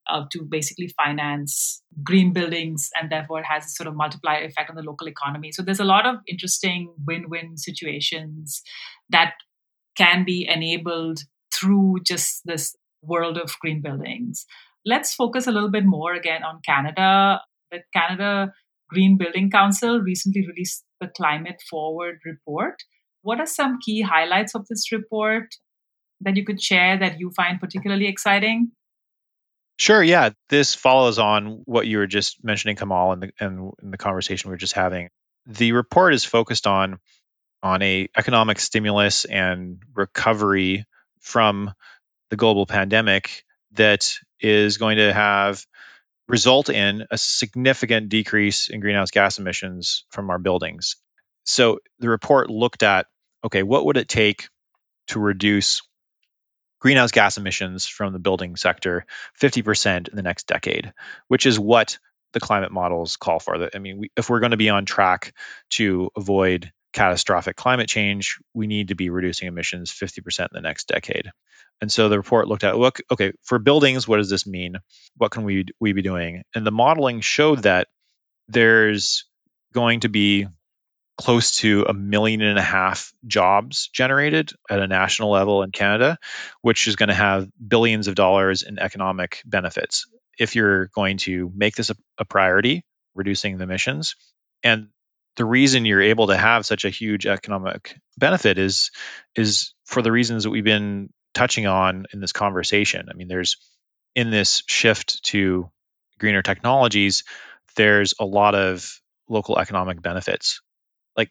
uh, 0.08 0.24
to 0.30 0.42
basically 0.42 0.88
finance 0.96 1.82
green 2.02 2.32
buildings 2.32 2.90
and 3.00 3.10
therefore 3.10 3.40
it 3.40 3.46
has 3.46 3.64
a 3.64 3.70
sort 3.70 3.86
of 3.86 3.96
multiplier 3.96 4.44
effect 4.44 4.68
on 4.68 4.76
the 4.76 4.82
local 4.82 5.08
economy 5.08 5.52
so 5.52 5.62
there's 5.62 5.80
a 5.80 5.84
lot 5.84 6.06
of 6.06 6.16
interesting 6.28 6.92
win-win 7.06 7.56
situations 7.56 8.62
that 9.10 9.34
can 9.96 10.24
be 10.24 10.46
enabled 10.48 11.20
through 11.52 11.98
just 12.04 12.42
this 12.44 12.74
world 13.02 13.38
of 13.38 13.58
green 13.60 13.82
buildings. 13.82 14.46
Let's 14.85 15.14
focus 15.14 15.47
a 15.47 15.53
little 15.53 15.70
bit 15.70 15.85
more 15.85 16.12
again 16.12 16.43
on 16.43 16.61
Canada. 16.66 17.41
The 17.70 17.80
Canada 17.95 18.53
Green 18.89 19.16
Building 19.16 19.51
Council 19.51 20.01
recently 20.01 20.47
released 20.47 20.85
the 21.01 21.09
Climate 21.09 21.62
Forward 21.68 22.18
report. 22.24 22.83
What 23.22 23.41
are 23.41 23.47
some 23.47 23.78
key 23.85 24.03
highlights 24.03 24.55
of 24.55 24.66
this 24.68 24.91
report 24.93 25.55
that 26.20 26.37
you 26.37 26.45
could 26.45 26.61
share 26.61 26.99
that 26.99 27.18
you 27.20 27.30
find 27.35 27.61
particularly 27.61 28.07
exciting? 28.07 28.72
Sure. 29.78 30.03
Yeah, 30.03 30.30
this 30.49 30.74
follows 30.74 31.18
on 31.18 31.62
what 31.64 31.87
you 31.87 31.99
were 31.99 32.07
just 32.07 32.45
mentioning, 32.45 32.76
Kamal, 32.76 33.12
and 33.12 33.22
the, 33.22 33.30
and 33.41 33.72
in 33.83 33.91
the 33.91 33.97
conversation 33.97 34.49
we 34.49 34.55
were 34.55 34.59
just 34.59 34.74
having. 34.74 35.09
The 35.47 35.72
report 35.72 36.14
is 36.14 36.24
focused 36.24 36.66
on 36.66 36.99
on 37.62 37.83
a 37.83 38.09
economic 38.16 38.59
stimulus 38.59 39.24
and 39.24 39.83
recovery 39.95 40.85
from 41.20 41.72
the 42.30 42.37
global 42.37 42.66
pandemic 42.66 43.45
that 43.72 44.18
is 44.43 44.76
going 44.76 44.97
to 44.99 45.12
have 45.12 45.64
result 46.28 46.68
in 46.68 47.07
a 47.11 47.18
significant 47.18 48.09
decrease 48.09 48.68
in 48.68 48.80
greenhouse 48.80 49.11
gas 49.11 49.38
emissions 49.38 50.05
from 50.11 50.30
our 50.30 50.38
buildings. 50.38 50.97
So 51.45 51.80
the 51.99 52.09
report 52.09 52.51
looked 52.51 52.82
at 52.82 53.07
okay, 53.45 53.62
what 53.62 53.84
would 53.86 53.97
it 53.97 54.09
take 54.09 54.49
to 55.09 55.18
reduce 55.18 55.82
greenhouse 56.80 57.11
gas 57.12 57.38
emissions 57.38 57.86
from 57.86 58.12
the 58.12 58.18
building 58.18 58.57
sector 58.57 59.05
50% 59.40 60.09
in 60.09 60.16
the 60.16 60.22
next 60.22 60.47
decade, 60.47 60.93
which 61.28 61.47
is 61.47 61.59
what 61.59 61.99
the 62.32 62.40
climate 62.40 62.72
models 62.72 63.16
call 63.16 63.38
for. 63.38 63.68
I 63.74 63.78
mean, 63.78 63.99
we, 63.99 64.11
if 64.16 64.30
we're 64.30 64.40
going 64.40 64.53
to 64.53 64.57
be 64.57 64.70
on 64.70 64.84
track 64.84 65.34
to 65.70 66.11
avoid 66.16 66.72
catastrophic 66.93 67.57
climate 67.57 67.88
change, 67.88 68.38
we 68.55 68.66
need 68.66 68.88
to 68.88 68.95
be 68.95 69.11
reducing 69.11 69.49
emissions 69.49 69.90
50% 69.90 70.40
in 70.40 70.49
the 70.53 70.61
next 70.61 70.88
decade. 70.88 71.30
And 71.80 71.90
so 71.90 72.09
the 72.09 72.18
report 72.18 72.49
looked 72.49 72.64
at, 72.64 72.78
look, 72.78 73.01
okay, 73.11 73.32
for 73.43 73.59
buildings, 73.59 74.07
what 74.07 74.18
does 74.18 74.30
this 74.30 74.47
mean? 74.47 74.76
What 75.16 75.32
can 75.32 75.45
we 75.45 75.66
we 75.80 75.93
be 75.93 76.03
doing? 76.03 76.43
And 76.55 76.66
the 76.66 76.70
modeling 76.70 77.20
showed 77.20 77.64
that 77.64 77.88
there's 78.49 79.24
going 79.72 80.01
to 80.01 80.09
be 80.09 80.47
close 81.18 81.57
to 81.59 81.84
a 81.88 81.93
million 81.93 82.40
and 82.40 82.59
a 82.59 82.62
half 82.62 83.12
jobs 83.26 83.88
generated 83.93 84.53
at 84.70 84.80
a 84.80 84.86
national 84.86 85.30
level 85.30 85.62
in 85.62 85.70
Canada, 85.70 86.18
which 86.62 86.88
is 86.88 86.97
going 86.97 87.09
to 87.09 87.14
have 87.14 87.49
billions 87.66 88.09
of 88.09 88.14
dollars 88.14 88.62
in 88.62 88.78
economic 88.78 89.43
benefits. 89.45 90.07
If 90.38 90.57
you're 90.57 90.86
going 90.88 91.18
to 91.18 91.53
make 91.55 91.76
this 91.76 91.90
a, 91.90 91.97
a 92.18 92.24
priority, 92.24 92.84
reducing 93.14 93.59
the 93.59 93.64
emissions, 93.64 94.16
and 94.62 94.88
the 95.37 95.45
reason 95.45 95.85
you're 95.85 96.03
able 96.03 96.26
to 96.28 96.37
have 96.37 96.66
such 96.66 96.85
a 96.85 96.91
huge 96.91 97.26
economic 97.26 97.99
benefit 98.18 98.59
is 98.59 98.91
is 99.35 99.74
for 99.85 100.03
the 100.03 100.12
reasons 100.12 100.45
that 100.45 100.51
we've 100.51 100.64
been 100.64 101.11
touching 101.35 101.66
on 101.66 102.07
in 102.12 102.20
this 102.20 102.33
conversation. 102.33 103.09
I 103.11 103.14
mean, 103.14 103.28
there's 103.28 103.57
in 104.14 104.30
this 104.30 104.62
shift 104.66 105.24
to 105.24 105.70
greener 106.18 106.43
technologies, 106.43 107.24
there's 107.76 108.14
a 108.20 108.24
lot 108.24 108.55
of 108.55 109.01
local 109.28 109.59
economic 109.59 110.03
benefits, 110.03 110.61
like 111.16 111.30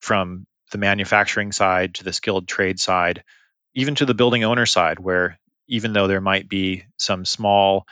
from 0.00 0.46
the 0.70 0.78
manufacturing 0.78 1.52
side 1.52 1.94
to 1.96 2.04
the 2.04 2.12
skilled 2.12 2.46
trade 2.46 2.78
side, 2.78 3.24
even 3.74 3.96
to 3.96 4.06
the 4.06 4.14
building 4.14 4.44
owner 4.44 4.66
side, 4.66 5.00
where 5.00 5.38
even 5.68 5.92
though 5.92 6.06
there 6.06 6.20
might 6.20 6.48
be 6.48 6.84
some 6.96 7.24
small 7.24 7.86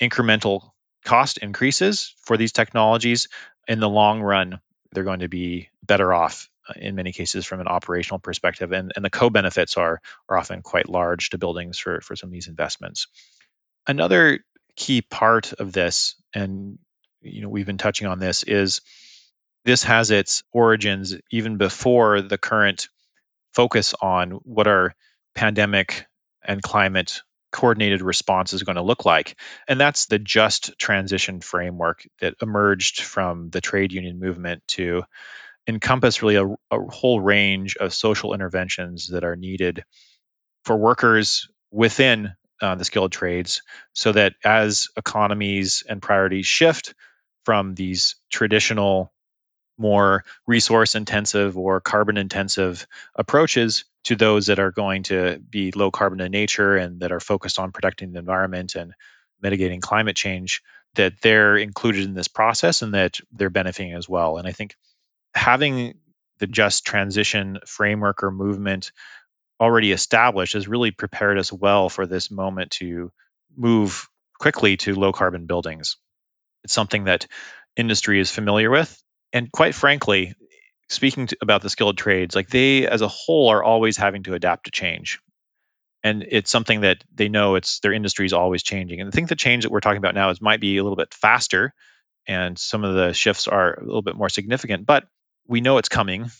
incremental 0.00 0.70
cost 1.04 1.36
increases 1.38 2.14
for 2.24 2.38
these 2.38 2.52
technologies, 2.52 3.28
in 3.68 3.78
the 3.78 3.88
long 3.88 4.20
run, 4.20 4.60
they're 4.92 5.04
going 5.04 5.20
to 5.20 5.28
be 5.28 5.68
better 5.84 6.12
off 6.12 6.48
uh, 6.68 6.74
in 6.76 6.94
many 6.94 7.12
cases 7.12 7.46
from 7.46 7.60
an 7.60 7.68
operational 7.68 8.18
perspective. 8.18 8.72
And, 8.72 8.92
and 8.94 9.04
the 9.04 9.10
co-benefits 9.10 9.76
are 9.76 10.00
are 10.28 10.38
often 10.38 10.62
quite 10.62 10.88
large 10.88 11.30
to 11.30 11.38
buildings 11.38 11.78
for 11.78 12.00
for 12.00 12.16
some 12.16 12.28
of 12.28 12.32
these 12.32 12.48
investments. 12.48 13.06
Another 13.86 14.40
key 14.76 15.02
part 15.02 15.52
of 15.54 15.72
this 15.72 16.14
and 16.34 16.78
you 17.20 17.42
know 17.42 17.48
we've 17.48 17.66
been 17.66 17.78
touching 17.78 18.06
on 18.06 18.18
this 18.18 18.44
is 18.44 18.80
this 19.64 19.82
has 19.82 20.10
its 20.10 20.42
origins 20.52 21.16
even 21.30 21.58
before 21.58 22.22
the 22.22 22.38
current 22.38 22.88
focus 23.52 23.94
on 24.00 24.30
what 24.30 24.66
are 24.66 24.94
pandemic 25.34 26.06
and 26.42 26.62
climate 26.62 27.22
coordinated 27.52 28.02
response 28.02 28.52
is 28.52 28.62
going 28.62 28.76
to 28.76 28.82
look 28.82 29.04
like. 29.04 29.38
And 29.68 29.80
that's 29.80 30.06
the 30.06 30.18
just 30.18 30.78
transition 30.78 31.40
framework 31.40 32.06
that 32.20 32.34
emerged 32.40 33.02
from 33.02 33.50
the 33.50 33.60
trade 33.60 33.92
union 33.92 34.18
movement 34.18 34.62
to 34.68 35.02
encompass 35.66 36.22
really 36.22 36.36
a, 36.36 36.46
a 36.46 36.80
whole 36.88 37.20
range 37.20 37.76
of 37.76 37.92
social 37.92 38.34
interventions 38.34 39.08
that 39.08 39.24
are 39.24 39.36
needed 39.36 39.84
for 40.64 40.76
workers 40.76 41.48
within 41.70 42.32
uh, 42.60 42.74
the 42.74 42.84
skilled 42.84 43.12
trades 43.12 43.62
so 43.94 44.12
that 44.12 44.34
as 44.44 44.88
economies 44.96 45.82
and 45.88 46.02
priorities 46.02 46.46
shift 46.46 46.94
from 47.44 47.74
these 47.74 48.16
traditional 48.30 49.12
more 49.80 50.24
resource 50.46 50.94
intensive 50.94 51.58
or 51.58 51.80
carbon 51.80 52.16
intensive 52.16 52.86
approaches 53.14 53.84
to 54.04 54.16
those 54.16 54.46
that 54.46 54.58
are 54.58 54.70
going 54.70 55.02
to 55.04 55.38
be 55.50 55.72
low 55.72 55.90
carbon 55.90 56.20
in 56.20 56.30
nature 56.30 56.76
and 56.76 57.00
that 57.00 57.12
are 57.12 57.20
focused 57.20 57.58
on 57.58 57.72
protecting 57.72 58.12
the 58.12 58.18
environment 58.18 58.74
and 58.74 58.92
mitigating 59.42 59.80
climate 59.80 60.16
change 60.16 60.62
that 60.94 61.20
they're 61.22 61.56
included 61.56 62.04
in 62.04 62.14
this 62.14 62.28
process 62.28 62.82
and 62.82 62.94
that 62.94 63.18
they're 63.32 63.50
benefiting 63.50 63.94
as 63.94 64.08
well 64.08 64.36
and 64.36 64.46
i 64.46 64.52
think 64.52 64.76
having 65.34 65.94
the 66.38 66.46
just 66.46 66.84
transition 66.84 67.58
framework 67.66 68.22
or 68.22 68.30
movement 68.30 68.92
already 69.60 69.92
established 69.92 70.54
has 70.54 70.66
really 70.66 70.90
prepared 70.90 71.38
us 71.38 71.52
well 71.52 71.88
for 71.88 72.06
this 72.06 72.30
moment 72.30 72.72
to 72.72 73.12
move 73.54 74.08
quickly 74.38 74.78
to 74.78 74.94
low 74.94 75.12
carbon 75.12 75.46
buildings. 75.46 75.98
It's 76.64 76.72
something 76.72 77.04
that 77.04 77.26
industry 77.76 78.18
is 78.20 78.30
familiar 78.30 78.70
with. 78.70 79.02
And 79.32 79.50
quite 79.50 79.74
frankly, 79.74 80.34
speaking 80.88 81.28
to, 81.28 81.36
about 81.42 81.62
the 81.62 81.70
skilled 81.70 81.98
trades, 81.98 82.34
like 82.34 82.48
they 82.48 82.86
as 82.86 83.00
a 83.00 83.08
whole 83.08 83.48
are 83.48 83.62
always 83.62 83.96
having 83.96 84.24
to 84.24 84.34
adapt 84.34 84.64
to 84.64 84.70
change. 84.70 85.20
And 86.02 86.24
it's 86.28 86.50
something 86.50 86.80
that 86.80 87.04
they 87.14 87.28
know 87.28 87.56
it's 87.56 87.80
their 87.80 87.92
industry 87.92 88.26
is 88.26 88.32
always 88.32 88.62
changing. 88.62 89.00
And 89.00 89.08
I 89.08 89.10
think 89.10 89.28
the 89.28 89.36
change 89.36 89.64
that 89.64 89.70
we're 89.70 89.80
talking 89.80 89.98
about 89.98 90.14
now 90.14 90.30
is 90.30 90.40
might 90.40 90.60
be 90.60 90.78
a 90.78 90.82
little 90.82 90.96
bit 90.96 91.12
faster 91.12 91.74
and 92.26 92.58
some 92.58 92.84
of 92.84 92.94
the 92.94 93.12
shifts 93.12 93.48
are 93.48 93.74
a 93.74 93.84
little 93.84 94.02
bit 94.02 94.16
more 94.16 94.28
significant, 94.28 94.86
but 94.86 95.06
we 95.46 95.60
know 95.60 95.78
it's 95.78 95.88
coming 95.88 96.30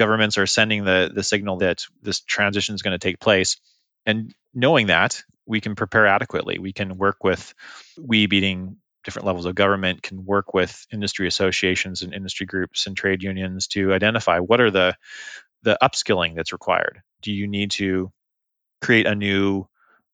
governments 0.00 0.38
are 0.38 0.46
sending 0.46 0.84
the 0.84 1.10
the 1.14 1.22
signal 1.22 1.58
that 1.58 1.84
this 2.02 2.20
transition 2.20 2.74
is 2.74 2.80
going 2.80 2.98
to 2.98 2.98
take 2.98 3.20
place 3.20 3.58
and 4.06 4.34
knowing 4.54 4.86
that 4.86 5.22
we 5.46 5.60
can 5.60 5.74
prepare 5.74 6.06
adequately 6.06 6.58
we 6.58 6.72
can 6.72 6.96
work 6.96 7.22
with 7.22 7.52
we 8.00 8.26
beating 8.26 8.76
different 9.04 9.26
levels 9.26 9.46
of 9.46 9.54
government 9.54 10.02
can 10.02 10.24
work 10.24 10.54
with 10.54 10.86
industry 10.92 11.26
associations 11.26 12.02
and 12.02 12.14
industry 12.14 12.46
groups 12.46 12.86
and 12.86 12.96
trade 12.96 13.22
unions 13.22 13.66
to 13.68 13.92
identify 13.92 14.38
what 14.38 14.60
are 14.60 14.70
the 14.70 14.96
the 15.62 15.76
upskilling 15.82 16.34
that's 16.34 16.52
required. 16.52 17.02
Do 17.22 17.32
you 17.32 17.46
need 17.46 17.72
to 17.72 18.10
create 18.80 19.06
a 19.06 19.14
new 19.14 19.66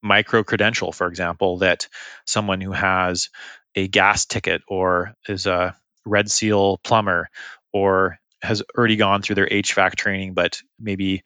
micro 0.03 0.43
credential 0.43 0.91
for 0.91 1.07
example 1.07 1.59
that 1.59 1.87
someone 2.25 2.61
who 2.61 2.71
has 2.71 3.29
a 3.75 3.87
gas 3.87 4.25
ticket 4.25 4.61
or 4.67 5.15
is 5.27 5.47
a 5.47 5.75
red 6.05 6.29
seal 6.29 6.77
plumber 6.83 7.29
or 7.73 8.19
has 8.41 8.63
already 8.77 8.95
gone 8.95 9.21
through 9.21 9.35
their 9.35 9.47
HVAC 9.47 9.95
training, 9.95 10.33
but 10.33 10.61
maybe 10.79 11.23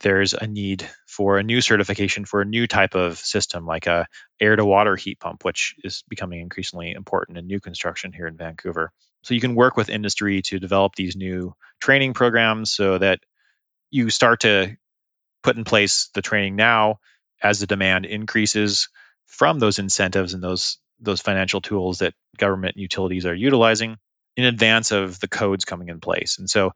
there's 0.00 0.34
a 0.34 0.46
need 0.46 0.88
for 1.06 1.38
a 1.38 1.42
new 1.42 1.60
certification 1.60 2.24
for 2.24 2.40
a 2.40 2.44
new 2.44 2.66
type 2.66 2.94
of 2.94 3.18
system 3.18 3.66
like 3.66 3.86
a 3.86 4.06
air 4.40 4.54
to 4.54 4.64
water 4.64 4.96
heat 4.96 5.18
pump 5.18 5.44
which 5.44 5.74
is 5.82 6.04
becoming 6.08 6.40
increasingly 6.40 6.92
important 6.92 7.38
in 7.38 7.46
new 7.46 7.60
construction 7.60 8.12
here 8.12 8.26
in 8.26 8.36
Vancouver. 8.36 8.92
So 9.22 9.34
you 9.34 9.40
can 9.40 9.54
work 9.54 9.76
with 9.76 9.88
industry 9.88 10.42
to 10.42 10.60
develop 10.60 10.94
these 10.94 11.16
new 11.16 11.54
training 11.80 12.14
programs 12.14 12.72
so 12.72 12.98
that 12.98 13.20
you 13.90 14.10
start 14.10 14.40
to 14.40 14.76
put 15.42 15.56
in 15.56 15.64
place 15.64 16.10
the 16.14 16.22
training 16.22 16.56
now 16.56 17.00
as 17.42 17.60
the 17.60 17.66
demand 17.66 18.06
increases 18.06 18.88
from 19.26 19.58
those 19.58 19.78
incentives 19.78 20.34
and 20.34 20.42
those 20.42 20.78
those 21.00 21.20
financial 21.20 21.60
tools 21.60 21.98
that 21.98 22.14
government 22.38 22.76
utilities 22.76 23.26
are 23.26 23.34
utilizing 23.34 23.96
in 24.36 24.44
advance 24.44 24.92
of 24.92 25.20
the 25.20 25.28
codes 25.28 25.64
coming 25.64 25.88
in 25.88 26.00
place. 26.00 26.38
And 26.38 26.48
so 26.48 26.72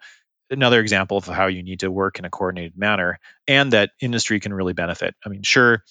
another 0.52 0.80
example 0.80 1.16
of 1.16 1.24
how 1.24 1.46
you 1.46 1.62
need 1.62 1.80
to 1.80 1.90
work 1.90 2.18
in 2.18 2.24
a 2.24 2.30
coordinated 2.30 2.76
manner 2.76 3.18
and 3.48 3.72
that 3.72 3.90
industry 4.00 4.38
can 4.40 4.52
really 4.52 4.74
benefit. 4.74 5.14
I 5.24 5.28
mean, 5.28 5.42
sure, 5.42 5.82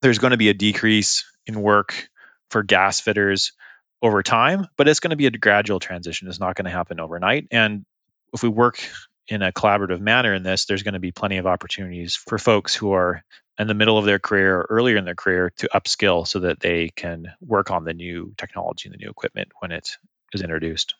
there's 0.00 0.18
going 0.18 0.30
to 0.30 0.36
be 0.36 0.48
a 0.48 0.54
decrease 0.54 1.24
in 1.46 1.60
work 1.60 2.08
for 2.50 2.62
gas 2.62 3.00
fitters 3.00 3.52
over 4.00 4.22
time, 4.22 4.66
but 4.76 4.88
it's 4.88 5.00
going 5.00 5.10
to 5.10 5.16
be 5.16 5.26
a 5.26 5.30
gradual 5.30 5.80
transition. 5.80 6.28
It's 6.28 6.40
not 6.40 6.54
going 6.54 6.66
to 6.66 6.70
happen 6.70 7.00
overnight. 7.00 7.48
And 7.50 7.84
if 8.32 8.42
we 8.42 8.48
work 8.48 8.78
in 9.26 9.42
a 9.42 9.52
collaborative 9.52 10.00
manner 10.00 10.32
in 10.34 10.42
this, 10.42 10.66
there's 10.66 10.84
going 10.84 10.94
to 10.94 11.00
be 11.00 11.12
plenty 11.12 11.38
of 11.38 11.46
opportunities 11.46 12.14
for 12.14 12.38
folks 12.38 12.74
who 12.74 12.92
are 12.92 13.22
in 13.58 13.66
the 13.66 13.74
middle 13.74 13.98
of 13.98 14.04
their 14.04 14.20
career 14.20 14.58
or 14.58 14.66
earlier 14.70 14.96
in 14.96 15.04
their 15.04 15.16
career 15.16 15.52
to 15.58 15.68
upskill 15.74 16.26
so 16.26 16.38
that 16.40 16.60
they 16.60 16.90
can 16.94 17.26
work 17.40 17.70
on 17.70 17.84
the 17.84 17.92
new 17.92 18.32
technology 18.38 18.88
and 18.88 18.94
the 18.94 19.04
new 19.04 19.10
equipment 19.10 19.48
when 19.58 19.72
it 19.72 19.96
is 20.32 20.42
introduced. 20.42 20.94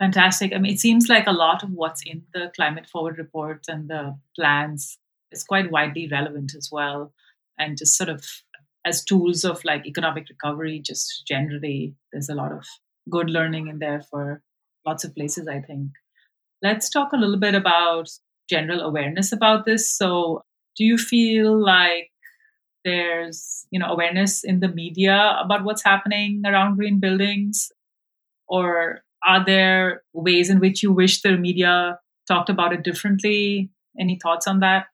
Fantastic. 0.00 0.54
I 0.54 0.58
mean, 0.58 0.72
it 0.72 0.80
seems 0.80 1.08
like 1.08 1.26
a 1.26 1.32
lot 1.32 1.62
of 1.62 1.70
what's 1.72 2.02
in 2.06 2.22
the 2.34 2.50
climate 2.56 2.88
forward 2.88 3.18
reports 3.18 3.68
and 3.68 3.88
the 3.88 4.18
plans 4.36 4.98
is 5.30 5.44
quite 5.44 5.70
widely 5.70 6.08
relevant 6.10 6.54
as 6.56 6.70
well. 6.72 7.12
And 7.58 7.76
just 7.78 7.96
sort 7.96 8.08
of 8.08 8.24
as 8.86 9.04
tools 9.04 9.44
of 9.44 9.64
like 9.64 9.86
economic 9.86 10.28
recovery, 10.30 10.80
just 10.80 11.24
generally, 11.28 11.94
there's 12.12 12.30
a 12.30 12.34
lot 12.34 12.52
of 12.52 12.64
good 13.10 13.30
learning 13.30 13.68
in 13.68 13.78
there 13.78 14.02
for 14.10 14.42
lots 14.86 15.04
of 15.04 15.14
places, 15.14 15.46
I 15.46 15.60
think. 15.60 15.90
Let's 16.62 16.90
talk 16.90 17.12
a 17.12 17.18
little 17.18 17.38
bit 17.38 17.54
about 17.54 18.10
general 18.50 18.80
awareness 18.82 19.32
about 19.32 19.66
this. 19.66 19.90
So, 19.96 20.42
do 20.76 20.84
you 20.84 20.98
feel 20.98 21.58
like 21.58 22.10
there's 22.84 23.66
you 23.70 23.80
know 23.80 23.86
awareness 23.88 24.44
in 24.44 24.60
the 24.60 24.68
media 24.68 25.36
about 25.44 25.64
what's 25.64 25.84
happening 25.84 26.42
around 26.46 26.76
green 26.76 27.00
buildings 27.00 27.72
or 28.48 29.02
are 29.26 29.44
there 29.44 30.02
ways 30.12 30.50
in 30.50 30.60
which 30.60 30.82
you 30.82 30.92
wish 30.92 31.22
the 31.22 31.36
media 31.36 31.98
talked 32.26 32.48
about 32.48 32.72
it 32.72 32.82
differently 32.82 33.70
any 33.98 34.18
thoughts 34.22 34.46
on 34.46 34.60
that 34.60 34.86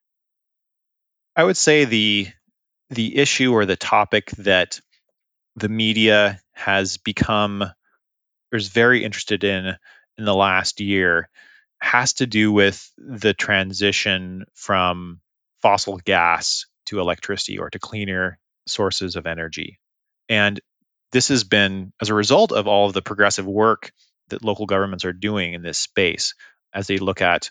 i 1.35 1.45
would 1.45 1.57
say 1.57 1.85
the 1.85 2.29
the 2.91 3.16
issue 3.16 3.53
or 3.53 3.66
the 3.66 3.77
topic 3.77 4.31
that 4.39 4.81
the 5.57 5.68
media 5.68 6.41
has 6.53 6.99
become 6.99 7.62
or 7.62 8.57
is 8.57 8.68
very 8.68 9.05
interested 9.05 9.45
in 9.45 9.77
in 10.18 10.24
the 10.24 10.35
last 10.35 10.81
year 10.81 11.29
has 11.81 12.14
to 12.14 12.27
do 12.27 12.53
with 12.53 12.91
the 12.97 13.35
transition 13.35 14.45
from 14.55 15.20
fossil 15.61 15.99
gas 15.99 16.66
to 16.87 17.01
electricity 17.01 17.59
or 17.59 17.70
to 17.70 17.79
cleaner 17.79 18.39
sources 18.66 19.16
of 19.16 19.27
energy. 19.27 19.79
And 20.29 20.61
this 21.12 21.29
has 21.29 21.45
been 21.45 21.93
as 22.01 22.11
a 22.11 22.14
result 22.14 22.53
of 22.53 22.66
all 22.66 22.87
of 22.87 22.95
the 22.95 23.03
progressive 23.03 23.47
work 23.47 23.93
that 24.29 24.45
local 24.45 24.66
governments 24.66 25.05
are 25.05 25.12
doing 25.12 25.55
in 25.55 25.62
this 25.62 25.79
space 25.79 26.35
as 26.72 26.87
they 26.87 26.99
look 26.99 27.20
at 27.22 27.51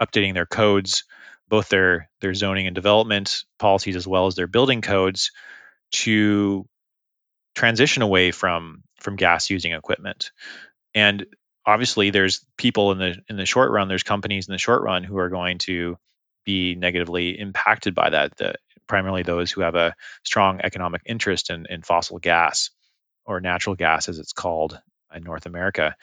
updating 0.00 0.34
their 0.34 0.46
codes, 0.46 1.04
both 1.48 1.68
their 1.68 2.08
their 2.20 2.34
zoning 2.34 2.66
and 2.66 2.74
development 2.74 3.44
policies 3.58 3.96
as 3.96 4.06
well 4.06 4.26
as 4.26 4.34
their 4.34 4.46
building 4.46 4.80
codes 4.80 5.32
to 5.92 6.66
transition 7.54 8.02
away 8.02 8.30
from 8.30 8.82
from 9.00 9.16
gas 9.16 9.50
using 9.50 9.72
equipment. 9.72 10.30
And 10.94 11.26
obviously 11.66 12.10
there's 12.10 12.44
people 12.56 12.92
in 12.92 12.98
the 12.98 13.16
in 13.28 13.36
the 13.36 13.46
short 13.46 13.70
run, 13.70 13.88
there's 13.88 14.02
companies 14.02 14.48
in 14.48 14.52
the 14.52 14.58
short 14.58 14.82
run 14.82 15.04
who 15.04 15.18
are 15.18 15.28
going 15.28 15.58
to 15.58 15.96
be 16.44 16.74
negatively 16.74 17.38
impacted 17.38 17.94
by 17.94 18.10
that, 18.10 18.36
the, 18.36 18.54
primarily 18.86 19.22
those 19.22 19.50
who 19.50 19.60
have 19.60 19.74
a 19.74 19.94
strong 20.24 20.60
economic 20.62 21.02
interest 21.04 21.50
in, 21.50 21.66
in 21.68 21.82
fossil 21.82 22.18
gas 22.18 22.70
or 23.26 23.40
natural 23.40 23.76
gas 23.76 24.08
as 24.08 24.18
it's 24.18 24.32
called 24.32 24.80
in 25.14 25.22
North 25.22 25.46
America. 25.46 25.96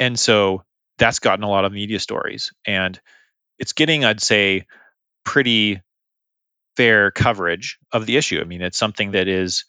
And 0.00 0.18
so 0.18 0.62
that's 0.98 1.18
gotten 1.18 1.44
a 1.44 1.50
lot 1.50 1.64
of 1.64 1.72
media 1.72 2.00
stories. 2.00 2.52
And 2.66 3.00
it's 3.58 3.72
getting, 3.72 4.04
I'd 4.04 4.22
say, 4.22 4.66
pretty 5.24 5.80
fair 6.76 7.10
coverage 7.10 7.78
of 7.92 8.06
the 8.06 8.16
issue. 8.16 8.40
I 8.40 8.44
mean, 8.44 8.62
it's 8.62 8.78
something 8.78 9.12
that 9.12 9.28
is, 9.28 9.64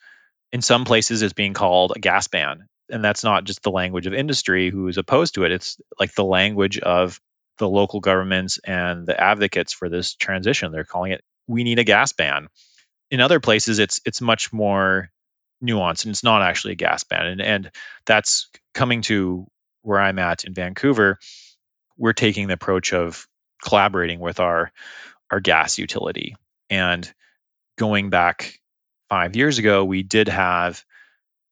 in 0.52 0.62
some 0.62 0.86
places, 0.86 1.22
is 1.22 1.34
being 1.34 1.54
called 1.54 1.94
a 1.96 2.00
gas 2.00 2.28
ban. 2.28 2.68
And 2.90 3.04
that's 3.04 3.24
not 3.24 3.46
just 3.46 3.64
the 3.64 3.72
language 3.72 4.08
of 4.08 4.14
industry 4.14 4.70
who 4.70 4.88
is 4.88 4.98
opposed 4.98 5.36
to 5.36 5.44
it. 5.44 5.52
It's 5.52 5.78
like 6.00 6.14
the 6.14 6.26
language 6.26 6.80
of 6.80 7.20
the 7.58 7.70
local 7.70 8.00
governments 8.00 8.60
and 8.64 9.08
the 9.08 9.20
advocates 9.20 9.74
for 9.74 9.90
this 9.90 10.16
transition. 10.16 10.72
They're 10.72 10.84
calling 10.84 11.14
it, 11.14 11.24
we 11.48 11.64
need 11.64 11.80
a 11.80 11.84
gas 11.84 12.12
ban. 12.12 12.48
In 13.12 13.22
other 13.22 13.40
places, 13.40 13.80
it's 13.80 14.02
it's 14.06 14.20
much 14.20 14.52
more 14.52 15.10
nuance 15.62 16.04
and 16.04 16.12
it's 16.12 16.24
not 16.24 16.42
actually 16.42 16.74
a 16.74 16.78
gas 16.78 17.04
ban. 17.04 17.26
And, 17.26 17.42
and 17.42 17.72
that's 18.06 18.50
coming 18.74 19.02
to 19.04 19.48
where 19.82 20.00
I'm 20.00 20.20
at 20.20 20.44
in 20.44 20.54
Vancouver. 20.54 21.20
We're 21.98 22.14
taking 22.14 22.48
the 22.48 22.54
approach 22.54 22.94
of 22.94 23.28
collaborating 23.64 24.20
with 24.20 24.40
our 24.40 24.72
our 25.32 25.40
gas 25.40 25.80
utility. 25.80 26.36
And 26.70 27.12
going 27.78 28.10
back 28.10 28.60
five 29.10 29.36
years 29.36 29.58
ago, 29.58 29.84
we 29.84 30.04
did 30.04 30.28
have 30.28 30.84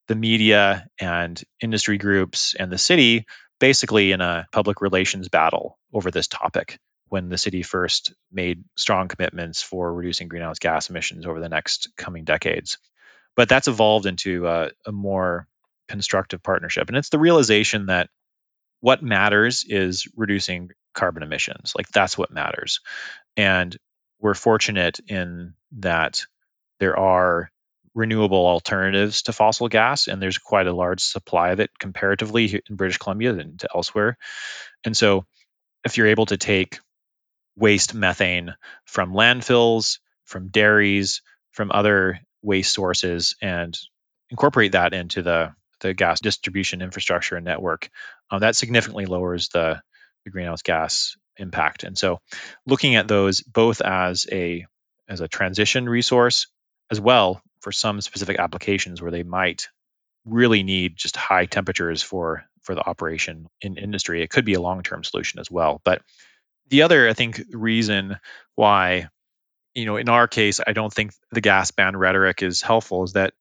the 0.07 0.15
media 0.15 0.87
and 0.99 1.41
industry 1.61 1.97
groups 1.97 2.55
and 2.55 2.71
the 2.71 2.77
city 2.77 3.25
basically 3.59 4.11
in 4.11 4.21
a 4.21 4.45
public 4.51 4.81
relations 4.81 5.29
battle 5.29 5.79
over 5.93 6.11
this 6.11 6.27
topic 6.27 6.77
when 7.07 7.29
the 7.29 7.37
city 7.37 7.63
first 7.63 8.13
made 8.31 8.63
strong 8.75 9.07
commitments 9.07 9.61
for 9.61 9.93
reducing 9.93 10.27
greenhouse 10.27 10.59
gas 10.59 10.89
emissions 10.89 11.25
over 11.25 11.39
the 11.39 11.49
next 11.49 11.89
coming 11.95 12.25
decades 12.25 12.77
but 13.35 13.49
that's 13.49 13.67
evolved 13.67 14.05
into 14.05 14.47
a, 14.47 14.69
a 14.85 14.91
more 14.91 15.47
constructive 15.87 16.41
partnership 16.41 16.87
and 16.87 16.97
it's 16.97 17.09
the 17.09 17.19
realization 17.19 17.87
that 17.87 18.09
what 18.83 19.01
matters 19.01 19.63
is 19.67 20.07
reducing 20.15 20.69
carbon 20.93 21.23
emissions. 21.23 21.73
Like 21.73 21.87
that's 21.89 22.17
what 22.17 22.31
matters. 22.31 22.81
And 23.37 23.75
we're 24.19 24.33
fortunate 24.33 24.99
in 25.07 25.53
that 25.79 26.25
there 26.79 26.99
are 26.99 27.49
renewable 27.95 28.45
alternatives 28.45 29.21
to 29.23 29.31
fossil 29.31 29.69
gas, 29.69 30.07
and 30.07 30.21
there's 30.21 30.37
quite 30.37 30.67
a 30.67 30.73
large 30.73 31.01
supply 31.01 31.51
of 31.51 31.61
it 31.61 31.71
comparatively 31.79 32.61
in 32.69 32.75
British 32.75 32.97
Columbia 32.97 33.31
than 33.31 33.57
to 33.57 33.69
elsewhere. 33.73 34.17
And 34.83 34.97
so, 34.97 35.25
if 35.85 35.97
you're 35.97 36.07
able 36.07 36.25
to 36.25 36.37
take 36.37 36.79
waste 37.55 37.93
methane 37.93 38.53
from 38.85 39.13
landfills, 39.13 39.99
from 40.25 40.49
dairies, 40.49 41.21
from 41.51 41.71
other 41.71 42.19
waste 42.43 42.73
sources, 42.73 43.35
and 43.41 43.77
incorporate 44.29 44.73
that 44.73 44.93
into 44.93 45.21
the 45.21 45.53
the 45.79 45.93
gas 45.93 46.19
distribution 46.21 46.81
infrastructure 46.81 47.35
and 47.35 47.45
network, 47.45 47.89
um, 48.31 48.39
that 48.39 48.55
significantly 48.55 49.05
lowers 49.05 49.49
the, 49.49 49.81
the 50.23 50.31
greenhouse 50.31 50.61
gas 50.61 51.17
impact. 51.37 51.83
And 51.83 51.97
so, 51.97 52.19
looking 52.65 52.95
at 52.95 53.07
those 53.07 53.41
both 53.41 53.81
as 53.81 54.27
a 54.31 54.65
as 55.09 55.19
a 55.21 55.27
transition 55.27 55.89
resource, 55.89 56.47
as 56.89 56.99
well 56.99 57.41
for 57.61 57.71
some 57.71 58.01
specific 58.01 58.39
applications 58.39 59.01
where 59.01 59.11
they 59.11 59.23
might 59.23 59.67
really 60.25 60.63
need 60.63 60.95
just 60.95 61.17
high 61.17 61.45
temperatures 61.45 62.01
for 62.01 62.45
for 62.61 62.75
the 62.75 62.87
operation 62.87 63.47
in 63.61 63.77
industry, 63.77 64.21
it 64.21 64.29
could 64.29 64.45
be 64.45 64.53
a 64.53 64.61
long 64.61 64.83
term 64.83 65.03
solution 65.03 65.39
as 65.39 65.51
well. 65.51 65.81
But 65.83 66.01
the 66.69 66.83
other, 66.83 67.09
I 67.09 67.13
think, 67.13 67.41
reason 67.51 68.17
why, 68.55 69.09
you 69.73 69.85
know, 69.85 69.97
in 69.97 70.09
our 70.09 70.27
case, 70.27 70.59
I 70.65 70.73
don't 70.73 70.93
think 70.93 71.13
the 71.31 71.41
gas 71.41 71.71
ban 71.71 71.95
rhetoric 71.95 72.43
is 72.43 72.61
helpful 72.61 73.03
is 73.03 73.13
that 73.13 73.33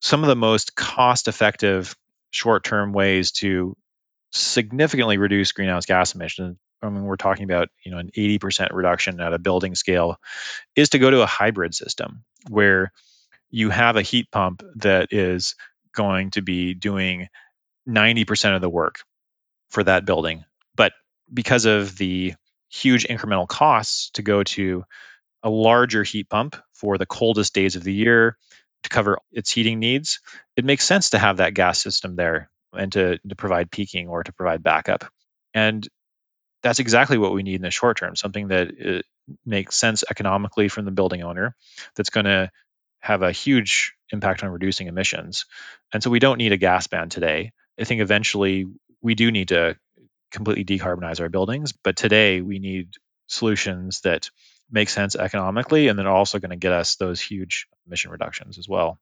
some 0.00 0.22
of 0.22 0.28
the 0.28 0.36
most 0.36 0.74
cost 0.74 1.28
effective 1.28 1.96
short 2.30 2.64
term 2.64 2.92
ways 2.92 3.32
to 3.32 3.76
significantly 4.32 5.18
reduce 5.18 5.52
greenhouse 5.52 5.86
gas 5.86 6.14
emissions 6.14 6.58
I 6.82 6.88
mean, 6.88 7.04
we're 7.04 7.16
talking 7.16 7.44
about 7.44 7.68
you 7.84 7.90
know 7.90 7.98
an 7.98 8.10
80% 8.16 8.68
reduction 8.72 9.20
at 9.20 9.32
a 9.32 9.38
building 9.38 9.74
scale, 9.74 10.16
is 10.74 10.90
to 10.90 10.98
go 10.98 11.10
to 11.10 11.22
a 11.22 11.26
hybrid 11.26 11.74
system 11.74 12.24
where 12.48 12.92
you 13.50 13.70
have 13.70 13.96
a 13.96 14.02
heat 14.02 14.30
pump 14.30 14.62
that 14.76 15.12
is 15.12 15.54
going 15.94 16.30
to 16.32 16.42
be 16.42 16.74
doing 16.74 17.28
90% 17.88 18.54
of 18.54 18.60
the 18.60 18.68
work 18.68 19.00
for 19.70 19.84
that 19.84 20.04
building. 20.04 20.44
But 20.74 20.92
because 21.32 21.64
of 21.64 21.96
the 21.96 22.34
huge 22.68 23.06
incremental 23.06 23.48
costs 23.48 24.10
to 24.14 24.22
go 24.22 24.42
to 24.42 24.84
a 25.46 25.50
larger 25.50 26.02
heat 26.02 26.28
pump 26.28 26.56
for 26.74 26.98
the 26.98 27.06
coldest 27.06 27.54
days 27.54 27.76
of 27.76 27.84
the 27.84 27.92
year 27.92 28.36
to 28.82 28.88
cover 28.88 29.18
its 29.30 29.50
heating 29.50 29.78
needs, 29.78 30.20
it 30.56 30.64
makes 30.64 30.84
sense 30.84 31.10
to 31.10 31.18
have 31.18 31.36
that 31.36 31.54
gas 31.54 31.80
system 31.80 32.16
there 32.16 32.50
and 32.72 32.92
to, 32.92 33.18
to 33.18 33.36
provide 33.36 33.70
peaking 33.70 34.08
or 34.08 34.24
to 34.24 34.32
provide 34.32 34.62
backup. 34.62 35.04
And 35.54 35.88
that's 36.64 36.80
exactly 36.80 37.16
what 37.16 37.32
we 37.32 37.44
need 37.44 37.54
in 37.54 37.62
the 37.62 37.70
short 37.70 37.96
term 37.96 38.16
something 38.16 38.48
that 38.48 38.68
uh, 38.84 39.02
makes 39.44 39.76
sense 39.76 40.02
economically 40.10 40.68
from 40.68 40.84
the 40.84 40.90
building 40.90 41.22
owner 41.22 41.54
that's 41.94 42.10
going 42.10 42.26
to 42.26 42.50
have 42.98 43.22
a 43.22 43.30
huge 43.30 43.94
impact 44.10 44.42
on 44.42 44.50
reducing 44.50 44.88
emissions 44.88 45.46
and 45.92 46.02
so 46.02 46.10
we 46.10 46.18
don't 46.18 46.38
need 46.38 46.52
a 46.52 46.56
gas 46.56 46.88
ban 46.88 47.08
today 47.08 47.52
i 47.78 47.84
think 47.84 48.00
eventually 48.00 48.66
we 49.00 49.14
do 49.14 49.30
need 49.30 49.48
to 49.48 49.76
completely 50.32 50.64
decarbonize 50.64 51.20
our 51.20 51.28
buildings 51.28 51.72
but 51.72 51.96
today 51.96 52.40
we 52.40 52.58
need 52.58 52.88
solutions 53.28 54.00
that 54.00 54.30
make 54.70 54.88
sense 54.88 55.14
economically 55.14 55.88
and 55.88 55.98
then 55.98 56.06
also 56.06 56.38
going 56.38 56.50
to 56.50 56.56
get 56.56 56.72
us 56.72 56.96
those 56.96 57.20
huge 57.20 57.66
emission 57.86 58.10
reductions 58.10 58.58
as 58.58 58.68
well 58.68 58.98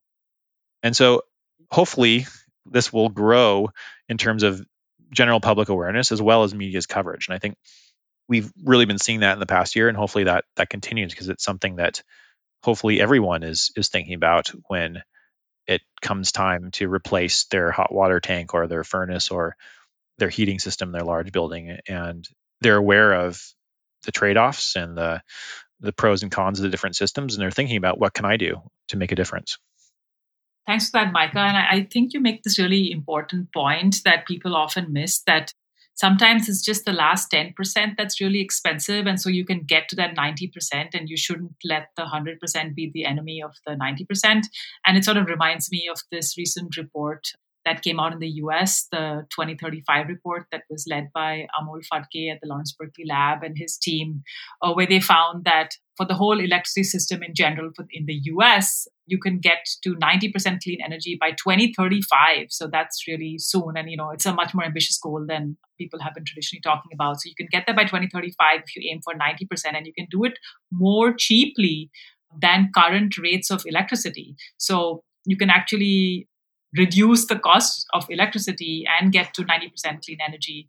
and 0.82 0.94
so 0.94 1.22
hopefully 1.70 2.26
this 2.66 2.92
will 2.92 3.08
grow 3.08 3.70
in 4.08 4.18
terms 4.18 4.42
of 4.42 4.64
general 5.10 5.40
public 5.40 5.68
awareness 5.68 6.12
as 6.12 6.20
well 6.20 6.44
as 6.44 6.54
media's 6.54 6.86
coverage. 6.86 7.28
And 7.28 7.34
I 7.34 7.38
think 7.38 7.56
we've 8.28 8.52
really 8.62 8.84
been 8.84 8.98
seeing 8.98 9.20
that 9.20 9.34
in 9.34 9.40
the 9.40 9.46
past 9.46 9.76
year, 9.76 9.88
and 9.88 9.96
hopefully 9.96 10.24
that 10.24 10.44
that 10.56 10.70
continues 10.70 11.12
because 11.12 11.28
it's 11.28 11.44
something 11.44 11.76
that 11.76 12.02
hopefully 12.62 13.00
everyone 13.00 13.42
is 13.42 13.70
is 13.76 13.88
thinking 13.88 14.14
about 14.14 14.48
when 14.68 15.02
it 15.66 15.82
comes 16.02 16.32
time 16.32 16.70
to 16.72 16.88
replace 16.88 17.44
their 17.44 17.70
hot 17.70 17.92
water 17.92 18.20
tank 18.20 18.52
or 18.52 18.66
their 18.66 18.84
furnace 18.84 19.30
or 19.30 19.56
their 20.18 20.28
heating 20.28 20.58
system 20.58 20.90
in 20.90 20.92
their 20.92 21.02
large 21.02 21.32
building 21.32 21.78
and 21.88 22.28
they're 22.60 22.76
aware 22.76 23.12
of 23.12 23.42
the 24.04 24.12
trade-offs 24.12 24.76
and 24.76 24.96
the 24.96 25.22
the 25.80 25.92
pros 25.92 26.22
and 26.22 26.32
cons 26.32 26.58
of 26.58 26.62
the 26.62 26.70
different 26.70 26.96
systems 26.96 27.34
and 27.34 27.42
they're 27.42 27.50
thinking 27.50 27.76
about 27.76 27.98
what 27.98 28.14
can 28.14 28.24
I 28.24 28.36
do 28.36 28.60
to 28.88 28.96
make 28.96 29.12
a 29.12 29.16
difference. 29.16 29.58
Thanks 30.66 30.86
for 30.88 30.92
that, 30.92 31.12
Micah. 31.12 31.40
And 31.40 31.56
I 31.56 31.86
think 31.90 32.14
you 32.14 32.20
make 32.20 32.42
this 32.42 32.58
really 32.58 32.90
important 32.90 33.52
point 33.52 34.00
that 34.04 34.26
people 34.26 34.56
often 34.56 34.92
miss 34.92 35.20
that 35.26 35.52
sometimes 35.94 36.48
it's 36.48 36.62
just 36.62 36.86
the 36.86 36.92
last 36.92 37.30
10% 37.30 37.54
that's 37.98 38.20
really 38.20 38.40
expensive. 38.40 39.06
And 39.06 39.20
so 39.20 39.28
you 39.28 39.44
can 39.44 39.60
get 39.60 39.90
to 39.90 39.96
that 39.96 40.16
90%, 40.16 40.94
and 40.94 41.08
you 41.08 41.18
shouldn't 41.18 41.52
let 41.64 41.88
the 41.96 42.04
100% 42.04 42.74
be 42.74 42.90
the 42.92 43.04
enemy 43.04 43.42
of 43.42 43.52
the 43.66 43.74
90%. 43.74 44.46
And 44.86 44.96
it 44.96 45.04
sort 45.04 45.18
of 45.18 45.26
reminds 45.26 45.70
me 45.70 45.88
of 45.90 46.00
this 46.10 46.38
recent 46.38 46.78
report 46.78 47.26
that 47.64 47.82
came 47.82 47.98
out 47.98 48.12
in 48.12 48.18
the 48.18 48.28
US, 48.44 48.86
the 48.92 49.26
2035 49.30 50.08
report 50.08 50.46
that 50.52 50.62
was 50.68 50.86
led 50.88 51.08
by 51.14 51.46
Amol 51.58 51.80
Phadke 51.92 52.32
at 52.32 52.40
the 52.40 52.48
Lawrence 52.48 52.74
Berkeley 52.78 53.04
Lab 53.08 53.42
and 53.42 53.56
his 53.56 53.76
team, 53.76 54.22
uh, 54.62 54.72
where 54.72 54.86
they 54.86 55.00
found 55.00 55.44
that 55.44 55.70
for 55.96 56.06
the 56.06 56.14
whole 56.14 56.40
electricity 56.40 56.84
system 56.84 57.22
in 57.22 57.34
general 57.34 57.70
in 57.90 58.06
the 58.06 58.20
US, 58.24 58.86
you 59.06 59.18
can 59.18 59.38
get 59.38 59.66
to 59.82 59.94
90% 59.94 60.62
clean 60.62 60.78
energy 60.84 61.16
by 61.20 61.30
2035. 61.30 62.46
So 62.50 62.66
that's 62.66 63.06
really 63.06 63.36
soon. 63.38 63.76
And, 63.76 63.90
you 63.90 63.96
know, 63.96 64.10
it's 64.10 64.26
a 64.26 64.34
much 64.34 64.54
more 64.54 64.64
ambitious 64.64 64.98
goal 64.98 65.24
than 65.26 65.56
people 65.78 66.00
have 66.00 66.14
been 66.14 66.24
traditionally 66.24 66.62
talking 66.62 66.90
about. 66.92 67.20
So 67.20 67.28
you 67.28 67.34
can 67.36 67.48
get 67.50 67.64
there 67.66 67.76
by 67.76 67.84
2035 67.84 68.60
if 68.66 68.76
you 68.76 68.90
aim 68.90 69.00
for 69.02 69.14
90%, 69.14 69.76
and 69.76 69.86
you 69.86 69.92
can 69.96 70.06
do 70.10 70.24
it 70.24 70.38
more 70.72 71.14
cheaply 71.16 71.90
than 72.36 72.70
current 72.74 73.16
rates 73.18 73.50
of 73.50 73.62
electricity. 73.66 74.34
So 74.56 75.02
you 75.26 75.36
can 75.36 75.50
actually 75.50 76.28
reduce 76.76 77.26
the 77.26 77.38
cost 77.38 77.86
of 77.94 78.06
electricity 78.08 78.84
and 79.00 79.12
get 79.12 79.34
to 79.34 79.42
90% 79.42 80.04
clean 80.04 80.18
energy. 80.26 80.68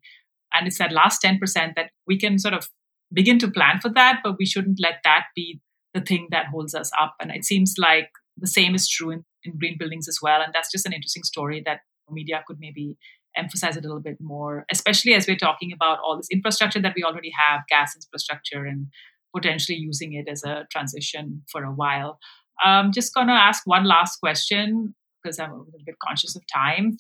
And 0.54 0.68
it's 0.68 0.78
that 0.78 0.92
last 0.92 1.22
10% 1.24 1.40
that 1.76 1.92
we 2.08 2.18
can 2.18 2.38
sort 2.40 2.54
of 2.54 2.70
begin 3.14 3.40
to 3.40 3.52
plan 3.52 3.80
for 3.82 3.90
that, 3.90 4.22
but 4.24 4.36
we 4.38 4.46
shouldn't 4.46 4.80
let 4.82 5.00
that 5.04 5.26
be 5.36 5.60
the 5.94 6.02
thing 6.02 6.28
that 6.32 6.48
holds 6.48 6.76
us 6.76 6.92
up. 7.02 7.16
And 7.20 7.32
it 7.32 7.46
seems 7.46 7.76
like 7.78 8.10
the 8.38 8.48
same 8.48 8.76
is 8.76 8.88
true 8.88 9.12
in, 9.12 9.26
in 9.44 9.58
green 9.58 9.78
buildings 9.78 10.08
as 10.08 10.20
well. 10.22 10.42
And 10.42 10.54
that's 10.54 10.72
just 10.72 10.86
an 10.86 10.94
interesting 10.94 11.24
story 11.24 11.62
that 11.66 11.80
media 12.10 12.44
could 12.46 12.58
maybe 12.60 12.98
emphasize 13.38 13.76
a 13.76 13.82
little 13.82 14.00
bit 14.00 14.18
more, 14.20 14.66
especially 14.72 15.14
as 15.14 15.28
we're 15.28 15.38
talking 15.38 15.72
about 15.74 16.00
all 16.00 16.18
this 16.18 16.30
infrastructure 16.32 16.82
that 16.82 16.94
we 16.96 17.04
already 17.04 17.32
have, 17.38 17.62
gas 17.68 17.96
infrastructure, 17.96 18.66
and 18.66 18.88
potentially 19.36 19.78
using 19.78 20.14
it 20.14 20.30
as 20.30 20.44
a 20.44 20.66
transition 20.72 21.44
for 21.52 21.64
a 21.64 21.72
while. 21.72 22.20
I'm 22.64 22.94
just 22.94 23.14
going 23.14 23.28
to 23.28 23.34
ask 23.34 23.64
one 23.66 23.86
last 23.86 24.18
question 24.20 24.96
because 25.26 25.40
I'm 25.40 25.52
a 25.52 25.58
little 25.58 25.80
bit 25.86 25.96
conscious 26.00 26.36
of 26.36 26.44
time. 26.54 26.98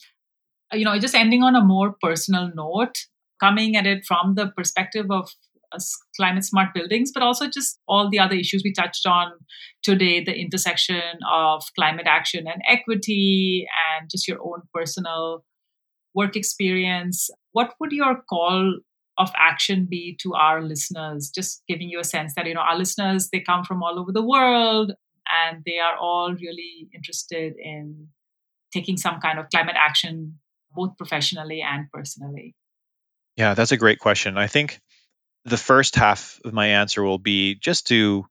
Uh, 0.74 0.78
you 0.78 0.86
know, 0.86 0.98
just 0.98 1.16
ending 1.16 1.44
on 1.44 1.56
a 1.56 1.62
more 1.62 1.96
personal 2.02 2.52
note, 2.56 2.96
coming 3.40 3.76
at 3.76 3.86
it 3.86 4.06
from 4.06 4.34
the 4.36 4.48
perspective 4.58 5.06
of 5.12 5.30
uh, 5.72 5.80
climate 6.18 6.44
smart 6.44 6.74
buildings, 6.74 7.12
but 7.14 7.22
also 7.22 7.48
just 7.48 7.80
all 7.88 8.10
the 8.10 8.20
other 8.20 8.36
issues 8.36 8.64
we 8.64 8.74
touched 8.74 9.06
on 9.06 9.32
today 9.84 10.24
the 10.24 10.36
intersection 10.36 11.20
of 11.32 11.64
climate 11.78 12.08
action 12.08 12.48
and 12.48 12.62
equity, 12.68 13.68
and 14.00 14.10
just 14.10 14.28
your 14.28 14.40
own 14.42 14.62
personal 14.74 15.44
work 16.16 16.36
experience. 16.36 17.30
What 17.52 17.76
would 17.80 17.92
your 17.92 18.24
call 18.28 18.80
of 19.18 19.32
action 19.38 19.86
be 19.90 20.18
to 20.22 20.34
our 20.34 20.62
listeners? 20.62 21.30
Just 21.30 21.64
giving 21.68 21.90
you 21.90 22.00
a 22.00 22.04
sense 22.04 22.34
that, 22.36 22.48
you 22.48 22.54
know, 22.54 22.62
our 22.62 22.78
listeners, 22.78 23.30
they 23.32 23.40
come 23.40 23.64
from 23.64 23.84
all 23.84 24.00
over 24.00 24.12
the 24.12 24.26
world 24.26 24.94
and 25.32 25.64
they 25.66 25.80
are 25.80 25.98
all 25.98 26.34
really 26.34 26.90
interested 26.94 27.54
in 27.58 28.08
taking 28.76 28.98
some 28.98 29.20
kind 29.22 29.40
of 29.40 29.50
climate 29.50 29.76
action, 29.80 30.40
both 30.74 30.98
professionally 30.98 31.62
and 31.62 31.88
personally? 31.92 32.54
Yeah, 33.38 33.54
that's 33.54 33.72
a 33.72 33.78
great 33.78 34.00
question. 34.00 34.38
I 34.38 34.48
think 34.48 34.80
the 35.46 35.58
first 35.58 35.96
half 35.96 36.40
of 36.44 36.54
my 36.54 36.68
answer 36.68 37.02
will 37.02 37.20
be 37.20 37.56
just 37.56 37.88
to 37.88 38.26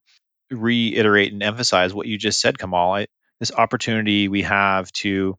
reiterate 0.51 1.33
and 1.33 1.43
emphasize 1.43 1.95
what 1.95 2.07
you 2.07 2.19
just 2.19 2.41
said, 2.41 2.59
Kamal. 2.59 2.93
I, 2.93 3.07
this 3.41 3.53
opportunity 3.53 4.29
we 4.29 4.43
have 4.43 4.93
to 4.93 5.37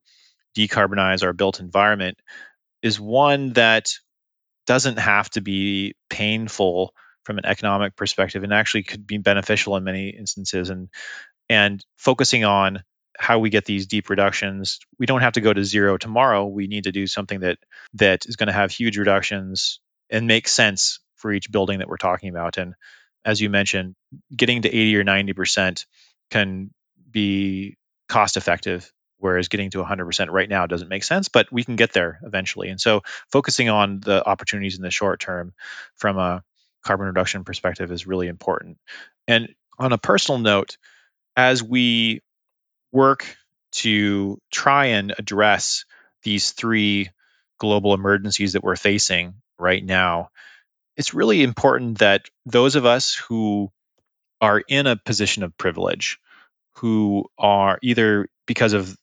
decarbonize 0.58 1.24
our 1.24 1.34
built 1.34 1.60
environment 1.60 2.18
is 2.82 2.99
one 2.99 3.53
that 3.53 3.89
doesn't 4.66 4.97
have 4.97 5.30
to 5.32 5.41
be 5.41 5.95
painful 6.10 6.93
from 7.24 7.38
an 7.38 7.45
economic 7.45 7.95
perspective 7.95 8.43
and 8.43 8.53
actually 8.53 8.84
could 8.84 9.06
be 9.06 9.18
beneficial 9.18 9.76
in 9.76 9.84
many 9.84 10.10
instances 10.10 10.70
and 10.70 10.89
and 11.49 11.86
focusing 11.97 12.43
on 12.43 12.84
how 13.18 13.39
we 13.39 13.49
get 13.49 13.66
these 13.66 13.88
deep 13.88 14.09
reductions 14.09 14.80
we 14.99 15.05
don't 15.05 15.22
have 15.22 15.34
to 15.34 15.41
go 15.41 15.53
to 15.53 15.63
zero 15.63 15.97
tomorrow 15.97 16.45
we 16.45 16.68
need 16.68 16.86
to 16.86 16.91
do 16.91 17.07
something 17.07 17.41
that 17.41 17.57
that 17.93 18.26
is 18.26 18.36
going 18.36 18.47
to 18.47 18.53
have 18.53 18.72
huge 18.72 18.97
reductions 18.97 19.80
and 20.09 20.28
make 20.28 20.47
sense 20.47 20.99
for 21.16 21.32
each 21.32 21.51
building 21.51 21.80
that 21.80 21.88
we're 21.88 21.97
talking 21.97 22.30
about 22.30 22.57
and 22.57 22.74
as 23.24 23.41
you 23.41 23.49
mentioned 23.49 23.95
getting 24.36 24.61
to 24.61 24.70
80 24.70 24.97
or 24.97 25.03
90% 25.03 25.86
can 26.30 26.72
be 27.11 27.78
cost 28.07 28.38
effective 28.38 28.91
whereas 29.18 29.47
getting 29.47 29.72
to 29.72 29.84
100% 29.84 30.30
right 30.30 30.49
now 30.49 30.68
doesn't 30.68 30.89
make 30.89 31.03
sense, 31.03 31.30
but 31.30 31.51
we 31.51 31.63
can 31.63 31.76
get 31.76 31.93
there 31.93 32.20
eventually. 32.24 32.70
And 32.70 32.80
so 32.80 33.01
focusing 33.32 33.70
on 33.70 33.99
the 33.99 34.24
opportunities 34.24 34.76
in 34.76 34.84
the 34.84 34.91
short 34.91 35.20
term 35.20 35.53
from 35.95 36.18
a 36.18 36.43
carbon 36.84 37.07
reduction 37.07 37.43
perspective 37.43 37.91
is 37.91 38.05
really 38.05 38.28
important. 38.28 38.78
And 39.28 39.55
on 39.80 39.93
a 39.93 39.97
personal 39.97 40.39
note, 40.39 40.78
as 41.36 41.63
we 41.63 42.22
work 42.95 43.37
to 43.73 44.39
try 44.51 44.85
and 44.87 45.13
address 45.19 45.85
these 46.23 46.51
three 46.51 47.09
global 47.59 47.93
emergencies 47.93 48.53
that 48.53 48.63
we're 48.63 48.75
facing 48.75 49.35
right 49.59 49.83
now, 49.83 50.29
it's 50.97 51.13
really 51.13 51.43
important 51.43 51.99
that 51.99 52.25
those 52.45 52.75
of 52.75 52.85
us 52.85 53.15
who 53.15 53.69
are 54.41 54.63
in 54.67 54.87
a 54.87 54.95
position 54.95 55.43
of 55.43 55.57
privilege, 55.57 56.19
who 56.77 57.25
are 57.37 57.77
either 57.81 58.27
because 58.47 58.73
of 58.73 58.97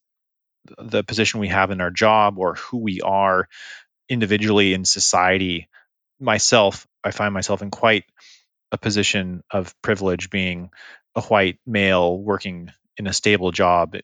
the 0.78 1.02
position 1.04 1.40
we 1.40 1.48
have 1.48 1.70
in 1.70 1.80
our 1.80 1.90
job 1.90 2.38
or 2.38 2.54
who 2.54 2.78
we 2.78 3.00
are 3.00 3.48
individually 4.08 4.74
in 4.74 4.84
society, 4.84 5.68
myself, 6.20 6.86
I 7.04 7.10
find 7.10 7.34
myself 7.34 7.62
in 7.62 7.70
quite 7.70 8.04
a 8.70 8.78
position 8.78 9.42
of 9.50 9.74
privilege 9.82 10.30
being 10.30 10.70
a 11.14 11.20
white 11.20 11.58
male 11.66 12.18
working 12.18 12.72
in 12.96 13.06
a 13.06 13.12
stable 13.12 13.50
job, 13.50 13.96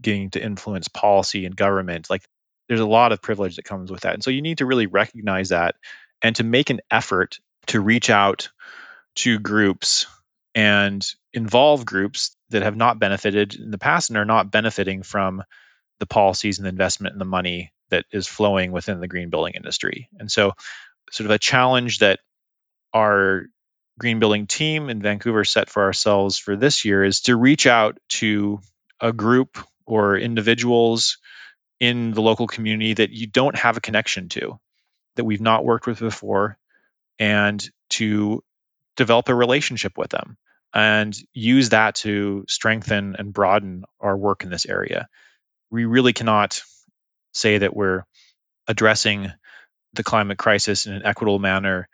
getting 0.00 0.30
to 0.30 0.42
influence 0.42 0.88
policy 0.88 1.46
and 1.46 1.56
government. 1.56 2.10
Like 2.10 2.22
there's 2.68 2.80
a 2.80 2.86
lot 2.86 3.12
of 3.12 3.22
privilege 3.22 3.56
that 3.56 3.64
comes 3.64 3.90
with 3.90 4.02
that. 4.02 4.14
And 4.14 4.22
so 4.22 4.30
you 4.30 4.42
need 4.42 4.58
to 4.58 4.66
really 4.66 4.86
recognize 4.86 5.50
that 5.50 5.76
and 6.22 6.36
to 6.36 6.44
make 6.44 6.70
an 6.70 6.80
effort 6.90 7.38
to 7.66 7.80
reach 7.80 8.10
out 8.10 8.50
to 9.16 9.38
groups 9.38 10.06
and 10.54 11.06
involve 11.32 11.84
groups 11.84 12.36
that 12.50 12.62
have 12.62 12.76
not 12.76 12.98
benefited 12.98 13.54
in 13.54 13.70
the 13.70 13.78
past 13.78 14.10
and 14.10 14.16
are 14.16 14.24
not 14.24 14.50
benefiting 14.50 15.02
from 15.02 15.42
the 16.00 16.06
policies 16.06 16.58
and 16.58 16.64
the 16.64 16.70
investment 16.70 17.12
and 17.12 17.20
the 17.20 17.26
money 17.26 17.72
that 17.90 18.04
is 18.12 18.26
flowing 18.26 18.72
within 18.72 19.00
the 19.00 19.08
green 19.08 19.30
building 19.30 19.54
industry. 19.54 20.08
And 20.18 20.30
so, 20.30 20.52
sort 21.10 21.26
of 21.26 21.30
a 21.30 21.38
challenge 21.38 21.98
that 21.98 22.20
our 22.92 23.46
green 23.98 24.20
building 24.20 24.46
team 24.46 24.88
in 24.88 25.02
Vancouver 25.02 25.44
set 25.44 25.68
for 25.68 25.82
ourselves 25.82 26.38
for 26.38 26.56
this 26.56 26.84
year 26.84 27.04
is 27.04 27.22
to 27.22 27.36
reach 27.36 27.66
out 27.66 27.98
to 28.08 28.60
a 29.00 29.12
group 29.12 29.58
or 29.86 30.16
individuals 30.16 31.18
in 31.80 32.12
the 32.12 32.22
local 32.22 32.46
community 32.46 32.94
that 32.94 33.10
you 33.10 33.26
don't 33.26 33.56
have 33.56 33.76
a 33.76 33.80
connection 33.80 34.28
to, 34.28 34.58
that 35.16 35.24
we've 35.24 35.40
not 35.40 35.64
worked 35.64 35.86
with 35.86 35.98
before, 35.98 36.58
and 37.18 37.68
to 37.90 38.42
develop 38.96 39.28
a 39.28 39.34
relationship 39.34 39.96
with 39.96 40.10
them 40.10 40.36
and 40.74 41.16
use 41.32 41.70
that 41.70 41.94
to 41.96 42.44
strengthen 42.48 43.16
and 43.18 43.32
broaden 43.32 43.84
our 44.00 44.16
work 44.16 44.44
in 44.44 44.50
this 44.50 44.66
area. 44.66 45.08
We 45.70 45.84
really 45.84 46.12
cannot 46.12 46.60
say 47.32 47.58
that 47.58 47.74
we're 47.74 48.04
addressing 48.66 49.32
the 49.94 50.02
climate 50.02 50.38
crisis 50.38 50.86
in 50.86 50.92
an 50.92 51.06
equitable 51.06 51.38
manner 51.38 51.88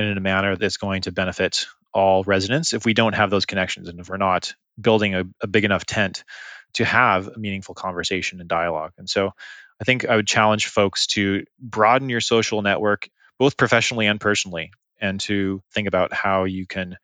and 0.00 0.10
in 0.10 0.16
a 0.16 0.20
manner 0.20 0.56
that's 0.56 0.78
going 0.78 1.02
to 1.02 1.12
benefit 1.12 1.66
all 1.92 2.24
residents 2.24 2.72
if 2.72 2.84
we 2.84 2.94
don't 2.94 3.14
have 3.14 3.30
those 3.30 3.46
connections 3.46 3.88
and 3.88 4.00
if 4.00 4.08
we're 4.08 4.16
not 4.16 4.54
building 4.80 5.14
a, 5.14 5.24
a 5.42 5.46
big 5.46 5.64
enough 5.64 5.84
tent 5.84 6.24
to 6.72 6.84
have 6.84 7.28
a 7.28 7.38
meaningful 7.38 7.74
conversation 7.74 8.40
and 8.40 8.48
dialogue. 8.48 8.92
And 8.96 9.08
so 9.08 9.32
I 9.80 9.84
think 9.84 10.06
I 10.06 10.16
would 10.16 10.26
challenge 10.26 10.68
folks 10.68 11.06
to 11.08 11.44
broaden 11.58 12.08
your 12.08 12.20
social 12.20 12.62
network, 12.62 13.08
both 13.38 13.56
professionally 13.56 14.06
and 14.06 14.20
personally, 14.20 14.70
and 15.00 15.20
to 15.20 15.62
think 15.72 15.88
about 15.88 16.12
how 16.12 16.44
you 16.44 16.66
can 16.66 16.96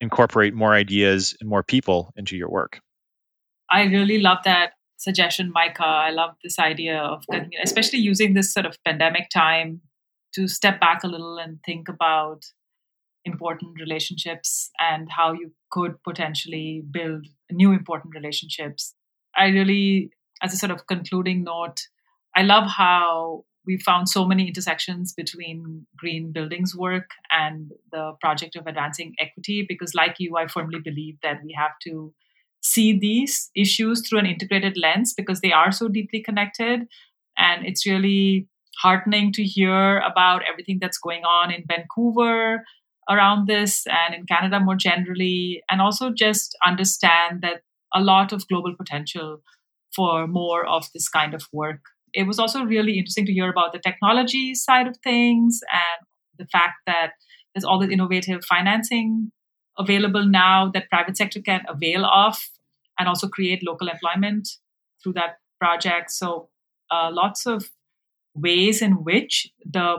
incorporate 0.00 0.54
more 0.54 0.72
ideas 0.72 1.36
and 1.40 1.48
more 1.48 1.62
people 1.62 2.12
into 2.16 2.36
your 2.36 2.48
work. 2.48 2.80
I 3.68 3.82
really 3.84 4.20
love 4.20 4.38
that 4.44 4.72
suggestion, 4.96 5.50
Micah. 5.52 5.84
I 5.84 6.10
love 6.10 6.36
this 6.42 6.58
idea 6.58 6.98
of, 6.98 7.24
especially 7.62 7.98
using 7.98 8.34
this 8.34 8.52
sort 8.52 8.66
of 8.66 8.76
pandemic 8.84 9.28
time 9.30 9.82
to 10.38 10.46
step 10.46 10.80
back 10.80 11.02
a 11.02 11.08
little 11.08 11.38
and 11.38 11.58
think 11.66 11.88
about 11.88 12.44
important 13.24 13.80
relationships 13.80 14.70
and 14.78 15.08
how 15.10 15.32
you 15.32 15.52
could 15.70 16.02
potentially 16.04 16.82
build 16.90 17.26
new 17.50 17.72
important 17.72 18.14
relationships. 18.14 18.94
I 19.36 19.48
really, 19.48 20.10
as 20.42 20.54
a 20.54 20.56
sort 20.56 20.70
of 20.70 20.86
concluding 20.86 21.42
note, 21.42 21.80
I 22.36 22.42
love 22.42 22.68
how 22.68 23.44
we 23.66 23.78
found 23.78 24.08
so 24.08 24.24
many 24.24 24.46
intersections 24.48 25.12
between 25.12 25.86
green 25.96 26.32
buildings 26.32 26.74
work 26.74 27.10
and 27.30 27.72
the 27.92 28.12
project 28.20 28.56
of 28.56 28.66
advancing 28.66 29.14
equity 29.20 29.66
because 29.68 29.94
like 29.94 30.14
you 30.18 30.36
i 30.38 30.46
firmly 30.46 30.78
believe 30.82 31.18
that 31.22 31.40
we 31.44 31.54
have 31.56 31.72
to 31.82 32.14
see 32.62 32.98
these 32.98 33.50
issues 33.54 34.08
through 34.08 34.20
an 34.20 34.26
integrated 34.26 34.78
lens 34.78 35.12
because 35.12 35.40
they 35.42 35.52
are 35.52 35.70
so 35.70 35.86
deeply 35.86 36.22
connected 36.22 36.86
and 37.36 37.66
it's 37.66 37.86
really 37.86 38.48
heartening 38.78 39.32
to 39.32 39.42
hear 39.44 39.98
about 39.98 40.42
everything 40.50 40.78
that's 40.80 40.98
going 40.98 41.24
on 41.24 41.50
in 41.50 41.64
vancouver 41.66 42.64
around 43.10 43.46
this 43.46 43.86
and 43.86 44.14
in 44.14 44.26
canada 44.26 44.60
more 44.60 44.76
generally 44.76 45.62
and 45.70 45.80
also 45.80 46.10
just 46.10 46.56
understand 46.64 47.40
that 47.42 47.62
a 47.94 48.00
lot 48.00 48.32
of 48.32 48.46
global 48.48 48.74
potential 48.76 49.42
for 49.94 50.26
more 50.26 50.66
of 50.66 50.86
this 50.92 51.08
kind 51.08 51.34
of 51.34 51.42
work. 51.52 51.80
It 52.14 52.26
was 52.26 52.38
also 52.38 52.64
really 52.64 52.98
interesting 52.98 53.26
to 53.26 53.32
hear 53.32 53.50
about 53.50 53.72
the 53.72 53.78
technology 53.78 54.54
side 54.54 54.86
of 54.86 54.96
things 54.98 55.60
and 55.72 56.06
the 56.38 56.46
fact 56.46 56.74
that 56.86 57.12
there's 57.54 57.64
all 57.64 57.78
this 57.78 57.90
innovative 57.90 58.44
financing 58.44 59.30
available 59.78 60.26
now 60.26 60.70
that 60.74 60.90
private 60.90 61.16
sector 61.16 61.40
can 61.40 61.62
avail 61.68 62.04
of 62.04 62.36
and 62.98 63.08
also 63.08 63.28
create 63.28 63.66
local 63.66 63.88
employment 63.88 64.48
through 65.02 65.12
that 65.12 65.38
project. 65.60 66.10
So 66.10 66.48
uh, 66.90 67.10
lots 67.12 67.46
of 67.46 67.68
ways 68.40 68.82
in 68.82 69.04
which 69.04 69.50
the 69.64 69.98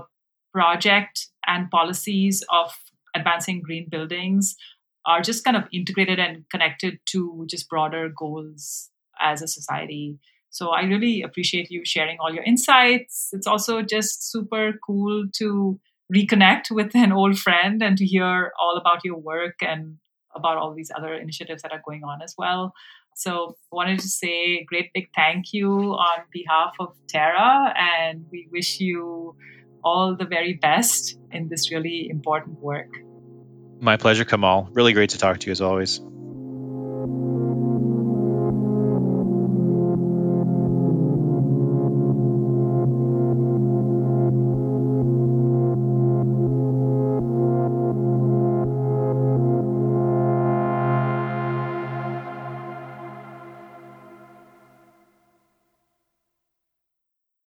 project 0.53 1.27
and 1.47 1.69
policies 1.69 2.43
of 2.51 2.71
advancing 3.15 3.61
green 3.61 3.87
buildings 3.89 4.55
are 5.05 5.21
just 5.21 5.43
kind 5.43 5.57
of 5.57 5.63
integrated 5.71 6.19
and 6.19 6.45
connected 6.51 6.99
to 7.05 7.45
just 7.49 7.69
broader 7.69 8.09
goals 8.15 8.89
as 9.21 9.41
a 9.41 9.47
society 9.47 10.19
so 10.49 10.69
I 10.69 10.81
really 10.81 11.21
appreciate 11.21 11.69
you 11.69 11.85
sharing 11.85 12.17
all 12.19 12.33
your 12.33 12.43
insights. 12.43 13.29
It's 13.33 13.47
also 13.47 13.81
just 13.81 14.31
super 14.31 14.73
cool 14.85 15.25
to 15.35 15.79
reconnect 16.13 16.71
with 16.71 16.95
an 16.95 17.11
old 17.11 17.37
friend 17.37 17.83
and 17.83 17.97
to 17.97 18.05
hear 18.05 18.51
all 18.59 18.77
about 18.77 19.05
your 19.05 19.17
work 19.17 19.61
and 19.61 19.97
about 20.35 20.57
all 20.57 20.73
these 20.73 20.91
other 20.95 21.13
initiatives 21.13 21.61
that 21.61 21.71
are 21.71 21.81
going 21.85 22.03
on 22.03 22.21
as 22.21 22.33
well. 22.37 22.73
So 23.19 23.57
wanted 23.69 23.99
to 23.99 24.07
say 24.07 24.59
a 24.59 24.63
great 24.63 24.93
big 24.93 25.09
thank 25.13 25.51
you 25.51 25.69
on 25.69 26.19
behalf 26.31 26.75
of 26.79 26.95
Terra, 27.09 27.73
and 27.77 28.23
we 28.31 28.47
wish 28.49 28.79
you 28.79 29.35
all 29.83 30.15
the 30.15 30.23
very 30.23 30.53
best 30.53 31.19
in 31.29 31.49
this 31.49 31.69
really 31.69 32.07
important 32.09 32.61
work. 32.61 32.87
My 33.81 33.97
pleasure, 33.97 34.23
Kamal. 34.23 34.69
Really 34.71 34.93
great 34.93 35.09
to 35.09 35.17
talk 35.17 35.39
to 35.39 35.47
you 35.47 35.51
as 35.51 35.59
always. 35.59 35.99